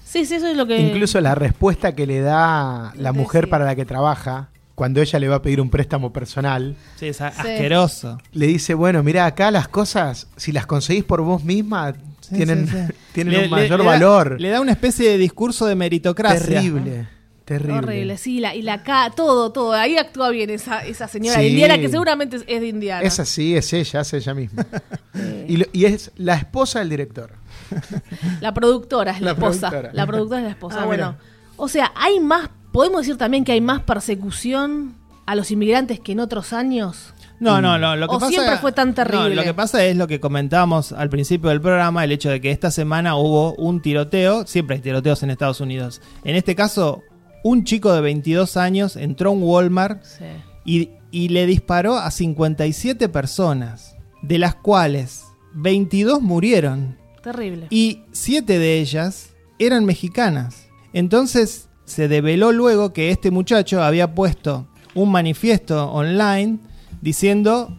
Sí, 0.05 0.25
sí, 0.25 0.35
eso 0.37 0.47
es 0.47 0.57
lo 0.57 0.67
que... 0.67 0.79
Incluso 0.81 1.21
la 1.21 1.35
respuesta 1.35 1.95
que 1.95 2.07
le 2.07 2.21
da 2.21 2.93
la 2.97 3.13
mujer 3.13 3.45
sí. 3.45 3.51
para 3.51 3.65
la 3.65 3.75
que 3.75 3.85
trabaja, 3.85 4.49
cuando 4.75 5.01
ella 5.03 5.19
le 5.19 5.29
va 5.29 5.37
a 5.37 5.43
pedir 5.43 5.61
un 5.61 5.69
préstamo 5.71 6.13
personal, 6.13 6.77
Sí, 6.99 7.09
es 7.09 7.21
a- 7.21 7.29
asqueroso. 7.29 8.19
le 8.33 8.47
dice, 8.47 8.75
bueno, 8.75 9.03
mira, 9.03 9.27
acá 9.27 9.51
las 9.51 9.69
cosas, 9.69 10.29
si 10.37 10.53
las 10.53 10.67
conseguís 10.67 11.05
por 11.05 11.21
vos 11.23 11.43
misma, 11.45 11.95
Sí, 12.21 12.35
tienen, 12.37 12.67
sí, 12.67 12.77
sí. 12.89 12.93
tienen 13.13 13.35
Le- 13.35 13.45
un 13.45 13.51
mayor 13.51 13.79
le 13.81 13.85
valor. 13.87 14.41
le 14.41 14.49
da 14.51 14.61
una 14.61 14.73
especie 14.73 15.09
de 15.11 15.17
discurso 15.19 15.67
de 15.67 15.75
meritocracia. 15.77 16.41
terrible, 16.47 17.09
terrible. 17.47 17.79
Horrible, 17.79 18.19
sí, 18.19 18.41
la, 18.41 18.55
y 18.55 18.61
la 18.61 18.83
ca 18.83 19.11
todo, 19.17 19.53
todo. 19.53 19.73
Ahí 19.73 19.97
actúa 19.97 20.29
bien 20.29 20.51
esa, 20.51 20.85
esa 20.85 21.09
señora 21.09 21.41
Sí. 21.41 21.47
indiana 21.47 21.79
que 21.79 21.89
seguramente 21.89 22.37
es, 22.37 22.45
es 22.47 22.61
de 22.61 22.69
Indiana. 22.69 23.01
Es 23.03 23.19
así, 23.19 23.57
es 23.57 23.73
ella, 23.73 24.01
es 24.03 24.13
ella 24.13 24.35
misma. 24.35 24.67
y, 25.49 25.57
lo- 25.57 25.67
y 25.73 25.87
es 25.87 26.11
la 26.17 26.35
esposa 26.35 26.81
del 26.81 26.91
director. 26.91 27.33
La 28.41 28.53
productora 28.53 29.13
es 29.13 29.21
la, 29.21 29.27
La 29.27 29.33
esposa. 29.33 29.71
productora. 29.71 29.95
La 29.95 30.07
productora 30.07 30.41
es 30.41 30.45
la 30.45 30.51
esposa. 30.51 30.79
Ah, 30.83 30.85
bueno, 30.85 31.17
mira. 31.19 31.25
o 31.57 31.69
sea, 31.69 31.93
hay 31.97 32.21
más, 32.21 32.51
podemos 32.73 33.01
decir 33.01 33.17
también 33.17 33.45
que 33.45 33.53
hay 33.53 33.61
más 33.63 33.81
persecución 33.83 34.95
a 35.27 35.35
los 35.35 35.51
inmigrantes 35.51 35.99
que 36.01 36.13
en 36.13 36.21
otros 36.21 36.53
años. 36.53 37.13
No, 37.39 37.61
no, 37.61 37.79
no. 37.79 37.97
Lo 37.97 38.09
que 38.09 38.15
O 38.17 38.19
pasa, 38.19 38.31
siempre 38.33 38.57
fue 38.59 38.73
tan 38.73 38.95
terrible. 38.95 39.31
No, 39.31 39.35
lo 39.37 39.43
que 39.45 39.53
pasa 39.55 39.85
es 39.85 39.97
lo 39.97 40.07
que 40.07 40.21
comentábamos 40.21 40.93
al 40.93 41.11
principio 41.11 41.51
del 41.51 41.61
programa, 41.61 42.03
el 42.03 42.13
hecho 42.13 42.31
de 42.31 42.41
que 42.41 42.51
esta 42.51 42.71
semana 42.71 43.17
hubo 43.17 43.55
un 43.57 43.83
tiroteo. 43.83 44.47
Siempre 44.47 44.77
hay 44.77 44.83
tiroteos 44.83 45.23
en 45.23 45.31
Estados 45.31 45.61
Unidos. 45.61 46.01
En 46.25 46.35
este 46.35 46.55
caso, 46.55 47.03
un 47.49 47.65
chico 47.65 47.93
de 47.93 48.01
22 48.01 48.57
años 48.57 48.97
entró 48.97 49.31
a 49.31 49.33
un 49.33 49.43
Walmart 49.43 50.03
Sí. 50.05 50.25
y, 50.65 50.91
y 51.11 51.29
le 51.29 51.47
disparó 51.47 51.97
a 51.97 52.11
57 52.11 53.09
personas, 53.09 53.95
de 54.23 54.39
las 54.39 54.55
cuales 54.57 55.23
22 55.55 56.21
murieron. 56.23 56.97
Terrible. 57.23 57.67
y 57.71 58.03
siete 58.13 58.59
de 58.61 58.79
ellas 58.81 59.31
eran 59.59 59.85
mexicanas. 59.85 60.69
Entonces 60.93 61.69
se 61.85 62.07
develó 62.09 62.53
luego 62.53 62.93
que 62.93 63.11
este 63.11 63.31
muchacho 63.31 63.83
había 63.83 64.15
puesto 64.15 64.69
un 64.95 65.11
manifiesto 65.11 65.91
online 65.93 66.59
diciendo 67.01 67.77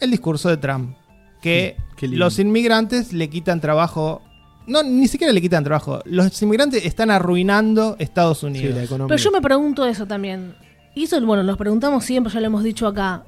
el 0.00 0.10
discurso 0.10 0.48
de 0.50 0.56
Trump, 0.58 0.94
que 1.42 1.76
Sí, 1.98 2.06
los 2.08 2.38
inmigrantes 2.38 3.12
le 3.12 3.28
quitan 3.28 3.60
trabajo, 3.60 4.22
no, 4.66 4.82
ni 4.82 5.08
siquiera 5.08 5.32
le 5.32 5.40
quitan 5.40 5.64
trabajo, 5.64 6.00
los 6.04 6.40
inmigrantes 6.42 6.84
están 6.84 7.10
arruinando 7.10 7.96
Estados 7.98 8.38
Sí, 8.40 8.46
Unidos. 8.46 8.74
la 8.74 8.84
economía. 8.84 9.08
Pero 9.16 9.22
yo 9.22 9.30
me 9.30 9.40
pregunto 9.40 9.84
eso 9.86 10.06
también. 10.06 10.54
Y 10.94 11.04
eso, 11.04 11.20
bueno, 11.20 11.42
nos 11.42 11.56
preguntamos 11.56 12.04
siempre, 12.04 12.32
ya 12.32 12.40
lo 12.40 12.46
hemos 12.46 12.62
dicho 12.62 12.86
acá. 12.86 13.24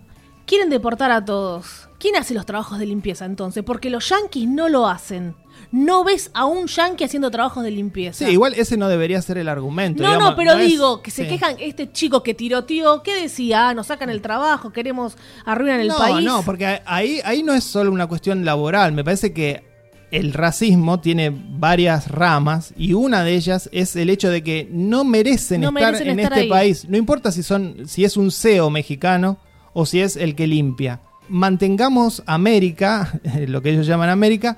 Quieren 0.47 0.71
deportar 0.71 1.11
a 1.13 1.25
todos. 1.25 1.89
¿Quién 1.99 2.17
hace 2.17 2.35
los 2.35 2.45
trabajos 2.47 2.79
de 2.79 2.87
limpieza 2.87 3.25
entonces? 3.25 3.63
Porque 3.63 3.89
los 3.91 4.09
yanquis 4.09 4.49
no 4.49 4.69
lo 4.69 4.89
hacen. 4.89 5.37
No 5.71 6.05
ves 6.05 6.31
a 6.35 6.45
un 6.45 6.67
yanqui 6.67 7.05
haciendo 7.05 7.31
trabajos 7.31 7.63
de 7.63 7.71
limpieza. 7.71 8.27
Sí, 8.27 8.33
igual 8.33 8.53
ese 8.55 8.77
no 8.77 8.89
debería 8.89 9.23
ser 9.23 9.39
el 9.39 9.49
argumento. 9.49 10.03
No, 10.03 10.09
digamos, 10.09 10.31
no, 10.31 10.37
pero 10.37 10.57
digo, 10.57 11.01
que 11.01 11.11
se 11.11 11.23
sí. 11.23 11.29
quejan, 11.29 11.57
este 11.61 11.93
chico 11.93 12.23
que 12.23 12.35
tiroteó, 12.35 13.03
¿qué 13.03 13.23
decía? 13.23 13.69
Ah, 13.69 13.75
nos 13.75 13.87
sacan 13.87 14.11
el 14.11 14.21
trabajo, 14.21 14.71
queremos 14.73 15.17
arruinan 15.47 15.81
el 15.81 15.89
no, 15.89 15.97
país. 15.97 16.27
No, 16.27 16.43
porque 16.43 16.83
ahí, 16.85 17.21
ahí 17.25 17.43
no 17.43 17.55
es 17.55 17.65
solo 17.65 17.91
una 17.93 18.07
cuestión 18.07 18.45
laboral. 18.45 18.93
Me 18.93 19.05
parece 19.05 19.33
que 19.33 19.72
el 20.13 20.33
racismo 20.35 21.01
tiene 21.01 21.31
varias 21.35 22.09
ramas 22.09 22.73
y 22.77 22.93
una 22.93 23.25
de 23.25 23.35
ellas 23.35 23.69
es 23.73 23.97
el 23.97 24.11
hecho 24.11 24.31
de 24.31 24.43
que 24.45 24.69
no 24.71 25.05
merecen 25.05 25.63
No 25.63 25.69
estar 25.71 25.83
merecen 25.93 26.09
en 26.11 26.21
estar 26.21 26.33
este 26.35 26.43
ahí. 26.45 26.49
país. 26.49 26.87
No 26.89 26.97
importa 26.99 27.33
si 27.33 27.43
son, 27.43 27.89
si 27.89 28.05
es 28.05 28.17
un 28.17 28.31
CEO 28.31 28.71
mexicano 28.71 29.39
o 29.73 29.87
si 29.87 30.01
es 30.01 30.17
el 30.17 30.35
que 30.35 30.47
limpia. 30.47 31.01
Mantengamos 31.29 32.23
América, 32.27 33.21
lo 33.49 33.63
que 33.63 33.71
ellos 33.71 33.87
llaman 33.87 34.11
América, 34.11 34.57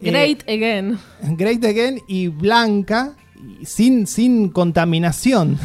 eh, 0.00 0.10
Great 0.10 0.42
again. 0.48 0.98
great 1.36 1.64
again 1.64 1.98
y 2.08 2.28
blanca, 2.28 3.14
sin, 3.64 4.06
sin 4.06 4.48
contaminación. 4.50 5.58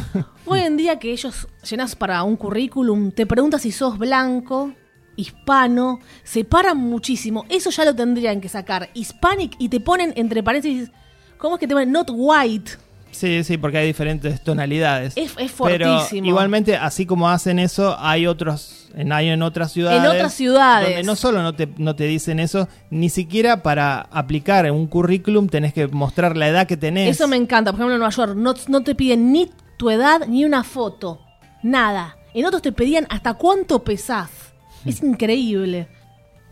Hoy 0.46 0.60
en 0.60 0.76
día 0.76 0.98
que 0.98 1.12
ellos 1.12 1.46
llenas 1.68 1.94
para 1.94 2.22
un 2.24 2.36
currículum, 2.36 3.12
te 3.12 3.24
preguntas 3.26 3.62
si 3.62 3.70
sos 3.70 3.98
blanco, 3.98 4.72
hispano, 5.18 6.00
se 6.22 6.44
paran 6.44 6.78
muchísimo. 6.78 7.44
Eso 7.50 7.70
ya 7.70 7.84
lo 7.84 7.94
tendrían 7.94 8.40
que 8.40 8.48
sacar. 8.48 8.88
Hispanic 8.94 9.54
y 9.58 9.68
te 9.68 9.80
ponen 9.80 10.14
entre 10.16 10.42
paréntesis, 10.42 10.90
¿cómo 11.36 11.56
es 11.56 11.60
que 11.60 11.68
te 11.68 11.74
ponen? 11.74 11.92
Not 11.92 12.08
white. 12.10 12.72
Sí, 13.10 13.42
sí, 13.42 13.56
porque 13.56 13.78
hay 13.78 13.86
diferentes 13.86 14.42
tonalidades. 14.44 15.14
Es, 15.16 15.32
es 15.38 15.52
Pero 15.62 15.98
fortísimo. 15.98 16.28
igualmente, 16.28 16.76
así 16.76 17.04
como 17.06 17.28
hacen 17.28 17.58
eso, 17.58 17.96
hay 17.98 18.26
otros, 18.26 18.88
en, 18.94 19.12
hay 19.12 19.28
en 19.30 19.42
otras 19.42 19.72
ciudades. 19.72 20.00
En 20.00 20.06
otras 20.06 20.34
ciudades. 20.34 20.88
Donde 20.88 21.02
no 21.02 21.16
solo 21.16 21.42
no 21.42 21.54
te, 21.54 21.68
no 21.78 21.96
te 21.96 22.04
dicen 22.04 22.38
eso, 22.38 22.68
ni 22.90 23.08
siquiera 23.08 23.62
para 23.62 24.02
aplicar 24.12 24.66
en 24.66 24.74
un 24.74 24.86
currículum 24.86 25.48
tenés 25.48 25.72
que 25.72 25.88
mostrar 25.88 26.36
la 26.36 26.48
edad 26.48 26.66
que 26.66 26.76
tenés. 26.76 27.10
Eso 27.16 27.26
me 27.26 27.36
encanta. 27.36 27.72
Por 27.72 27.80
ejemplo, 27.80 27.94
en 27.94 28.00
Nueva 28.00 28.14
York 28.14 28.34
no, 28.36 28.54
no 28.68 28.82
te 28.84 28.94
piden 28.94 29.32
ni 29.32 29.50
tu 29.78 29.90
edad 29.90 30.26
ni 30.28 30.44
una 30.44 30.62
foto. 30.62 31.20
Nada. 31.62 32.16
En 32.34 32.44
otros 32.44 32.62
te 32.62 32.72
pedían 32.72 33.06
hasta 33.08 33.34
cuánto 33.34 33.82
pesás. 33.82 34.47
Es 34.84 35.02
increíble. 35.02 35.88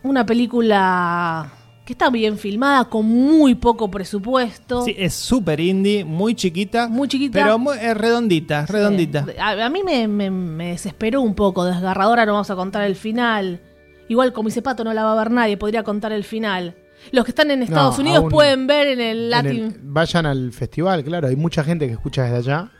Una 0.03 0.25
película 0.25 1.51
que 1.85 1.93
está 1.93 2.09
bien 2.09 2.37
filmada, 2.37 2.85
con 2.85 3.05
muy 3.05 3.55
poco 3.55 3.89
presupuesto. 3.89 4.83
Sí, 4.83 4.93
es 4.97 5.13
súper 5.13 5.59
indie, 5.61 6.03
muy 6.03 6.35
chiquita. 6.35 6.87
Muy 6.89 7.07
chiquita. 7.07 7.39
Pero 7.41 7.57
muy, 7.57 7.77
eh, 7.77 7.93
redondita, 7.93 8.65
redondita. 8.65 9.25
A, 9.39 9.65
a 9.65 9.69
mí 9.69 9.81
me, 9.83 10.07
me- 10.07 10.29
me 10.29 10.69
desesperó 10.71 11.21
un 11.21 11.33
poco, 11.33 11.63
desgarradora, 11.65 12.25
no 12.25 12.33
vamos 12.33 12.49
a 12.51 12.55
contar 12.55 12.83
el 12.83 12.95
final. 12.95 13.61
Igual 14.09 14.33
como 14.33 14.49
dice 14.49 14.61
Pato, 14.61 14.83
no 14.83 14.93
la 14.93 15.03
va 15.03 15.13
a 15.13 15.15
ver 15.23 15.31
nadie, 15.31 15.55
podría 15.57 15.83
contar 15.83 16.11
el 16.11 16.23
final. 16.25 16.75
Los 17.11 17.23
que 17.25 17.31
están 17.31 17.51
en 17.51 17.61
Estados 17.63 17.95
No, 17.97 18.01
Unidos 18.01 18.19
aún 18.19 18.29
pueden 18.31 18.67
ver 18.67 18.87
en 18.87 18.99
el 18.99 19.17
En 19.25 19.29
Latin. 19.29 19.63
el- 19.65 19.75
vayan 19.83 20.25
al 20.25 20.51
festival, 20.51 21.03
claro. 21.05 21.27
Hay 21.29 21.35
mucha 21.37 21.63
gente 21.63 21.87
que 21.87 21.93
escucha 21.93 22.23
desde 22.23 22.37
allá. 22.37 22.71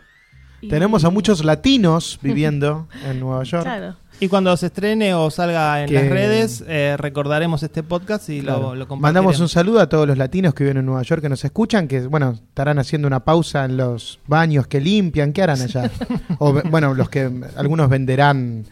y- 0.59 0.67
Tenemos 0.69 1.05
a 1.05 1.11
muchos 1.11 1.45
latinos 1.45 2.17
viviendo 2.21 2.87
en 3.05 3.19
Nueva 3.19 3.43
York. 3.43 3.63
Claro. 3.63 3.95
Y 4.19 4.29
cuando 4.29 4.57
se 4.57 4.65
estrene 4.67 5.13
o 5.13 5.29
salga 5.29 5.81
en 5.83 5.89
Que- 5.89 5.93
las 5.93 6.09
redes, 6.09 6.63
eh, 6.67 6.95
recordaremos 6.97 7.61
este 7.61 7.83
podcast 7.83 8.27
y 8.29 8.41
Claro. 8.41 8.59
lo, 8.59 8.75
lo 8.75 8.87
compartiremos. 8.87 9.01
Mandamos 9.01 9.39
un 9.39 9.47
saludo 9.47 9.79
a 9.79 9.87
todos 9.89 10.07
los 10.07 10.17
latinos 10.17 10.55
que 10.55 10.63
viven 10.63 10.77
en 10.77 10.87
Nueva 10.87 11.03
York 11.03 11.21
que 11.21 11.29
nos 11.29 11.45
escuchan, 11.45 11.87
que 11.87 12.07
bueno, 12.07 12.31
estarán 12.31 12.79
haciendo 12.79 13.07
una 13.07 13.19
pausa 13.23 13.65
en 13.65 13.77
los 13.77 14.19
baños 14.25 14.65
que 14.65 14.81
limpian, 14.81 15.33
¿qué 15.33 15.43
harán 15.43 15.61
allá? 15.61 15.91
o 16.39 16.51
bueno, 16.69 16.95
los 16.95 17.09
que 17.11 17.29
algunos 17.55 17.89
venderán 17.89 18.65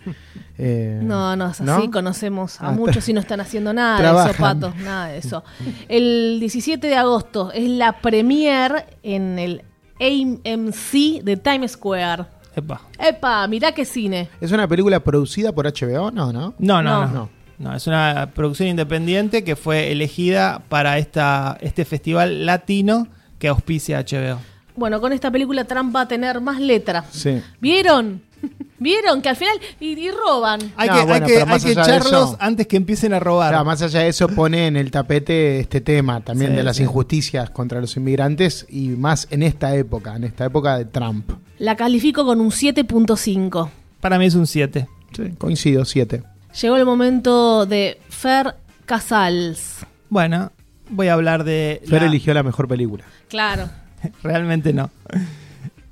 eh, 0.57 0.99
No, 1.03 1.35
no 1.35 1.45
es 1.51 1.61
así. 1.61 1.63
¿no? 1.63 1.91
Conocemos 1.91 2.59
a 2.61 2.69
Ah, 2.69 2.71
muchos 2.71 3.07
y 3.07 3.13
no 3.13 3.19
están 3.19 3.39
haciendo 3.41 3.71
nada 3.71 3.97
de 3.97 4.01
Trabajan. 4.01 4.31
eso, 4.31 4.41
patos, 4.41 4.75
nada 4.77 5.07
de 5.09 5.17
eso. 5.19 5.43
El 5.89 6.37
17 6.39 6.87
de 6.87 6.95
agosto 6.95 7.51
es 7.53 7.69
la 7.69 7.99
premier 8.01 8.85
en 9.03 9.37
el 9.37 9.63
AMC 9.99 11.21
de 11.23 11.37
Times 11.37 11.73
Square. 11.73 12.25
Epa. 12.55 12.81
Epa, 12.99 13.47
mirá 13.47 13.71
qué 13.73 13.85
cine. 13.85 14.29
¿Es 14.41 14.51
una 14.51 14.67
película 14.67 14.99
producida 15.01 15.51
por 15.53 15.65
HBO? 15.65 16.11
No, 16.11 16.31
¿no? 16.31 16.53
No, 16.59 16.81
no, 16.81 16.83
No. 16.83 17.05
no, 17.07 17.13
No. 17.13 17.29
no. 17.59 17.75
es 17.75 17.87
una 17.87 18.31
producción 18.33 18.69
independiente 18.69 19.43
que 19.43 19.55
fue 19.55 19.91
elegida 19.91 20.61
para 20.69 20.97
esta, 20.97 21.57
este 21.61 21.85
festival 21.85 22.45
latino 22.45 23.07
que 23.39 23.47
auspicia 23.47 23.99
HBO. 23.99 24.39
Bueno, 24.77 24.99
con 24.99 25.13
esta 25.13 25.31
película 25.31 25.63
Trump 25.63 25.95
va 25.95 26.01
a 26.01 26.07
tener 26.07 26.41
más 26.41 26.59
letra. 26.59 27.05
Sí. 27.09 27.41
¿Vieron? 27.61 28.21
¿Vieron? 28.79 29.21
Que 29.21 29.29
al 29.29 29.35
final. 29.35 29.57
Y, 29.79 29.97
y 29.99 30.11
roban. 30.11 30.59
Hay 30.75 30.89
No, 30.89 30.95
que, 30.95 31.05
bueno, 31.05 31.13
hay 31.25 31.31
que, 31.31 31.37
pero 31.39 31.45
hay 31.45 31.51
más 31.51 31.63
que 31.63 31.71
allá 31.71 31.83
de 31.83 31.89
echarlos 31.97 32.29
eso- 32.29 32.37
antes 32.39 32.67
que 32.67 32.77
empiecen 32.77 33.13
a 33.13 33.19
robar. 33.19 33.49
Claro, 33.51 33.65
más 33.65 33.81
allá 33.81 34.01
de 34.01 34.09
eso 34.09 34.27
pone 34.27 34.67
en 34.67 34.75
el 34.75 34.91
tapete 34.91 35.59
este 35.59 35.81
tema 35.81 36.21
también 36.21 36.51
Sí, 36.51 36.57
de 36.57 36.63
las 36.63 36.77
sí. 36.77 36.83
injusticias 36.83 37.49
contra 37.49 37.79
los 37.81 37.95
inmigrantes 37.97 38.65
y 38.69 38.89
más 38.89 39.27
en 39.31 39.43
esta 39.43 39.75
época, 39.75 40.15
en 40.15 40.25
esta 40.25 40.45
época 40.45 40.77
de 40.77 40.85
Trump. 40.85 41.31
La 41.57 41.75
califico 41.75 42.25
con 42.25 42.41
un 42.41 42.51
7.5. 42.51 43.69
Para 44.01 44.19
mí 44.19 44.25
es 44.25 44.35
un 44.35 44.45
7. 44.45 44.87
Sí, 45.15 45.23
coincido, 45.37 45.85
siete. 45.85 46.23
Llegó 46.61 46.75
el 46.77 46.85
momento 46.85 47.65
de 47.65 47.99
Fer 48.09 48.55
Casals. 48.85 49.85
Bueno, 50.09 50.51
voy 50.89 51.07
a 51.07 51.13
hablar 51.13 51.43
de... 51.45 51.81
Fer 51.87 52.01
la- 52.01 52.07
eligió 52.09 52.33
la 52.33 52.43
mejor 52.43 52.67
película. 52.67 53.05
Claro. 53.29 53.69
Realmente 54.23 54.73
no. 54.73 54.91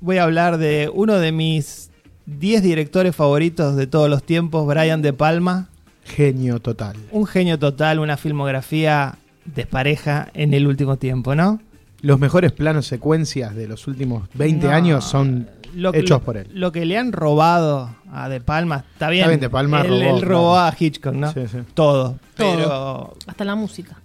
Voy 0.00 0.18
a 0.18 0.24
hablar 0.24 0.58
de 0.58 0.90
uno 0.92 1.14
de 1.18 1.32
mis 1.32 1.90
10 2.26 2.62
directores 2.62 3.14
favoritos 3.14 3.76
de 3.76 3.86
todos 3.86 4.08
los 4.08 4.22
tiempos, 4.22 4.66
Brian 4.66 5.02
De 5.02 5.12
Palma. 5.12 5.68
Genio 6.04 6.60
total. 6.60 6.96
Un 7.12 7.26
genio 7.26 7.58
total, 7.58 7.98
una 7.98 8.16
filmografía 8.16 9.16
despareja 9.44 10.28
en 10.34 10.54
el 10.54 10.66
último 10.66 10.96
tiempo, 10.96 11.34
¿no? 11.34 11.60
Los 12.00 12.18
mejores 12.20 12.52
planos 12.52 12.86
secuencias 12.86 13.54
de 13.54 13.66
los 13.68 13.86
últimos 13.86 14.28
20 14.34 14.66
No, 14.66 14.72
años 14.72 15.04
son 15.04 15.48
lo 15.74 15.92
que- 15.92 16.00
hechos 16.00 16.20
por 16.22 16.36
él. 16.36 16.48
Lo 16.52 16.72
que 16.72 16.84
le 16.84 16.98
han 16.98 17.12
robado 17.12 17.90
a 18.12 18.28
De 18.28 18.40
Palma, 18.40 18.84
está 18.92 19.08
bien. 19.08 19.22
Está 19.22 19.28
bien, 19.30 19.40
De 19.40 19.48
Palma 19.50 19.80
él, 19.80 19.88
robó, 19.88 20.16
él 20.16 20.22
robó 20.22 20.52
claro. 20.52 20.66
a 20.68 20.74
Hitchcock, 20.78 21.14
¿no? 21.14 21.32
Sí, 21.32 21.40
sí. 21.50 21.58
Todo. 21.72 22.18
Todo. 22.36 22.56
Pero, 22.56 23.14
Hasta 23.26 23.44
la 23.44 23.54
música. 23.54 23.96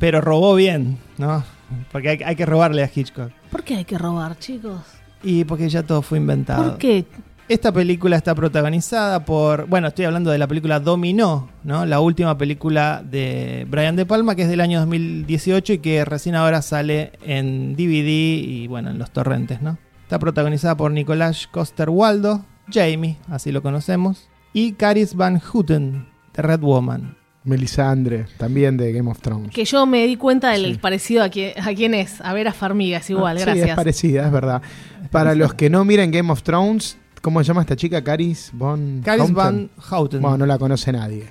pero 0.00 0.20
robó 0.20 0.54
bien, 0.56 0.98
¿no? 1.18 1.44
Porque 1.92 2.08
hay, 2.10 2.18
hay 2.24 2.34
que 2.36 2.46
robarle 2.46 2.82
a 2.82 2.90
Hitchcock. 2.92 3.30
¿Por 3.50 3.62
qué 3.62 3.76
hay 3.76 3.84
que 3.84 3.98
robar, 3.98 4.36
chicos? 4.38 4.80
Y 5.22 5.44
porque 5.44 5.68
ya 5.68 5.82
todo 5.84 6.02
fue 6.02 6.18
inventado. 6.18 6.64
¿Por 6.64 6.78
qué? 6.78 7.04
Esta 7.48 7.72
película 7.72 8.16
está 8.16 8.34
protagonizada 8.34 9.24
por, 9.24 9.66
bueno, 9.68 9.88
estoy 9.88 10.04
hablando 10.04 10.30
de 10.30 10.36
la 10.36 10.46
película 10.46 10.80
Dominó, 10.80 11.48
¿no? 11.64 11.86
La 11.86 11.98
última 12.00 12.36
película 12.36 13.02
de 13.02 13.66
Brian 13.70 13.96
De 13.96 14.04
Palma, 14.04 14.34
que 14.34 14.42
es 14.42 14.48
del 14.50 14.60
año 14.60 14.80
2018 14.80 15.72
y 15.74 15.78
que 15.78 16.04
recién 16.04 16.34
ahora 16.34 16.60
sale 16.60 17.12
en 17.24 17.74
DVD 17.74 18.06
y, 18.06 18.66
bueno, 18.66 18.90
en 18.90 18.98
los 18.98 19.10
torrentes, 19.12 19.62
¿no? 19.62 19.78
Está 20.02 20.18
protagonizada 20.18 20.76
por 20.76 20.90
Nicolás 20.90 21.46
Coster-Waldo, 21.50 22.44
Jamie, 22.70 23.16
así 23.30 23.50
lo 23.50 23.62
conocemos, 23.62 24.28
y 24.52 24.72
Caris 24.72 25.14
Van 25.14 25.38
Houten, 25.40 26.06
de 26.34 26.42
Red 26.42 26.60
Woman. 26.60 27.16
Melisandre, 27.44 28.26
también 28.36 28.76
de 28.76 28.92
Game 28.92 29.10
of 29.10 29.20
Thrones. 29.22 29.50
Que 29.54 29.64
yo 29.64 29.86
me 29.86 30.06
di 30.06 30.16
cuenta 30.16 30.50
del 30.50 30.72
Sí. 30.74 30.78
parecido 30.78 31.22
a, 31.22 31.30
quién- 31.30 31.54
a 31.58 31.72
quién 31.74 31.94
es. 31.94 32.20
A 32.20 32.34
ver 32.34 32.46
a 32.46 32.52
Farmigas 32.52 33.08
igual, 33.08 33.36
Ah, 33.38 33.40
Sí, 33.40 33.44
gracias. 33.46 33.68
es 33.70 33.74
parecida, 33.74 34.26
es 34.26 34.32
verdad. 34.32 34.60
Para 35.10 35.34
los 35.34 35.54
que 35.54 35.70
no 35.70 35.82
miren 35.86 36.10
Game 36.10 36.30
of 36.30 36.42
Thrones, 36.42 36.98
¿cómo 37.20 37.40
se 37.42 37.48
llama 37.48 37.62
esta 37.62 37.76
chica? 37.76 38.02
Caris 38.02 38.50
Von 38.52 39.02
Caris 39.04 39.22
Houten? 39.22 39.34
Van 39.34 39.70
Houten. 39.78 40.20
Bueno, 40.22 40.38
no 40.38 40.46
la 40.46 40.58
conoce 40.58 40.92
nadie. 40.92 41.26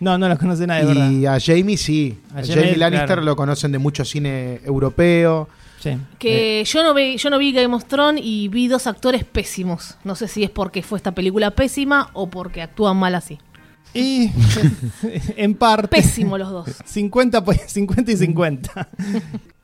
no, 0.00 0.18
no 0.18 0.28
la 0.28 0.36
conoce 0.36 0.66
nadie, 0.66 0.84
¿verdad? 0.86 1.10
y 1.10 1.26
a 1.26 1.38
Jamie 1.40 1.76
sí. 1.76 2.18
A 2.34 2.38
A 2.38 2.42
Jamie, 2.42 2.54
Jamie 2.54 2.76
Lannister 2.76 3.06
claro. 3.06 3.22
lo 3.22 3.36
conocen 3.36 3.72
de 3.72 3.78
mucho 3.78 4.04
cine 4.04 4.60
europeo. 4.64 5.48
Sí. 5.80 5.96
Que 6.18 6.64
yo 6.66 6.82
no 6.82 6.94
vi, 6.94 7.16
yo 7.18 7.30
no 7.30 7.38
vi 7.38 7.52
Game 7.52 7.74
of 7.74 7.84
Thrones 7.84 8.20
y 8.24 8.48
vi 8.48 8.66
dos 8.66 8.86
actores 8.86 9.24
pésimos. 9.24 9.96
No 10.04 10.14
sé 10.14 10.26
si 10.28 10.42
es 10.42 10.50
porque 10.50 10.82
fue 10.82 10.98
esta 10.98 11.12
película 11.12 11.50
pésima 11.52 12.10
o 12.14 12.28
porque 12.28 12.62
actúan 12.62 12.96
mal 12.96 13.14
así. 13.14 13.38
Y 13.94 14.30
en 15.36 15.54
parte... 15.54 15.88
Pésimo 15.88 16.36
los 16.38 16.50
dos. 16.50 16.66
50, 16.84 17.44
pues, 17.44 17.60
50 17.68 18.12
y 18.12 18.16
50. 18.16 18.88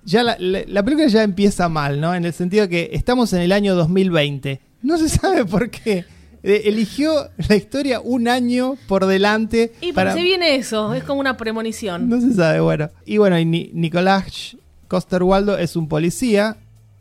ya 0.05 0.23
la, 0.23 0.37
la- 0.39 0.63
la 0.67 0.83
película 0.83 1.09
ya 1.09 1.23
empieza 1.23 1.69
mal, 1.69 2.01
¿no? 2.01 2.15
En 2.15 2.25
el 2.25 2.33
sentido 2.33 2.69
que 2.69 2.91
estamos 2.93 3.33
en 3.33 3.41
el 3.43 3.53
año 3.53 3.75
2020. 3.75 4.61
No 4.83 4.99
se 4.99 5.09
sabe 5.09 5.45
por 5.45 5.71
qué. 5.71 6.05
Eh, 6.45 6.63
eligió 6.65 7.29
la 7.49 7.55
historia 7.55 8.01
un 8.01 8.27
año 8.27 8.75
por 8.89 9.07
delante. 9.07 9.73
Y 9.81 9.93
para- 9.93 10.13
se 10.15 10.23
viene 10.23 10.57
eso, 10.57 10.93
es 10.93 11.05
como 11.05 11.21
una 11.21 11.37
premonición. 11.37 12.09
No 12.09 12.21
se 12.21 12.35
sabe, 12.35 12.59
bueno. 12.61 12.91
Y 13.07 13.19
bueno, 13.19 13.39
y 13.39 13.45
Ni- 13.45 13.71
Nicolás 13.73 14.57
Coster-Waldo 14.89 15.57
es 15.57 15.77
un 15.77 15.89
policía 15.89 16.57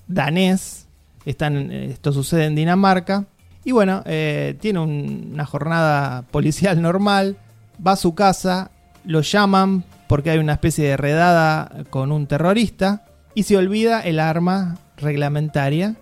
danés. 0.08 0.86
Están, 1.26 1.72
eh, 1.72 1.86
esto 1.92 2.12
sucede 2.12 2.46
en 2.46 2.56
Dinamarca. 2.56 3.26
Y 3.64 3.72
bueno, 3.72 4.04
eh, 4.06 4.56
tiene 4.60 4.80
un- 4.80 5.32
una 5.34 5.46
jornada 5.46 6.24
policial 6.24 6.82
normal. 6.82 7.38
Va 7.86 7.94
a 7.94 7.96
su 7.96 8.14
casa, 8.16 8.70
lo 9.06 9.22
llaman 9.22 9.84
porque 10.08 10.30
hay 10.30 10.38
una 10.40 10.54
especie 10.54 10.88
de 10.88 10.98
redada 10.98 11.84
con 11.90 12.12
un 12.12 12.28
terrorista. 12.28 13.06
Y 13.34 13.44
se 13.44 13.58
olvida 13.58 14.02
el 14.02 14.20
arma 14.20 14.78
reglamentaria. 14.98 15.96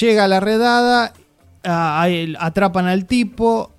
Llega 0.00 0.24
a 0.24 0.28
la 0.28 0.40
redada, 0.40 1.12
a- 1.64 2.02
a 2.02 2.08
él- 2.08 2.36
atrapan 2.40 2.86
al 2.86 3.04
tipo, 3.06 3.70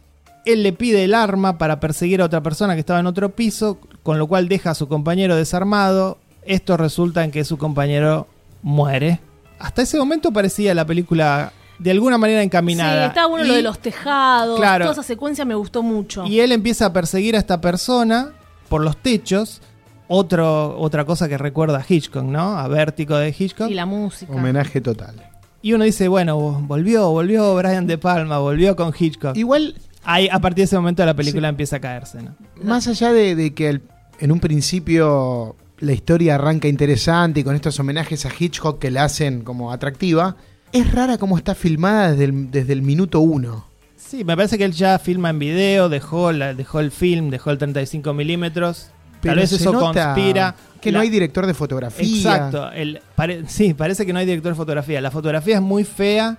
él 0.46 0.64
le 0.64 0.74
pide 0.74 1.04
el 1.04 1.14
arma 1.14 1.58
para 1.58 1.80
perseguir 1.80 2.22
a 2.22 2.26
otra 2.26 2.42
persona 2.42 2.74
que 2.74 2.80
estaba 2.80 3.00
en 3.00 3.08
otro 3.08 3.30
piso, 3.30 3.78
con 4.04 4.18
lo 4.20 4.28
cual 4.28 4.48
deja 4.48 4.72
a 4.72 4.76
su 4.76 4.88
compañero 4.88 5.36
desarmado. 5.36 6.18
Esto 6.46 6.78
resulta 6.78 7.24
en 7.24 7.32
que 7.32 7.44
su 7.44 7.58
compañero 7.58 8.28
muere. 8.64 9.20
Hasta 9.60 9.84
ese 9.84 9.98
momento 9.98 10.32
parecía 10.32 10.74
la 10.74 10.86
película 10.86 11.54
de 11.78 11.92
alguna 11.92 12.18
manera 12.18 12.42
encaminada. 12.44 13.04
Sí, 13.04 13.08
está 13.10 13.26
bueno 13.28 13.46
lo 13.46 13.54
Y- 13.54 13.58
de 13.58 13.62
los 13.64 13.80
tejados. 13.80 14.58
Claro. 14.60 14.86
Toda 14.86 14.94
esa 14.94 15.04
secuencia 15.04 15.46
me 15.46 15.54
gustó 15.56 15.84
mucho. 15.84 16.26
Y 16.26 16.40
él 16.40 16.52
empieza 16.52 16.88
a 16.88 16.94
perseguir 16.94 17.36
a 17.36 17.40
esta 17.40 17.62
persona 17.62 18.32
por 18.70 18.82
los 18.84 18.98
techos. 18.98 19.62
Otro, 20.08 20.78
otra 20.80 21.06
cosa 21.06 21.30
que 21.30 21.38
recuerda 21.38 21.78
a 21.78 21.86
Hitchcock, 21.88 22.24
¿no? 22.24 22.58
A 22.58 22.68
Vértigo 22.68 23.16
de 23.18 23.34
Hitchcock. 23.38 23.70
Y 23.70 23.76
la 23.76 23.86
música. 23.86 24.34
Homenaje 24.34 24.82
total. 24.82 25.16
Y 25.62 25.74
uno 25.74 25.84
dice, 25.84 26.08
bueno, 26.08 26.38
volvió, 26.62 27.10
volvió 27.12 27.56
Brian 27.56 27.86
De 27.88 27.98
Palma, 27.98 28.40
volvió 28.40 28.76
con 28.76 28.94
Hitchcock. 28.98 29.36
Igual, 29.38 29.76
Ahí, 30.04 30.28
a 30.32 30.40
partir 30.40 30.64
de 30.64 30.66
ese 30.66 30.76
momento 30.78 31.06
la 31.06 31.14
película 31.16 31.48
empieza 31.50 31.76
a 31.76 31.80
caerse, 31.80 32.24
¿no? 32.24 32.36
más 32.64 32.88
allá 32.88 33.12
de, 33.14 33.36
de 33.36 33.54
que 33.54 33.70
el- 33.70 33.82
en 34.20 34.32
un 34.32 34.40
principio 34.40 35.56
la 35.80 35.92
historia 35.94 36.36
arranca 36.36 36.68
interesante 36.68 37.40
y 37.42 37.44
con 37.44 37.56
estos 37.56 37.80
homenajes 37.80 38.26
a 38.26 38.30
Hitchcock 38.38 38.80
que 38.80 38.90
la 38.92 39.04
hacen 39.04 39.42
como 39.44 39.72
atractiva, 39.72 40.36
es 40.72 40.92
rara 40.92 41.18
como 41.20 41.38
está 41.38 41.54
filmada 41.54 42.12
desde 42.12 42.24
el, 42.26 42.50
desde 42.52 42.74
el 42.74 42.82
minuto 42.82 43.20
uno. 43.20 43.66
Sí, 43.98 44.24
me 44.24 44.36
parece 44.36 44.58
que 44.58 44.66
él 44.66 44.74
ya 44.74 44.98
filma 45.00 45.30
en 45.30 45.38
video, 45.40 45.88
dejó, 45.90 46.32
la- 46.32 46.54
dejó 46.56 46.80
el 46.80 46.90
film, 46.92 47.30
dejó 47.30 47.52
el 47.52 47.58
35 47.60 48.14
milímetros. 48.14 48.90
Tal 49.22 49.36
vez 49.38 49.52
eso 49.52 49.74
conspira. 49.74 50.56
Que 50.82 50.92
La- 50.92 50.98
no 50.98 51.02
hay 51.04 51.10
director 51.10 51.46
de 51.46 51.54
fotografía. 51.54 52.06
Exacto. 52.18 52.72
El, 52.72 53.00
pare- 53.16 53.44
sí, 53.48 53.74
parece 53.76 54.06
que 54.06 54.14
no 54.14 54.20
hay 54.20 54.26
director 54.26 54.52
de 54.52 54.56
fotografía. 54.56 55.00
La 55.00 55.12
fotografía 55.12 55.56
es 55.58 55.62
muy 55.62 55.84
fea, 55.84 56.38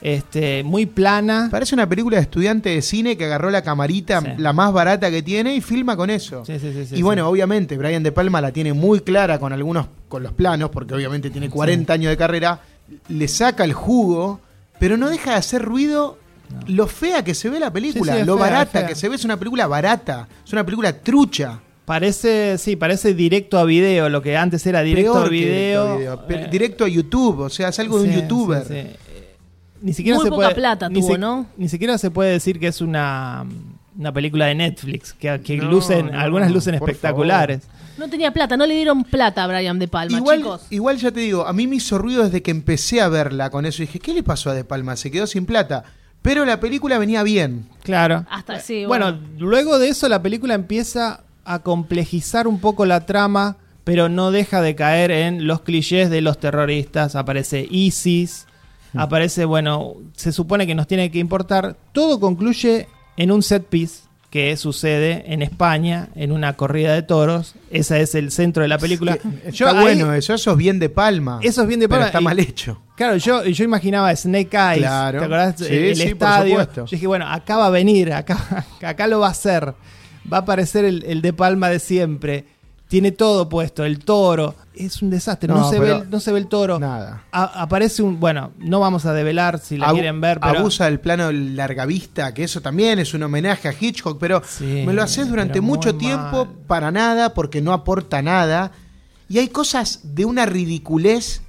este, 0.00 0.62
muy 0.64 0.86
plana. 0.86 1.48
Parece 1.50 1.74
una 1.74 1.86
película 1.88 2.16
de 2.16 2.22
estudiante 2.22 2.70
de 2.70 2.80
cine 2.82 3.16
que 3.18 3.26
agarró 3.26 3.50
la 3.50 3.62
camarita, 3.62 4.20
Sí. 4.20 4.28
la 4.38 4.52
más 4.54 4.72
barata 4.72 5.10
que 5.10 5.22
tiene, 5.22 5.54
y 5.54 5.60
filma 5.60 5.94
con 5.96 6.08
eso. 6.10 6.42
Sí, 6.46 6.58
sí, 6.58 6.72
y 6.96 7.02
bueno, 7.02 7.28
obviamente, 7.28 7.76
Brian 7.76 8.02
De 8.02 8.12
Palma 8.12 8.40
la 8.40 8.50
tiene 8.50 8.72
muy 8.72 9.00
clara 9.00 9.38
con 9.38 9.52
algunos, 9.52 9.86
con 10.08 10.22
los 10.22 10.32
planos, 10.32 10.70
porque 10.70 10.94
obviamente 10.94 11.28
tiene 11.30 11.50
40 11.50 11.92
años 11.92 12.08
de 12.10 12.16
carrera, 12.16 12.60
le 13.08 13.28
saca 13.28 13.62
el 13.64 13.74
jugo, 13.74 14.40
pero 14.80 14.96
no 14.96 15.10
deja 15.10 15.32
de 15.32 15.36
hacer 15.36 15.62
ruido 15.62 16.18
lo 16.66 16.86
fea 16.86 17.22
que 17.24 17.34
se 17.34 17.48
ve 17.48 17.60
la 17.60 17.70
película, 17.72 18.18
lo 18.24 18.36
fea, 18.36 18.46
barata 18.50 18.86
que 18.86 18.94
se 18.94 19.08
ve, 19.08 19.16
es 19.16 19.24
una 19.24 19.36
película 19.38 19.66
barata, 19.66 20.26
es 20.44 20.52
una 20.52 20.64
película 20.64 20.92
trucha. 20.94 21.60
Parece, 21.84 22.58
sí, 22.58 22.76
parece 22.76 23.12
directo 23.12 23.58
a 23.58 23.64
video, 23.64 24.08
lo 24.08 24.22
que 24.22 24.36
antes 24.36 24.64
era 24.66 24.82
directo 24.82 25.12
Peor 25.14 25.26
a 25.26 25.28
video. 25.30 25.48
directo 25.48 25.92
a 25.92 25.96
video, 25.96 26.26
pe- 26.26 26.34
eh, 26.44 26.48
directo 26.50 26.84
a 26.84 26.88
YouTube, 26.88 27.40
o 27.40 27.50
sea, 27.50 27.68
es 27.70 27.78
algo 27.80 27.98
de 28.00 28.08
un 28.08 28.14
youtuber. 28.14 28.62
sí, 28.62 28.68
sí. 28.68 28.74
Eh, 28.78 28.96
Ni 29.82 29.92
siquiera 29.92 30.16
Muy 30.16 30.24
se 30.26 30.30
poca 30.30 30.42
puede, 30.44 30.54
plata 30.54 30.88
ni 30.88 31.00
tuvo, 31.00 31.12
se- 31.14 31.18
¿no? 31.18 31.46
Ni 31.56 31.68
siquiera 31.68 31.98
se 31.98 32.10
puede 32.12 32.30
decir 32.30 32.60
que 32.60 32.68
es 32.68 32.80
una, 32.80 33.44
una 33.98 34.12
película 34.12 34.46
de 34.46 34.54
Netflix, 34.54 35.12
que, 35.12 35.40
que 35.40 35.56
No, 35.56 35.70
lucen, 35.72 36.12
no, 36.12 36.20
algunas 36.20 36.52
lucen 36.52 36.74
espectaculares. 36.74 37.62
No 37.98 38.08
tenía 38.08 38.32
plata, 38.32 38.56
no 38.56 38.64
le 38.64 38.74
dieron 38.76 39.02
plata 39.02 39.42
a 39.42 39.48
Brian 39.48 39.78
De 39.80 39.88
Palma, 39.88 40.16
Igual, 40.16 40.38
chicos. 40.38 40.66
igual 40.70 40.96
ya 40.98 41.10
te 41.10 41.18
digo, 41.20 41.44
a 41.46 41.52
mí 41.52 41.66
me 41.66 41.76
hizo 41.76 41.98
ruido 41.98 42.22
desde 42.22 42.42
que 42.42 42.52
empecé 42.52 43.00
a 43.00 43.08
verla 43.08 43.50
con 43.50 43.66
eso. 43.66 43.82
Y 43.82 43.86
dije, 43.86 43.98
¿qué 43.98 44.14
le 44.14 44.22
pasó 44.22 44.50
a 44.50 44.54
De 44.54 44.62
Palma? 44.64 44.94
Se 44.96 45.10
quedó 45.10 45.26
sin 45.26 45.46
plata. 45.46 45.82
Pero 46.22 46.44
la 46.44 46.60
película 46.60 46.98
venía 46.98 47.24
bien. 47.24 47.66
Claro. 47.82 48.24
Hasta 48.30 48.60
sí, 48.60 48.86
Bueno, 48.86 49.12
bueno. 49.12 49.28
luego 49.40 49.80
de 49.80 49.88
eso 49.88 50.08
la 50.08 50.22
película 50.22 50.54
empieza 50.54 51.24
a 51.44 51.60
complejizar 51.60 52.46
un 52.46 52.60
poco 52.60 52.86
la 52.86 53.06
trama, 53.06 53.56
pero 53.84 54.08
no 54.08 54.30
deja 54.30 54.60
de 54.62 54.74
caer 54.74 55.10
en 55.10 55.46
los 55.46 55.62
clichés 55.62 56.08
de 56.10 56.20
los 56.20 56.38
terroristas. 56.38 57.16
Aparece 57.16 57.66
ISIS, 57.70 58.46
aparece, 58.94 59.44
bueno, 59.44 59.94
se 60.14 60.32
supone 60.32 60.66
que 60.66 60.74
nos 60.74 60.86
tiene 60.86 61.10
que 61.10 61.18
importar. 61.18 61.76
Todo 61.92 62.20
concluye 62.20 62.86
en 63.16 63.30
un 63.32 63.42
set 63.42 63.64
piece 63.66 64.02
que 64.30 64.56
sucede 64.56 65.24
en 65.30 65.42
España, 65.42 66.08
en 66.14 66.32
una 66.32 66.54
corrida 66.56 66.94
de 66.94 67.02
toros. 67.02 67.54
Ese 67.70 68.00
es 68.00 68.14
el 68.14 68.30
centro 68.30 68.62
de 68.62 68.68
la 68.68 68.78
película. 68.78 69.18
Yo 69.52 69.66
Está 69.66 69.78
ahí- 69.78 69.82
bueno 69.84 70.14
eso, 70.14 70.32
eso 70.32 70.52
es 70.52 70.56
bien 70.56 70.78
De 70.78 70.88
Palma. 70.88 71.38
Eso 71.42 71.60
es 71.62 71.68
bien 71.68 71.80
De 71.80 71.86
pero 71.88 71.98
Palma 72.00 72.06
está 72.06 72.20
y- 72.20 72.24
mal 72.24 72.38
hecho. 72.40 72.80
Claro, 72.96 73.16
yo, 73.18 73.44
yo 73.44 73.64
imaginaba 73.64 74.14
Snake 74.16 74.56
Eyes. 74.56 74.78
Claro. 74.78 75.18
¿Te 75.18 75.24
acordás? 75.26 75.54
Sí, 75.58 75.64
el 75.66 75.96
sí, 75.96 76.02
estadio. 76.04 76.66
Yo 76.74 76.84
dije, 76.90 77.06
bueno, 77.06 77.26
acá 77.28 77.58
va 77.58 77.66
a 77.66 77.70
venir, 77.70 78.10
acá, 78.14 78.64
acá 78.82 79.06
lo 79.06 79.20
va 79.20 79.26
a 79.28 79.30
hacer. 79.32 79.74
Va 80.30 80.38
a 80.38 80.40
aparecer 80.40 80.84
el, 80.84 81.04
el 81.04 81.22
de 81.22 81.32
Palma 81.32 81.68
de 81.68 81.78
siempre. 81.78 82.46
Tiene 82.88 83.10
todo 83.10 83.48
puesto, 83.48 83.84
el 83.86 84.00
toro. 84.00 84.54
Es 84.74 85.00
un 85.00 85.08
desastre, 85.08 85.48
no, 85.48 85.60
No, 85.60 85.70
se, 85.70 85.78
ve, 85.78 85.86
pero 85.86 86.02
el- 86.02 86.10
no 86.10 86.20
se 86.20 86.30
ve 86.30 86.38
el 86.38 86.46
toro. 86.46 86.78
Nada. 86.78 87.24
A- 87.32 87.62
aparece 87.62 88.02
un. 88.02 88.20
Bueno, 88.20 88.52
no 88.58 88.80
vamos 88.80 89.06
a 89.06 89.14
develar 89.14 89.58
si 89.60 89.78
la 89.78 89.86
Abu- 89.86 89.94
quieren 89.94 90.20
ver, 90.20 90.38
pero. 90.40 90.58
Abusa 90.58 90.84
del 90.84 91.00
plano 91.00 91.32
larga 91.32 91.86
vista, 91.86 92.34
que 92.34 92.44
eso 92.44 92.60
también 92.60 92.98
es 92.98 93.14
un 93.14 93.22
homenaje 93.22 93.66
a 93.68 93.74
Hitchcock, 93.78 94.18
pero 94.20 94.42
Sí, 94.46 94.84
me 94.86 94.92
lo 94.92 95.02
haces 95.02 95.26
durante 95.28 95.54
pero 95.54 95.62
muy 95.62 95.76
mucho 95.78 95.94
tiempo 95.96 96.44
mal. 96.44 96.54
para 96.66 96.90
nada, 96.90 97.32
porque 97.32 97.62
no 97.62 97.72
aporta 97.72 98.20
nada. 98.20 98.72
Y 99.26 99.38
hay 99.38 99.48
cosas 99.48 100.00
de 100.14 100.26
una 100.26 100.44
ridiculez 100.44 101.40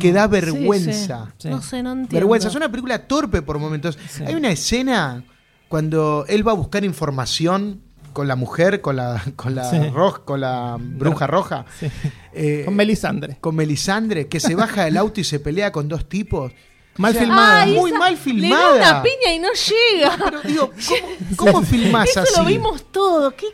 que 0.00 0.12
da 0.14 0.26
vergüenza. 0.26 1.26
Sí, 1.36 1.48
Sí. 1.48 1.48
No 1.50 1.60
sé, 1.60 1.82
no 1.82 1.90
entiendo. 1.92 2.14
Vergüenza. 2.14 2.48
Es 2.48 2.54
una 2.54 2.70
película 2.70 3.06
torpe 3.06 3.42
por 3.42 3.58
momentos. 3.58 3.98
Sí. 4.08 4.24
Hay 4.26 4.34
una 4.34 4.48
escena 4.50 5.22
cuando 5.68 6.24
él 6.28 6.46
va 6.46 6.52
a 6.52 6.54
buscar 6.54 6.84
información 6.86 7.82
con 8.16 8.26
la 8.28 8.34
mujer, 8.34 8.80
con 8.80 8.96
la, 8.96 9.22
con 9.36 9.54
la, 9.54 9.68
Sí. 9.68 9.76
roj- 9.76 10.24
con 10.24 10.40
la 10.40 10.78
bruja 10.80 11.26
roja. 11.26 11.66
Sí. 11.78 11.86
eh, 12.32 12.62
Con 12.64 12.74
Melisandre. 12.74 13.36
con 13.42 13.54
Melisandre, 13.54 14.26
que 14.26 14.40
se 14.40 14.54
baja 14.54 14.86
del 14.86 14.96
auto 14.96 15.20
y 15.20 15.24
se 15.24 15.38
pelea 15.38 15.70
con 15.70 15.86
dos 15.86 16.08
tipos. 16.08 16.50
Mal 16.96 17.10
O 17.10 17.12
sea, 17.12 17.22
filmada. 17.24 17.66
Muy 17.66 17.90
esa- 17.90 17.98
mal 17.98 18.12
Le 18.14 18.16
da 18.16 18.22
filmada. 18.24 18.74
una 18.76 19.02
piña 19.02 19.34
y 19.34 19.38
no 19.38 19.48
llega. 19.52 20.16
Pero 20.24 20.40
digo, 20.44 20.70
¿cómo, 21.36 21.52
cómo 21.52 21.62
filmás 21.66 22.08
Eso 22.08 22.20
así? 22.20 22.32
lo 22.38 22.44
vimos 22.46 22.90
todo. 22.90 23.34
¿Qué? 23.36 23.48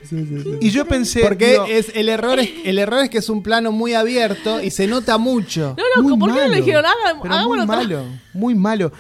Y 0.61 0.71
yo 0.71 0.87
pensé, 0.87 1.23
Porque 1.23 1.51
digo, 1.51 1.65
es, 1.69 1.91
el, 1.97 2.09
error 2.09 2.39
es, 2.39 2.51
el 2.65 2.79
error 2.79 3.03
es 3.03 3.11
que 3.11 3.19
es 3.19 3.29
un 3.29 3.43
plano 3.43 3.73
muy 3.73 3.95
abierto 3.95 4.63
y 4.63 4.71
se 4.71 4.87
nota 4.87 5.19
mucho. 5.19 5.75
No, 5.77 5.83
no, 5.97 6.03
muy 6.09 6.19
¿por 6.21 6.29
qué 6.29 6.35
no 6.35 6.41
malo, 6.41 6.51
le 6.53 6.57
dijeron? 6.59 6.85
Hagan, 6.87 7.21
pero 7.21 7.35
hagámoslo 7.35 7.67
muy 7.67 7.77
malo, 7.77 8.05
muy 8.33 8.55
malo. 8.55 8.93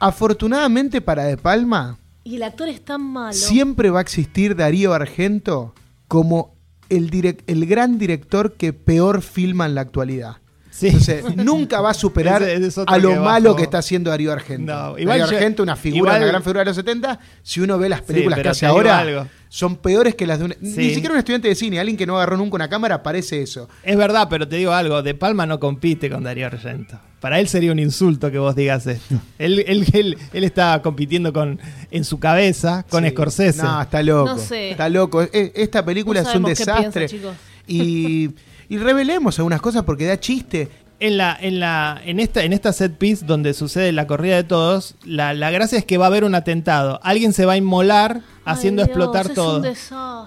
Afortunadamente 0.00 1.00
para 1.00 1.24
De 1.24 1.38
Palma, 1.38 1.98
Y 2.28 2.36
el 2.36 2.42
actor 2.42 2.68
es 2.68 2.84
tan 2.84 3.00
malo. 3.00 3.32
siempre 3.32 3.88
va 3.88 4.00
a 4.00 4.02
existir 4.02 4.54
Darío 4.54 4.92
Argento 4.92 5.72
como 6.08 6.54
el, 6.90 7.10
el 7.46 7.64
gran 7.64 7.96
director 7.96 8.52
que 8.52 8.74
peor 8.74 9.22
filma 9.22 9.64
en 9.64 9.74
la 9.74 9.80
actualidad. 9.80 10.36
Sí. 10.78 10.86
Entonces, 10.88 11.24
nunca 11.36 11.80
va 11.80 11.90
a 11.90 11.94
superar 11.94 12.42
Ese- 12.42 12.66
ese 12.66 12.82
a 12.86 12.98
lo 12.98 13.10
que 13.10 13.18
malo 13.20 13.56
que 13.56 13.62
está 13.64 13.78
haciendo 13.78 14.10
Darío 14.10 14.32
Argento. 14.32 14.72
No, 14.72 14.98
igual 14.98 15.18
Darío 15.18 15.30
yo- 15.32 15.36
Argento, 15.38 15.62
una 15.62 15.76
figura, 15.76 15.98
igual- 15.98 16.16
una 16.18 16.26
gran 16.26 16.42
figura 16.42 16.60
de 16.60 16.64
los 16.66 16.76
70. 16.76 17.18
Si 17.42 17.60
uno 17.60 17.78
ve 17.78 17.88
las 17.88 18.02
películas 18.02 18.38
que 18.40 18.48
hace 18.48 18.66
ahora, 18.66 18.98
algo. 18.98 19.26
son 19.48 19.76
peores 19.76 20.14
que 20.14 20.26
las 20.26 20.38
de 20.38 20.44
un. 20.44 20.54
Ni 20.60 20.90
siquiera 20.94 21.12
un 21.12 21.18
estudiante 21.18 21.48
de 21.48 21.54
cine, 21.54 21.80
alguien 21.80 21.96
que 21.96 22.06
no 22.06 22.16
agarró 22.16 22.36
nunca 22.36 22.54
una 22.56 22.68
cámara, 22.68 23.02
parece 23.02 23.42
eso. 23.42 23.68
Es 23.82 23.96
verdad, 23.96 24.28
pero 24.30 24.46
te 24.46 24.56
digo 24.56 24.72
algo, 24.72 25.02
De 25.02 25.14
Palma 25.14 25.46
no 25.46 25.58
compite 25.58 26.08
con 26.08 26.22
Darío 26.22 26.46
Argento. 26.46 26.98
Para 27.20 27.40
él 27.40 27.48
sería 27.48 27.72
un 27.72 27.80
insulto 27.80 28.30
que 28.30 28.38
vos 28.38 28.54
digas 28.54 28.86
esto. 28.86 29.16
él, 29.40 29.64
él, 29.66 29.84
él, 29.92 30.16
él 30.32 30.44
está 30.44 30.80
compitiendo 30.82 31.32
con 31.32 31.58
en 31.90 32.04
su 32.04 32.20
cabeza 32.20 32.84
con 32.88 33.02
Sí. 33.02 33.10
Scorsese. 33.10 33.62
No, 33.64 33.82
está 33.82 34.00
loco. 34.04 34.30
No 34.34 34.38
sé. 34.38 34.70
Está 34.70 34.88
loco. 34.88 35.22
E- 35.24 35.50
Esta 35.56 35.84
película 35.84 36.22
No 36.22 36.28
es 36.30 36.36
un 36.36 36.44
desastre. 36.44 37.08
piensa, 37.08 37.34
y, 37.66 38.30
y 38.68 38.78
revelemos 38.78 39.38
algunas 39.38 39.60
cosas 39.60 39.84
porque 39.84 40.06
da 40.06 40.18
chiste. 40.20 40.68
En 41.00 41.16
la, 41.16 41.36
en 41.40 41.60
la, 41.60 42.00
en 42.04 42.18
esta, 42.18 42.42
en 42.42 42.52
esta 42.52 42.72
set 42.72 42.96
piece 42.98 43.24
donde 43.24 43.54
sucede 43.54 43.92
la 43.92 44.08
corrida 44.08 44.34
de 44.34 44.42
todos, 44.42 44.96
la, 45.04 45.32
la 45.32 45.50
gracia 45.52 45.78
es 45.78 45.84
que 45.84 45.96
va 45.96 46.06
a 46.06 46.08
haber 46.08 46.24
un 46.24 46.34
atentado. 46.34 46.98
Alguien 47.04 47.32
se 47.32 47.46
va 47.46 47.52
a 47.52 47.56
inmolar 47.56 48.16
Ay, 48.44 48.54
haciendo 48.54 48.82
Dios, 48.82 48.88
explotar 48.88 49.26
es 49.28 49.34
todo. 49.34 49.62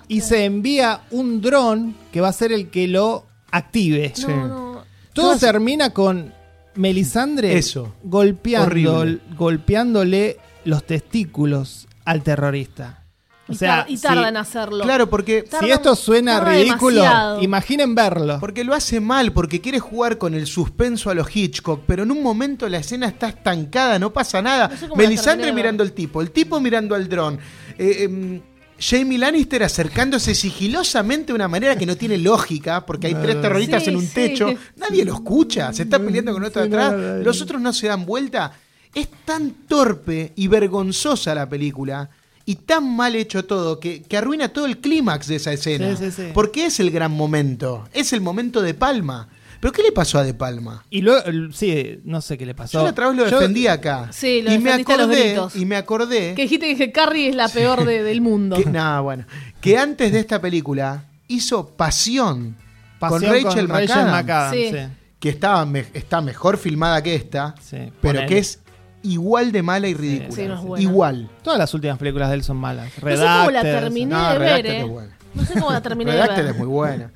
Y 0.07 0.21
se 0.21 0.45
envía 0.45 1.01
un 1.11 1.41
dron 1.41 1.93
que 2.13 2.21
va 2.21 2.29
a 2.29 2.33
ser 2.33 2.53
el 2.53 2.69
que 2.69 2.87
lo 2.87 3.25
active. 3.51 4.13
No, 4.15 4.15
Sí. 4.15 4.27
no. 4.27 4.83
Todo 5.11 5.37
termina 5.37 5.89
con 5.89 6.33
Melisandre 6.75 7.57
Eso. 7.57 7.93
golpeando, 8.03 9.05
golpeándole 9.37 10.37
los 10.63 10.85
testículos 10.85 11.87
al 12.05 12.23
terrorista. 12.23 13.00
O 13.47 13.53
Y, 13.53 13.55
sea, 13.55 13.85
y 13.89 13.97
tarda 13.97 14.21
si- 14.23 14.29
en 14.29 14.37
hacerlo. 14.37 14.83
Claro, 14.83 15.09
porque, 15.09 15.43
Tarda- 15.43 15.65
si 15.65 15.71
esto 15.71 15.95
suena 15.95 16.39
ridículo, 16.41 17.01
demasiado. 17.01 17.41
imaginen 17.41 17.95
verlo. 17.95 18.37
porque 18.39 18.63
lo 18.63 18.73
hace 18.73 18.99
mal, 18.99 19.33
porque 19.33 19.59
quiere 19.59 19.79
jugar 19.79 20.17
con 20.17 20.33
el 20.35 20.47
suspenso 20.47 21.09
a 21.09 21.15
los 21.15 21.35
Hitchcock, 21.35 21.81
pero 21.85 22.03
en 22.03 22.11
un 22.11 22.21
momento 22.23 22.69
la 22.69 22.77
escena 22.77 23.07
está 23.07 23.27
estancada, 23.29 23.97
no 23.99 24.13
pasa 24.13 24.41
nada. 24.41 24.67
No 24.69 24.77
sé 24.77 24.87
Melisandre 24.95 25.51
mirando 25.51 25.83
al 25.83 25.91
tipo, 25.91 26.21
el 26.21 26.31
tipo 26.31 26.59
mirando 26.61 26.95
al 26.95 27.09
dron. 27.09 27.39
Eh, 27.77 28.03
em, 28.03 28.41
Jamie 28.79 29.17
Lannister 29.19 29.63
acercándose 29.63 30.33
sigilosamente 30.33 31.27
de 31.27 31.33
una 31.33 31.47
manera 31.47 31.75
que 31.75 31.85
no 31.85 31.95
tiene 31.97 32.17
lógica, 32.17 32.85
porque 32.85 33.07
hay 33.07 33.15
tres 33.15 33.41
terroristas 33.41 33.83
Sí, 33.83 33.89
en 33.89 33.95
un 33.97 34.05
sí. 34.07 34.13
techo, 34.13 34.53
nadie 34.77 35.03
lo 35.05 35.13
escucha, 35.13 35.71
se 35.73 35.83
está 35.83 35.99
peleando 35.99 36.31
con 36.33 36.43
otro 36.43 36.61
Sí, 36.63 36.67
atrás, 36.67 36.93
los 37.23 37.41
otros 37.41 37.59
no 37.61 37.73
se 37.73 37.87
dan 37.87 38.05
vuelta. 38.05 38.53
Es 38.93 39.07
tan 39.25 39.51
torpe 39.67 40.33
y 40.35 40.47
vergonzosa 40.47 41.35
la 41.35 41.47
película 41.49 42.09
y 42.51 42.55
tan 42.55 42.95
mal 42.95 43.15
hecho 43.15 43.45
todo 43.45 43.79
que, 43.79 44.01
que 44.03 44.17
arruina 44.17 44.49
todo 44.49 44.65
el 44.65 44.79
clímax 44.79 45.27
de 45.27 45.35
esa 45.37 45.53
escena. 45.53 45.95
Sí, 45.95 46.05
sí, 46.05 46.11
sí. 46.11 46.27
Porque 46.33 46.65
es 46.65 46.79
el 46.79 46.91
gran 46.91 47.11
momento, 47.11 47.87
es 47.93 48.13
el 48.13 48.21
momento 48.21 48.61
de 48.61 48.73
Palma. 48.73 49.29
¿Pero 49.59 49.71
qué 49.73 49.83
le 49.83 49.91
pasó 49.91 50.17
a 50.17 50.23
De 50.23 50.33
Palma? 50.33 50.83
Y 50.89 51.01
luego, 51.03 51.21
sí, 51.53 51.99
no 52.03 52.19
sé 52.21 52.35
qué 52.35 52.47
le 52.47 52.55
pasó. 52.55 52.79
Yo 52.79 52.83
la 52.83 52.89
otra 52.89 53.07
vez 53.09 53.15
lo 53.17 53.27
Yo- 53.29 53.37
defendí 53.39 53.67
acá. 53.67 54.09
Sí, 54.11 54.41
lo 54.41 54.51
y 54.51 54.57
me 54.57 54.71
defendiste 54.71 54.93
a 54.93 54.97
los 54.97 55.05
acordé, 55.45 55.61
y 55.61 55.65
me 55.65 55.75
acordé 55.75 56.33
Que 56.35 56.41
dijiste 56.41 56.75
que 56.75 56.91
Carrie 56.91 57.29
es 57.29 57.35
la 57.35 57.47
peor 57.47 57.85
de- 57.85 58.01
del 58.01 58.21
mundo. 58.21 58.55
que, 58.57 58.65
no, 58.65 59.03
bueno, 59.03 59.25
que 59.61 59.77
antes 59.77 60.11
de 60.13 60.19
esta 60.19 60.41
película 60.41 61.05
hizo 61.27 61.67
Pasión, 61.67 62.55
Pasión 62.97 63.21
con 63.21 63.43
Rachel 63.43 63.67
McAdams, 63.67 64.11
McAdams, 64.11 64.55
Sí. 64.57 64.69
sí. 64.71 64.77
que 65.19 65.29
estaba 65.29 65.63
me- 65.67 65.85
está 65.93 66.21
mejor 66.21 66.57
filmada 66.57 67.03
que 67.03 67.13
esta, 67.13 67.53
Sí, 67.61 67.77
pero 67.77 67.91
ponele. 68.01 68.25
que 68.25 68.37
es 68.39 68.60
igual 69.03 69.51
de 69.51 69.61
mala 69.63 69.87
y 69.87 69.93
ridícula. 69.93 70.31
Sí, 70.35 70.47
no 70.47 70.55
es 70.55 70.61
buena. 70.61 70.83
igual. 70.83 71.29
Todas 71.43 71.59
las 71.59 71.73
últimas 71.73 71.97
películas 71.97 72.29
de 72.29 72.35
él 72.35 72.43
son 72.43 72.57
malas. 72.57 72.85
No 72.85 73.09
sé 73.09 73.15
cómo 73.17 73.51
la 73.51 73.61
Redacted, 73.63 73.79
terminé 73.79 74.05
No, 74.13 74.23
de 74.33 74.37
ver, 74.37 74.39
Redacted 74.39 74.69
eh. 74.71 74.79
es 74.81 74.87
buena. 74.87 75.17
No 75.33 75.45
sé 75.45 75.53
cómo 75.53 75.71
la 75.71 75.81
terminé 75.81 76.11
de 76.11 76.17
Redacted 76.17 76.43
ver. 76.43 76.51
es 76.51 76.57
muy 76.57 76.67
buena. 76.67 77.11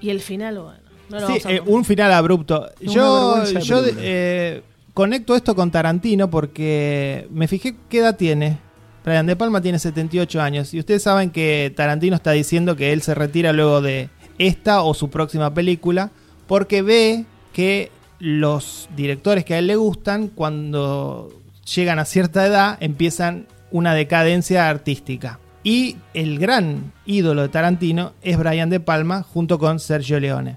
Y 0.00 0.10
el 0.10 0.20
final, 0.20 0.58
bueno. 0.58 0.78
No 1.08 1.20
lo 1.20 1.26
Sí, 1.26 1.32
vamos 1.32 1.46
a 1.46 1.52
eh, 1.52 1.62
un 1.66 1.84
final 1.84 2.12
abrupto. 2.12 2.68
Una 2.80 2.92
Yo, 2.92 3.44
yo 3.60 3.82
eh, 3.98 4.62
conecto 4.94 5.34
esto 5.34 5.54
con 5.56 5.70
Tarantino 5.70 6.30
porque 6.30 7.26
me 7.30 7.48
fijé 7.48 7.74
qué 7.88 7.98
edad 7.98 8.16
tiene. 8.16 8.58
Brian 9.04 9.26
De 9.26 9.34
Palma 9.34 9.60
tiene 9.62 9.78
78 9.78 10.40
años 10.42 10.74
y 10.74 10.78
ustedes 10.78 11.02
saben 11.02 11.30
que 11.30 11.72
Tarantino 11.74 12.14
está 12.14 12.32
diciendo 12.32 12.76
que 12.76 12.92
él 12.92 13.00
se 13.02 13.14
retira 13.14 13.52
luego 13.52 13.80
de 13.80 14.10
esta 14.38 14.82
o 14.82 14.92
su 14.94 15.08
próxima 15.10 15.52
película 15.54 16.10
porque 16.46 16.82
ve 16.82 17.24
que 17.54 17.90
los 18.20 18.88
directores 18.94 19.44
que 19.44 19.54
a 19.54 19.58
él 19.58 19.66
le 19.66 19.76
gustan 19.76 20.28
cuando 20.28 21.32
llegan 21.74 21.98
a 21.98 22.04
cierta 22.04 22.46
edad 22.46 22.76
empiezan 22.80 23.46
una 23.70 23.94
decadencia 23.94 24.68
artística. 24.68 25.40
Y 25.62 25.96
el 26.14 26.38
gran 26.38 26.92
ídolo 27.04 27.42
de 27.42 27.48
Tarantino 27.48 28.12
es 28.22 28.38
Brian 28.38 28.70
De 28.70 28.80
Palma 28.80 29.22
junto 29.22 29.58
con 29.58 29.80
Sergio 29.80 30.20
Leone. 30.20 30.56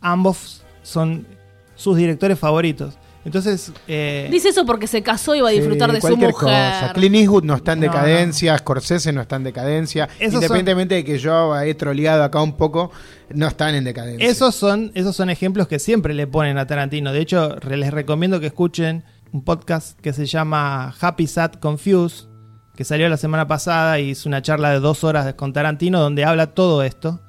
Ambos 0.00 0.62
son 0.82 1.26
sus 1.74 1.96
directores 1.96 2.38
favoritos. 2.38 2.98
Entonces, 3.24 3.72
eh, 3.86 4.28
Dice 4.32 4.48
eso 4.48 4.66
porque 4.66 4.86
se 4.88 5.02
casó 5.02 5.34
y 5.36 5.40
va 5.40 5.50
a 5.50 5.52
disfrutar 5.52 5.88
Sí, 5.90 5.94
de 5.96 6.00
su 6.00 6.16
mujer. 6.16 6.32
cosa. 6.32 6.90
Clint 6.92 7.14
Eastwood 7.14 7.44
no 7.44 7.54
está 7.54 7.72
en 7.74 7.80
No, 7.80 7.86
decadencia, 7.86 8.58
Scorsese 8.58 9.12
no 9.12 9.20
está 9.20 9.36
en 9.36 9.44
decadencia. 9.44 10.08
Esos 10.18 10.32
son- 10.32 10.34
Independientemente 10.42 10.94
de 10.96 11.04
que 11.04 11.18
yo 11.18 11.56
he 11.60 11.74
troleado 11.74 12.24
acá 12.24 12.42
un 12.42 12.56
poco, 12.56 12.90
no 13.32 13.46
están 13.46 13.74
en 13.76 13.84
decadencia. 13.84 14.28
esos 14.28 14.54
son, 14.56 14.90
esos 14.94 15.14
son 15.14 15.30
ejemplos 15.30 15.68
que 15.68 15.78
siempre 15.78 16.14
le 16.14 16.26
ponen 16.26 16.58
a 16.58 16.66
Tarantino. 16.66 17.12
De 17.12 17.20
hecho, 17.20 17.56
les 17.70 17.92
recomiendo 17.92 18.40
que 18.40 18.46
escuchen 18.46 19.04
un 19.32 19.44
podcast 19.44 19.98
que 20.00 20.12
se 20.12 20.26
llama 20.26 20.92
Happy 21.00 21.26
Sad 21.28 21.52
Confused, 21.54 22.26
que 22.74 22.84
salió 22.84 23.08
la 23.08 23.16
semana 23.18 23.46
pasada 23.46 24.00
y 24.00 24.10
es 24.10 24.26
una 24.26 24.42
charla 24.42 24.70
de 24.72 24.80
dos 24.80 25.04
horas 25.04 25.32
con 25.34 25.52
Tarantino 25.52 26.00
donde 26.00 26.24
habla 26.24 26.48
todo 26.54 26.82
esto. 26.82 27.20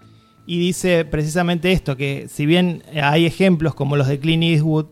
Y 0.46 0.58
dice 0.58 1.06
precisamente 1.06 1.72
esto, 1.72 1.96
que 1.96 2.28
si 2.30 2.46
bien 2.46 2.84
hay 3.02 3.26
ejemplos 3.26 3.76
como 3.76 3.96
los 3.96 4.08
de 4.08 4.20
Clint 4.20 4.44
Eastwood, 4.44 4.88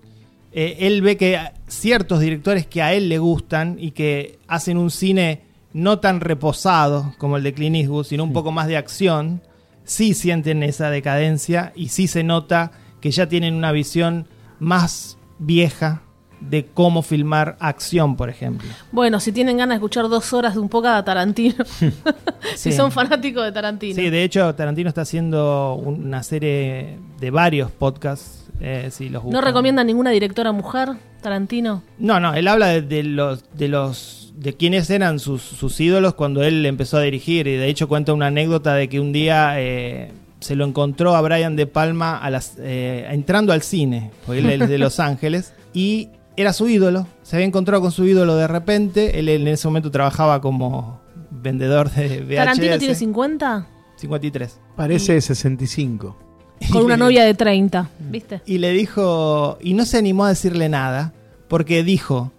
eh, 0.54 0.78
él 0.80 1.02
ve 1.02 1.18
que 1.18 1.40
ciertos 1.68 2.20
directores 2.20 2.66
que 2.66 2.82
a 2.82 2.94
él 2.94 3.10
le 3.10 3.20
gustan 3.20 3.78
y 3.80 3.92
que 3.92 4.40
hacen 4.48 4.78
un 4.78 4.92
cine 4.92 5.42
no 5.74 6.00
tan 6.00 6.20
reposado 6.20 7.14
como 7.18 7.38
el 7.38 7.44
de 7.44 7.54
Clint 7.54 7.76
Eastwood, 7.78 8.06
sino 8.06 8.24
un 8.24 8.34
poco 8.34 8.52
más 8.52 8.68
de 8.68 8.78
acción, 8.78 9.42
sí 9.86 10.14
sienten 10.14 10.64
esa 10.64 10.90
decadencia 10.90 11.72
y 11.76 11.90
sí 11.90 12.08
se 12.08 12.24
nota 12.24 12.72
que 13.00 13.12
ya 13.12 13.28
tienen 13.28 13.56
una 13.56 13.72
visión 13.72 14.28
más 14.60 15.18
vieja 15.40 16.02
de 16.42 16.66
cómo 16.66 17.04
filmar 17.04 17.56
acción, 17.60 18.16
por 18.16 18.30
ejemplo. 18.30 18.68
Bueno, 18.92 19.20
si 19.20 19.32
tienen 19.32 19.58
ganas 19.58 19.76
de 19.76 19.76
escuchar 19.76 20.10
dos 20.10 20.34
horas 20.34 20.56
de 20.56 20.60
un 20.60 20.70
poco 20.70 20.90
de 20.92 21.04
Tarantino, 21.04 21.64
si 22.56 22.72
son 22.72 22.92
fanáticos 22.92 23.44
de 23.44 23.52
Tarantino. 23.52 23.96
Sí, 23.96 24.10
de 24.10 24.24
hecho, 24.24 24.54
Tarantino 24.56 24.90
está 24.90 25.02
haciendo 25.02 25.76
una 25.76 26.24
serie 26.24 26.98
de 27.20 27.32
varios 27.32 27.72
podcasts. 27.72 28.41
Eh, 28.62 28.90
los 29.10 29.26
¿No 29.26 29.42
recomienda 29.42 29.84
ninguna 29.84 30.12
directora 30.12 30.52
mujer, 30.52 30.90
Tarantino? 31.22 31.84
No, 31.98 32.20
no, 32.20 32.34
él 32.34 32.48
habla 32.48 32.68
de, 32.68 32.82
de 32.82 33.04
los 33.04 33.44
de 33.54 33.68
los 33.68 34.22
de 34.38 34.54
quiénes 34.54 34.90
eran 34.90 35.20
sus, 35.20 35.42
sus 35.42 35.80
ídolos 35.80 36.16
cuando 36.16 36.44
él 36.44 36.66
empezó 36.66 36.98
a 36.98 37.02
dirigir 37.02 37.48
y 37.48 37.56
de 37.58 37.68
hecho 37.68 37.88
cuenta 37.88 38.14
una 38.14 38.28
anécdota 38.28 38.74
de 38.74 38.90
que 38.90 39.00
un 39.00 39.12
día 39.12 39.60
eh, 39.60 40.12
se 40.40 40.56
lo 40.56 40.66
encontró 40.66 41.16
a 41.16 41.22
Brian 41.22 41.56
De 41.56 41.68
Palma 41.68 42.18
a 42.18 42.30
las, 42.30 42.56
eh, 42.58 43.08
entrando 43.12 43.54
al 43.54 43.62
cine, 43.62 44.12
porque 44.26 44.40
él 44.40 44.62
es 44.62 44.70
de 44.70 44.78
Los 44.78 45.00
Ángeles 45.00 45.54
y 45.74 46.10
era 46.38 46.54
su 46.54 46.68
ídolo, 46.68 47.08
se 47.22 47.36
había 47.36 47.46
encontrado 47.46 47.82
con 47.82 47.92
su 47.92 48.06
ídolo 48.06 48.36
de 48.36 48.48
repente, 48.48 49.20
él 49.20 49.30
en 49.30 49.48
ese 49.48 49.68
momento 49.68 49.92
trabajaba 49.92 50.42
como 50.42 51.02
vendedor 51.30 51.92
de 51.92 52.22
VHS. 52.22 52.36
¿Tarantino 52.36 52.78
tiene 52.80 52.96
50? 52.96 53.68
53. 53.98 54.60
Parece 54.76 55.22
65. 55.22 56.31
Con 56.70 56.84
una 56.84 56.96
le- 56.96 57.04
novia 57.04 57.26
de 57.26 57.34
30, 57.34 57.90
¿viste? 58.10 58.42
Y 58.46 58.58
le 58.58 58.72
dijo, 58.72 59.58
y 59.62 59.74
no 59.74 59.86
se 59.86 59.98
animó 59.98 60.26
a 60.26 60.30
decirle 60.30 60.70
nada, 60.70 61.14
porque 61.48 61.84
dijo, 61.84 62.32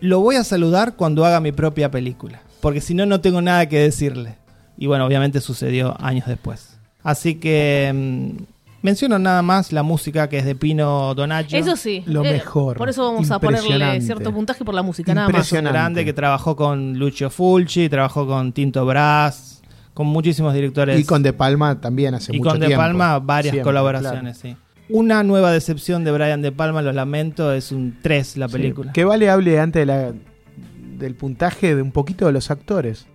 lo 0.00 0.20
voy 0.20 0.36
a 0.36 0.44
saludar 0.44 0.94
cuando 0.96 1.24
haga 1.24 1.40
mi 1.40 1.52
propia 1.52 1.90
película, 1.90 2.40
porque 2.60 2.80
si 2.80 2.94
no, 2.94 3.06
no 3.06 3.20
tengo 3.20 3.42
nada 3.42 3.68
que 3.68 3.78
decirle. 3.78 4.36
Y 4.78 4.86
bueno, 4.86 5.06
obviamente 5.06 5.40
sucedió 5.40 5.96
años 6.00 6.26
después. 6.26 6.78
Así 7.02 7.36
que 7.36 7.90
mm, 7.94 8.42
menciono 8.82 9.18
nada 9.18 9.42
más 9.42 9.72
la 9.72 9.82
música 9.82 10.28
que 10.28 10.38
es 10.38 10.44
de 10.44 10.54
Pino 10.54 11.14
Donaggio. 11.14 11.58
Eso 11.58 11.76
sí. 11.76 12.02
Lo 12.06 12.24
eh, 12.24 12.32
mejor. 12.32 12.76
Por 12.76 12.88
eso 12.88 13.04
vamos 13.04 13.30
a 13.30 13.38
ponerle 13.38 14.00
cierto 14.00 14.32
puntaje 14.32 14.64
por 14.64 14.74
la 14.74 14.82
música, 14.82 15.14
nada 15.14 15.28
más. 15.28 15.50
grande 15.52 16.04
que 16.04 16.12
trabajó 16.12 16.56
con 16.56 16.98
Lucio 16.98 17.30
Fulci, 17.30 17.88
trabajó 17.88 18.26
con 18.26 18.52
Tinto 18.52 18.84
Brass, 18.84 19.55
con 19.96 20.08
muchísimos 20.08 20.52
directores. 20.52 21.00
Y 21.00 21.04
con 21.04 21.22
De 21.22 21.32
Palma 21.32 21.80
también 21.80 22.14
hace 22.14 22.36
Y 22.36 22.38
mucho 22.38 22.50
con 22.50 22.60
De 22.60 22.66
tiempo. 22.66 22.82
Palma 22.82 23.18
varias 23.18 23.52
Siempre, 23.52 23.64
colaboraciones, 23.64 24.36
sí. 24.36 24.54
Una 24.90 25.22
nueva 25.24 25.50
decepción 25.52 26.04
de 26.04 26.12
Brian 26.12 26.42
De 26.42 26.52
Palma, 26.52 26.82
lo 26.82 26.92
lamento, 26.92 27.50
es 27.54 27.72
un 27.72 27.96
3 28.02 28.36
la 28.36 28.46
película. 28.48 28.90
Sí. 28.90 28.94
Que 28.94 29.04
vale 29.06 29.30
hable 29.30 29.58
antes 29.58 29.80
de 29.80 29.86
la, 29.86 30.12
del 30.98 31.14
puntaje 31.14 31.74
de 31.74 31.80
un 31.80 31.92
poquito 31.92 32.26
de 32.26 32.32
los 32.32 32.50
actores. 32.50 33.06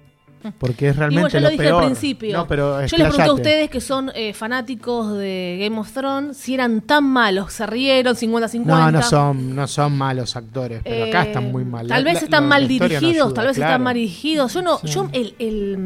Porque 0.58 0.90
es 0.90 0.96
realmente 0.96 1.20
Igual 1.28 1.32
ya 1.34 1.40
lo 1.40 1.50
dije 1.52 1.64
peor. 1.64 1.84
al 1.84 1.86
principio. 1.92 2.36
No, 2.36 2.48
pero 2.48 2.84
Yo 2.88 2.98
les 2.98 3.08
pregunté 3.10 3.22
a 3.30 3.34
ustedes 3.34 3.70
que 3.70 3.80
son 3.80 4.12
eh, 4.16 4.34
fanáticos 4.34 5.16
de 5.20 5.60
Game 5.62 5.78
of 5.80 5.92
Thrones 5.92 6.36
si 6.36 6.56
eran 6.56 6.82
tan 6.82 7.04
malos. 7.04 7.54
Se 7.54 7.68
rieron 7.68 8.16
50-50. 8.16 8.66
No, 8.66 8.92
no 8.92 9.04
son, 9.04 9.56
no 9.56 9.68
son 9.68 9.96
malos 9.96 10.36
actores, 10.36 10.82
pero 10.84 11.06
acá 11.06 11.26
Eh, 11.26 11.28
están 11.28 11.52
muy 11.52 11.64
mal. 11.64 11.86
Tal 11.86 12.04
vez 12.04 12.24
están 12.24 12.46
la- 12.46 12.50
mal 12.50 12.66
la 12.68 12.74
historia 12.74 12.96
no 12.96 13.00
dirigidos, 13.02 13.26
ayuda, 13.28 13.36
tal 13.36 13.48
vez 13.50 13.56
claro. 13.58 13.70
están 13.72 13.84
mal 13.84 13.94
dirigidos. 13.94 14.54
Yo 14.56 14.62
no, 14.64 14.82
yo 14.84 15.10
el, 15.14 15.36
el, 15.38 15.78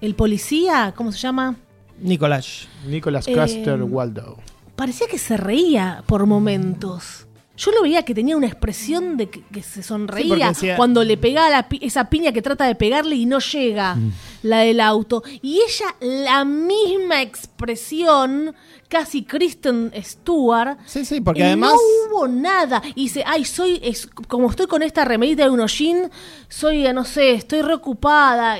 el 0.00 0.14
policía, 0.14 0.92
¿cómo 0.96 1.12
se 1.12 1.18
llama? 1.18 1.56
Nicolás. 2.00 2.68
Nicholas 2.86 3.26
Eh, 3.28 3.34
Custer 3.34 3.82
Waldo. 3.82 4.36
Parecía 4.76 5.06
que 5.08 5.18
se 5.18 5.36
reía 5.36 6.02
por 6.06 6.26
momentos. 6.26 7.22
Yo 7.56 7.70
lo 7.70 7.80
veía 7.80 8.02
que 8.02 8.14
tenía 8.14 8.36
una 8.36 8.46
expresión 8.48 9.16
de 9.16 9.30
que, 9.30 9.40
que 9.44 9.62
se 9.62 9.82
sonreía 9.82 10.48
decía- 10.48 10.76
cuando 10.76 11.02
le 11.02 11.16
pegaba 11.16 11.48
la 11.48 11.66
pi- 11.70 11.78
esa 11.80 12.10
piña 12.10 12.30
que 12.32 12.42
trata 12.42 12.66
de 12.66 12.74
pegarle 12.74 13.16
y 13.16 13.24
no 13.24 13.38
llega, 13.38 13.94
Mm. 13.94 14.12
la 14.42 14.58
del 14.58 14.78
auto. 14.80 15.22
Y 15.40 15.60
ella, 15.66 15.96
la 16.26 16.44
misma 16.44 17.22
expresión, 17.22 18.54
casi 18.88 19.24
Kristen 19.24 19.90
Stewart. 20.02 20.76
Sí, 20.84 21.06
sí, 21.06 21.22
porque 21.22 21.40
y 21.40 21.44
además... 21.44 21.72
No 21.72 21.78
hubo 22.18 22.28
nada. 22.28 22.82
Y 22.94 23.04
dice, 23.04 23.22
ay, 23.26 23.46
soy, 23.46 23.80
es, 23.82 24.06
como 24.28 24.50
estoy 24.50 24.66
con 24.66 24.82
esta 24.82 25.06
remerita 25.06 25.44
de 25.44 25.50
unos 25.50 25.78
jeans, 25.78 26.10
soy, 26.50 26.82
no 26.92 27.06
sé, 27.06 27.32
estoy 27.32 27.62
reocupada. 27.62 28.58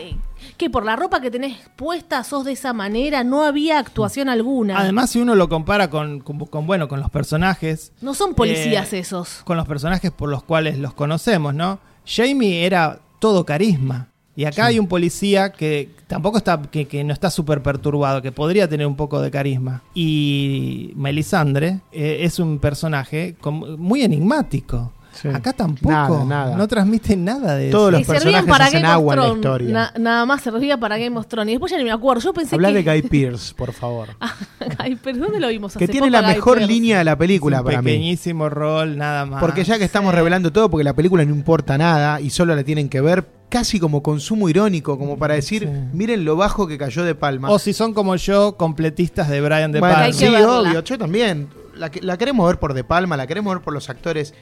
Que 0.56 0.70
por 0.70 0.84
la 0.84 0.96
ropa 0.96 1.20
que 1.20 1.30
tenés 1.30 1.58
puesta 1.76 2.24
sos 2.24 2.44
de 2.44 2.52
esa 2.52 2.72
manera, 2.72 3.24
no 3.24 3.42
había 3.44 3.78
actuación 3.78 4.28
alguna. 4.28 4.78
Además, 4.78 5.10
si 5.10 5.20
uno 5.20 5.34
lo 5.34 5.48
compara 5.48 5.90
con, 5.90 6.20
con- 6.20 6.38
con, 6.46 6.66
bueno, 6.66 6.88
con 6.88 6.98
los 7.00 7.10
personajes, 7.10 7.92
no 8.00 8.14
son 8.14 8.34
policías 8.34 8.92
eh, 8.92 9.00
esos. 9.00 9.42
con 9.44 9.56
los 9.56 9.66
personajes 9.66 10.10
por 10.10 10.30
los 10.30 10.42
cuales 10.42 10.78
los 10.78 10.94
conocemos, 10.94 11.54
¿no? 11.54 11.78
Jamie 12.06 12.64
era 12.64 13.00
todo 13.18 13.44
carisma. 13.44 14.08
Y 14.38 14.44
acá 14.44 14.66
hay 14.66 14.78
un 14.78 14.86
policía 14.86 15.50
que 15.52 15.88
tampoco 16.08 16.36
está, 16.36 16.60
que, 16.60 16.86
que 16.86 17.02
no 17.04 17.14
está 17.14 17.30
súper 17.30 17.62
perturbado, 17.62 18.20
que 18.20 18.32
podría 18.32 18.68
tener 18.68 18.86
un 18.86 18.94
poco 18.94 19.20
de 19.22 19.30
carisma. 19.30 19.82
Y 19.94 20.92
Melisandre 20.94 21.80
eh, 21.92 22.18
es 22.20 22.38
un 22.38 22.58
personaje 22.58 23.34
con- 23.40 23.80
muy 23.80 24.02
enigmático. 24.02 24.92
Sí. 25.20 25.28
Acá 25.28 25.52
tampoco. 25.52 25.90
Nada, 25.90 26.24
nada. 26.24 26.56
No 26.56 26.68
transmite 26.68 27.16
nada 27.16 27.56
de 27.56 27.70
Todos 27.70 27.88
eso. 27.94 27.98
los 27.98 28.06
personajes 28.06 28.48
para 28.48 28.64
hacen 28.66 28.82
Game 28.82 28.92
agua 28.92 29.14
en 29.14 29.20
la 29.20 29.28
historia. 29.28 29.72
Na- 29.72 29.92
nada 29.98 30.26
más 30.26 30.42
servía 30.42 30.78
para 30.78 30.98
Game 30.98 31.16
of 31.18 31.26
Thrones. 31.26 31.48
Y 31.48 31.52
después 31.54 31.72
ya 31.72 31.78
ni 31.78 31.84
me 31.84 31.92
acuerdo. 31.92 32.20
Yo 32.22 32.32
pensé 32.34 32.54
Habla 32.54 32.68
que. 32.68 32.82
de 32.82 32.82
Guy 32.82 33.02
Pearce, 33.08 33.54
por 33.54 33.72
favor. 33.72 34.08
Ay, 34.78 34.96
pero 35.02 35.18
¿dónde 35.18 35.40
lo 35.40 35.48
vimos? 35.48 35.72
que 35.76 35.84
hace 35.84 35.92
tiene 35.92 36.08
poco, 36.08 36.12
la 36.12 36.22
Guy 36.28 36.34
mejor 36.34 36.60
línea 36.62 36.98
de 36.98 37.04
la 37.04 37.16
película 37.16 37.60
un 37.60 37.64
para 37.64 37.82
mí. 37.82 37.90
pequeñísimo 37.92 38.48
rol, 38.48 38.96
nada 38.96 39.26
más. 39.26 39.40
Porque 39.40 39.64
ya 39.64 39.78
que 39.78 39.84
estamos 39.84 40.14
revelando 40.14 40.52
todo, 40.52 40.70
porque 40.70 40.84
la 40.84 40.94
película 40.94 41.24
no 41.24 41.34
importa 41.34 41.78
nada 41.78 42.20
y 42.20 42.30
solo 42.30 42.54
la 42.54 42.62
tienen 42.64 42.88
que 42.88 43.00
ver 43.00 43.26
casi 43.48 43.78
como 43.78 44.02
consumo 44.02 44.48
irónico, 44.48 44.98
como 44.98 45.16
para 45.18 45.34
decir, 45.34 45.62
Sí. 45.62 45.96
miren 45.96 46.24
lo 46.24 46.34
bajo 46.36 46.66
que 46.66 46.76
cayó 46.78 47.04
de 47.04 47.14
Palma. 47.14 47.48
O 47.50 47.58
si 47.60 47.72
son 47.72 47.94
como 47.94 48.16
yo, 48.16 48.56
completistas 48.56 49.28
de 49.28 49.40
Brian 49.40 49.70
De 49.72 49.78
Bueno, 49.80 49.94
Palma. 49.94 50.08
Que 50.08 50.12
sí, 50.14 50.28
verla. 50.28 50.60
obvio, 50.60 50.82
yo 50.82 50.98
también. 50.98 51.48
La, 51.76 51.90
que- 51.90 52.00
la 52.00 52.16
queremos 52.16 52.46
ver 52.46 52.58
por 52.58 52.72
De 52.74 52.84
Palma, 52.84 53.16
la 53.18 53.26
queremos 53.26 53.54
ver 53.54 53.62
por 53.62 53.72
los 53.74 53.88
actores. 53.90 54.32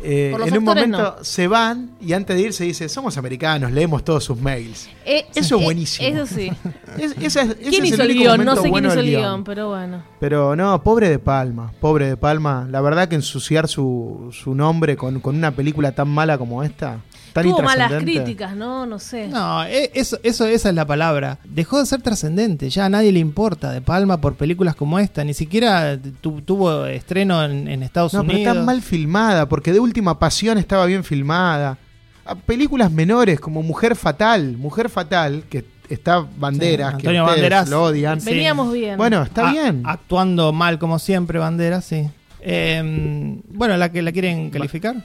Eh, 0.00 0.32
en 0.46 0.56
un 0.58 0.64
momento 0.64 1.16
se 1.22 1.48
van 1.48 1.90
y 2.00 2.12
antes 2.12 2.36
de 2.36 2.42
irse 2.42 2.64
dice, 2.64 2.88
somos 2.88 3.18
americanos, 3.18 3.72
leemos 3.72 4.04
todos 4.04 4.22
sus 4.24 4.40
mails. 4.40 4.88
Eh, 5.04 5.26
Eso 5.34 5.56
es 5.56 5.60
eh, 5.62 5.64
buenísimo. 5.64 6.08
Eso 6.08 6.26
sí. 6.26 6.50
Es- 6.98 7.16
esa 7.20 7.42
es- 7.42 7.50
ese 7.60 7.70
¿Quién 7.70 7.84
hizo 7.86 8.02
el 8.02 8.10
único 8.10 8.20
guion? 8.22 8.44
No 8.44 8.56
sé 8.56 8.70
quién 8.70 8.84
hizo 8.86 9.00
el 9.00 9.06
guion, 9.06 9.44
pero 9.44 9.68
bueno. 9.68 10.02
Pero 10.20 10.54
no, 10.56 10.82
pobre 10.82 11.08
de 11.08 11.18
Palma, 11.18 11.72
pobre 11.80 12.08
de 12.08 12.16
Palma. 12.16 12.66
La 12.70 12.80
verdad 12.80 13.08
que 13.08 13.14
ensuciar 13.16 13.68
su, 13.68 14.28
su 14.32 14.54
nombre 14.54 14.96
con, 14.96 15.20
con 15.20 15.36
una 15.36 15.50
película 15.52 15.92
tan 15.92 16.08
mala 16.08 16.38
como 16.38 16.62
esta, 16.62 16.98
tan 17.32 17.44
Tuvo 17.44 17.62
malas 17.62 17.92
críticas, 18.02 18.54
¿no? 18.56 18.86
No 18.86 18.98
sé. 18.98 19.28
No, 19.28 19.64
e- 19.64 19.90
eso, 19.94 20.18
eso, 20.22 20.46
esa 20.46 20.68
es 20.68 20.74
la 20.74 20.86
palabra. 20.86 21.38
Dejó 21.44 21.78
de 21.78 21.86
ser 21.86 22.02
trascendente. 22.02 22.68
Ya 22.70 22.86
a 22.86 22.88
nadie 22.88 23.12
le 23.12 23.18
importa 23.20 23.70
De 23.72 23.80
Palma 23.80 24.20
por 24.20 24.34
películas 24.36 24.74
como 24.74 24.98
esta. 24.98 25.24
Ni 25.24 25.34
siquiera 25.34 25.98
tu- 26.20 26.40
tuvo 26.42 26.86
estreno 26.86 27.44
en, 27.44 27.68
en 27.68 27.82
Estados 27.82 28.14
No, 28.14 28.22
pero 28.22 28.34
Unidos. 28.34 28.52
está 28.56 28.64
mal 28.64 28.82
filmada, 28.82 29.48
porque 29.48 29.72
de 29.72 29.80
última 29.80 30.18
pasión 30.18 30.58
estaba 30.58 30.86
bien 30.86 31.04
filmada. 31.04 31.78
A 32.24 32.34
películas 32.34 32.90
menores 32.92 33.40
como 33.40 33.62
Mujer 33.62 33.96
Fatal, 33.96 34.56
Mujer 34.58 34.90
Fatal, 34.90 35.44
que 35.48 35.64
está 35.88 36.18
Banderas, 36.36 36.90
Sí, 36.96 37.00
que 37.02 37.08
Antonio 37.08 37.22
ustedes 37.24 37.40
Banderas. 37.42 37.68
lo 37.70 37.82
odian. 37.84 38.20
Sí. 38.20 38.30
Veníamos 38.30 38.72
bien. 38.72 38.98
Bueno, 38.98 39.22
está 39.22 39.48
A- 39.48 39.52
bien. 39.52 39.82
Actuando 39.86 40.52
mal 40.52 40.78
como 40.78 40.98
siempre, 40.98 41.38
Bandera, 41.38 41.80
sí. 41.80 42.08
Eh, 42.40 43.40
bueno, 43.48 43.76
la 43.76 43.90
que 43.90 44.02
la 44.02 44.12
quieren 44.12 44.50
calificar. 44.50 44.96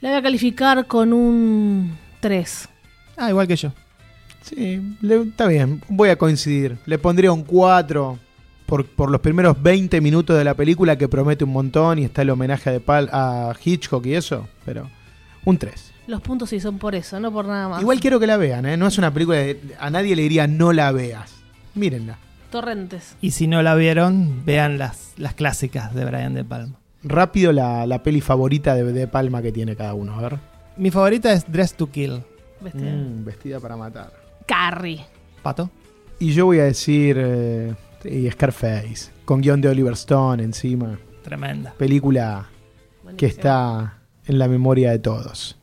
La 0.00 0.10
voy 0.10 0.18
a 0.18 0.22
calificar 0.22 0.86
con 0.86 1.12
un 1.12 1.96
3. 2.20 2.68
Ah, 3.16 3.30
igual 3.30 3.46
que 3.46 3.56
yo. 3.56 3.72
Sí, 4.42 4.80
le- 5.00 5.22
está 5.22 5.46
bien, 5.48 5.82
voy 5.88 6.10
a 6.10 6.16
coincidir. 6.16 6.78
Le 6.86 6.98
pondría 6.98 7.32
un 7.32 7.42
4 7.42 8.18
por, 8.66 8.86
por 8.86 9.10
los 9.10 9.20
primeros 9.20 9.60
20 9.62 10.00
minutos 10.00 10.36
de 10.36 10.44
la 10.44 10.54
película 10.54 10.96
que 10.96 11.08
promete 11.08 11.44
un 11.44 11.52
montón 11.52 11.98
y 11.98 12.04
está 12.04 12.22
el 12.22 12.30
homenaje 12.30 12.70
de 12.70 12.80
Pal 12.80 13.08
a 13.12 13.52
Hitchcock 13.64 14.04
y 14.06 14.14
eso, 14.14 14.48
pero 14.64 14.88
un 15.44 15.58
3. 15.58 15.92
Los 16.06 16.20
puntos 16.20 16.50
sí 16.50 16.60
son 16.60 16.78
por 16.78 16.94
eso, 16.94 17.18
no 17.18 17.32
por 17.32 17.46
nada 17.46 17.68
más. 17.68 17.80
Igual 17.80 17.98
quiero 17.98 18.20
que 18.20 18.26
la 18.28 18.36
vean, 18.36 18.66
¿eh? 18.66 18.76
no 18.76 18.86
es 18.86 18.98
una 18.98 19.12
película 19.12 19.38
de, 19.38 19.60
a 19.80 19.90
nadie 19.90 20.14
le 20.14 20.22
diría 20.22 20.46
no 20.46 20.72
la 20.72 20.92
veas. 20.92 21.32
Mírenla. 21.74 22.18
Torrentes. 22.50 23.16
Y 23.20 23.32
si 23.32 23.48
no 23.48 23.60
la 23.62 23.74
vieron, 23.74 24.44
vean 24.44 24.78
las, 24.78 25.14
las 25.16 25.34
clásicas 25.34 25.92
de 25.94 26.04
Brian 26.04 26.34
De 26.34 26.44
Palma. 26.44 26.76
Rápido 27.02 27.52
la, 27.52 27.86
la 27.86 28.02
peli 28.02 28.20
favorita 28.20 28.74
de, 28.74 28.92
de 28.92 29.06
Palma 29.06 29.42
que 29.42 29.52
tiene 29.52 29.76
cada 29.76 29.94
uno, 29.94 30.14
a 30.14 30.20
ver. 30.22 30.38
Mi 30.76 30.90
favorita 30.90 31.32
es 31.32 31.50
Dress 31.50 31.74
to 31.74 31.90
Kill. 31.90 32.22
¿viste? 32.60 32.78
Mm, 32.78 33.24
vestida 33.24 33.60
para 33.60 33.76
matar. 33.76 34.12
Carrie. 34.46 35.04
Pato. 35.42 35.70
Y 36.18 36.32
yo 36.32 36.46
voy 36.46 36.60
a 36.60 36.64
decir 36.64 37.16
eh, 37.18 37.74
sí, 38.02 38.30
Scarface, 38.30 39.10
con 39.24 39.40
guion 39.40 39.60
de 39.60 39.68
Oliver 39.68 39.92
Stone 39.92 40.42
encima. 40.42 40.98
Tremenda. 41.22 41.74
Película 41.76 42.46
que 43.16 43.26
está 43.26 43.98
en 44.26 44.38
la 44.38 44.48
memoria 44.48 44.90
de 44.90 44.98
todos. 44.98 45.58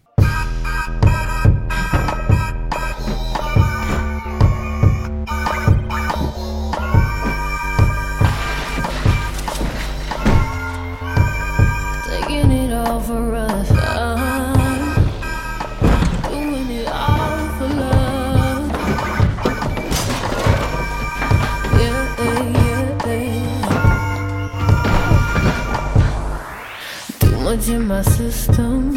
What's 27.66 27.72
in 27.72 27.88
my 27.88 28.04
system? 28.04 28.94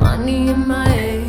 Money 0.00 0.48
in 0.48 0.66
my 0.66 0.88
head. 0.88 1.26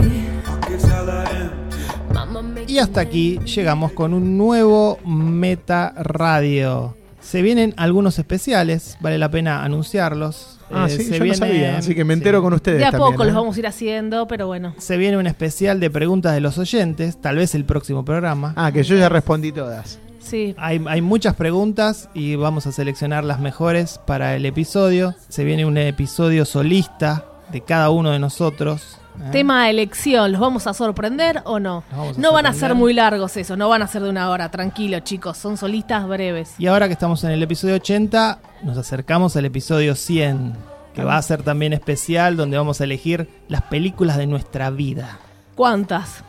Mama 2.14 2.42
make 2.42 2.72
Y 2.72 2.80
hasta 2.80 3.02
aquí 3.02 3.40
llegamos 3.40 3.92
con 3.92 4.14
un 4.14 4.38
nuevo 4.38 5.00
Meta 5.06 5.94
Radio. 5.98 6.96
Se 7.20 7.42
vienen 7.42 7.74
algunos 7.76 8.18
especiales, 8.20 8.98
vale 9.02 9.18
la 9.18 9.30
pena 9.30 9.66
anunciarlos. 9.66 10.60
Ah, 10.72 10.86
Eh, 10.88 10.92
sí, 10.96 11.04
se 11.04 11.20
yo 11.20 11.26
no 11.26 11.34
sabía, 11.34 11.78
así 11.80 11.94
que 11.94 12.06
me 12.06 12.14
sí. 12.14 12.20
entero 12.20 12.42
con 12.42 12.54
ustedes 12.54 12.78
De 12.80 12.86
a 12.86 12.92
también, 12.92 13.12
poco 13.12 13.24
¿eh? 13.24 13.26
los 13.26 13.36
vamos 13.36 13.58
a 13.58 13.60
ir 13.60 13.68
haciendo, 13.68 14.30
pero 14.30 14.48
bueno. 14.48 14.74
Se 14.78 14.96
viene 14.96 15.18
un 15.18 15.28
especial 15.28 15.82
de 15.82 15.90
preguntas 15.90 16.34
de 16.34 16.40
los 16.40 16.58
oyentes, 16.58 17.20
tal 17.20 17.36
vez 17.36 17.54
el 17.54 17.66
próximo 17.66 18.06
programa. 18.06 18.54
Ah, 18.56 18.72
que 18.72 18.82
yo 18.84 18.96
ya 18.96 19.10
respondí 19.10 19.52
todas. 19.52 20.00
Sí. 20.26 20.56
Hay, 20.58 20.84
hay 20.88 21.02
muchas 21.02 21.36
preguntas 21.36 22.10
y 22.14 22.36
vamos 22.36 22.66
a 22.66 22.72
seleccionar 22.72 23.24
las 23.24 23.40
mejores 23.40 24.00
para 24.06 24.36
el 24.36 24.46
episodio. 24.46 25.14
Se 25.30 25.44
viene 25.44 25.66
un 25.66 25.78
episodio 25.78 26.46
solista 26.46 27.26
de 27.52 27.62
cada 27.62 27.90
uno 27.90 28.12
de 28.12 28.20
nosotros. 28.20 28.98
¿eh? 29.20 29.30
Tema 29.32 29.70
elección, 29.70 30.32
¿los 30.32 30.42
vamos 30.42 30.68
a 30.68 30.74
sorprender 30.74 31.42
o 31.46 31.60
no? 31.60 31.84
No 32.18 32.34
van 32.34 32.46
a 32.48 32.54
ser 32.54 32.76
muy 32.76 32.94
largos 32.94 33.38
eso, 33.38 33.56
no 33.56 33.70
van 33.70 33.82
a 33.82 33.88
ser 33.88 34.02
de 34.02 34.10
una 34.10 34.30
hora, 34.30 34.50
tranquilo 34.50 35.00
chicos, 35.00 35.38
son 35.38 35.58
solistas 35.58 36.08
breves. 36.08 36.56
Y 36.58 36.68
ahora 36.68 36.88
que 36.88 36.94
estamos 36.94 37.24
en 37.24 37.32
el 37.32 37.44
episodio 37.44 37.76
80, 37.76 38.40
nos 38.64 38.78
acercamos 38.78 39.36
al 39.36 39.46
episodio 39.46 39.96
100, 39.96 40.54
que 40.94 41.04
va 41.04 41.18
a 41.18 41.22
ser 41.22 41.44
también 41.44 41.74
especial, 41.74 42.36
donde 42.36 42.58
vamos 42.58 42.82
a 42.82 42.86
elegir 42.86 43.30
las 43.48 43.62
películas 43.64 44.18
de 44.18 44.28
nuestra 44.28 44.70
vida. 44.70 45.20
¿Cuántas? 45.56 46.24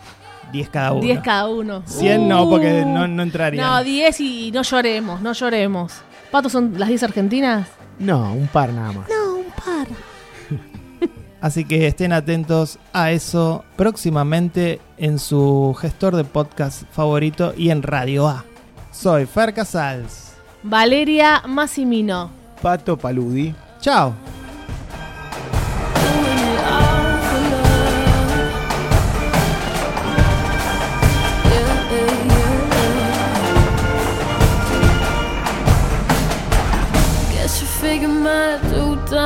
10 0.52 0.68
cada 0.70 0.92
uno. 0.92 1.02
10 1.02 1.20
cada 1.20 1.48
uno. 1.48 1.82
100 1.86 2.28
no, 2.28 2.48
porque 2.48 2.84
no, 2.86 3.06
no 3.06 3.22
entrarían. 3.22 3.64
No, 3.64 3.84
10 3.84 4.20
y 4.20 4.50
no 4.52 4.62
lloremos, 4.62 5.20
no 5.20 5.32
lloremos. 5.32 5.92
¿Pato 6.30 6.48
son 6.48 6.74
las 6.78 6.88
10 6.88 7.02
argentinas? 7.04 7.68
No, 7.98 8.32
un 8.32 8.46
par 8.48 8.72
nada 8.72 8.92
más. 8.92 9.08
No, 9.08 9.36
un 9.36 9.46
par. 9.46 9.88
Así 11.40 11.64
que 11.64 11.86
estén 11.86 12.12
atentos 12.12 12.78
a 12.92 13.12
eso 13.12 13.64
próximamente 13.76 14.80
en 14.96 15.18
su 15.18 15.76
gestor 15.80 16.16
de 16.16 16.24
podcast 16.24 16.82
favorito 16.90 17.54
y 17.56 17.70
en 17.70 17.82
Radio 17.82 18.28
A. 18.28 18.44
Soy 18.92 19.26
Fer 19.26 19.52
Casals. 19.52 20.32
Valeria 20.62 21.42
Massimino. 21.46 22.30
Pato 22.60 22.96
Paludi. 22.96 23.54
Chao. 23.80 24.35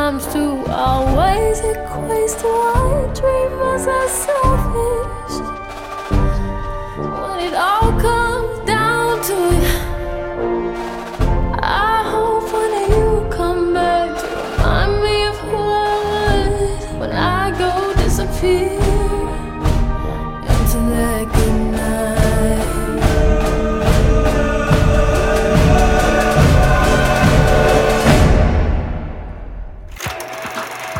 Times 0.00 0.24
two 0.32 0.64
always 0.68 1.60
equates 1.60 2.34
to 2.40 2.48
one 2.48 3.12
dream 3.12 3.52
was 3.60 3.86
I 3.86 4.06
selfish. 4.06 5.19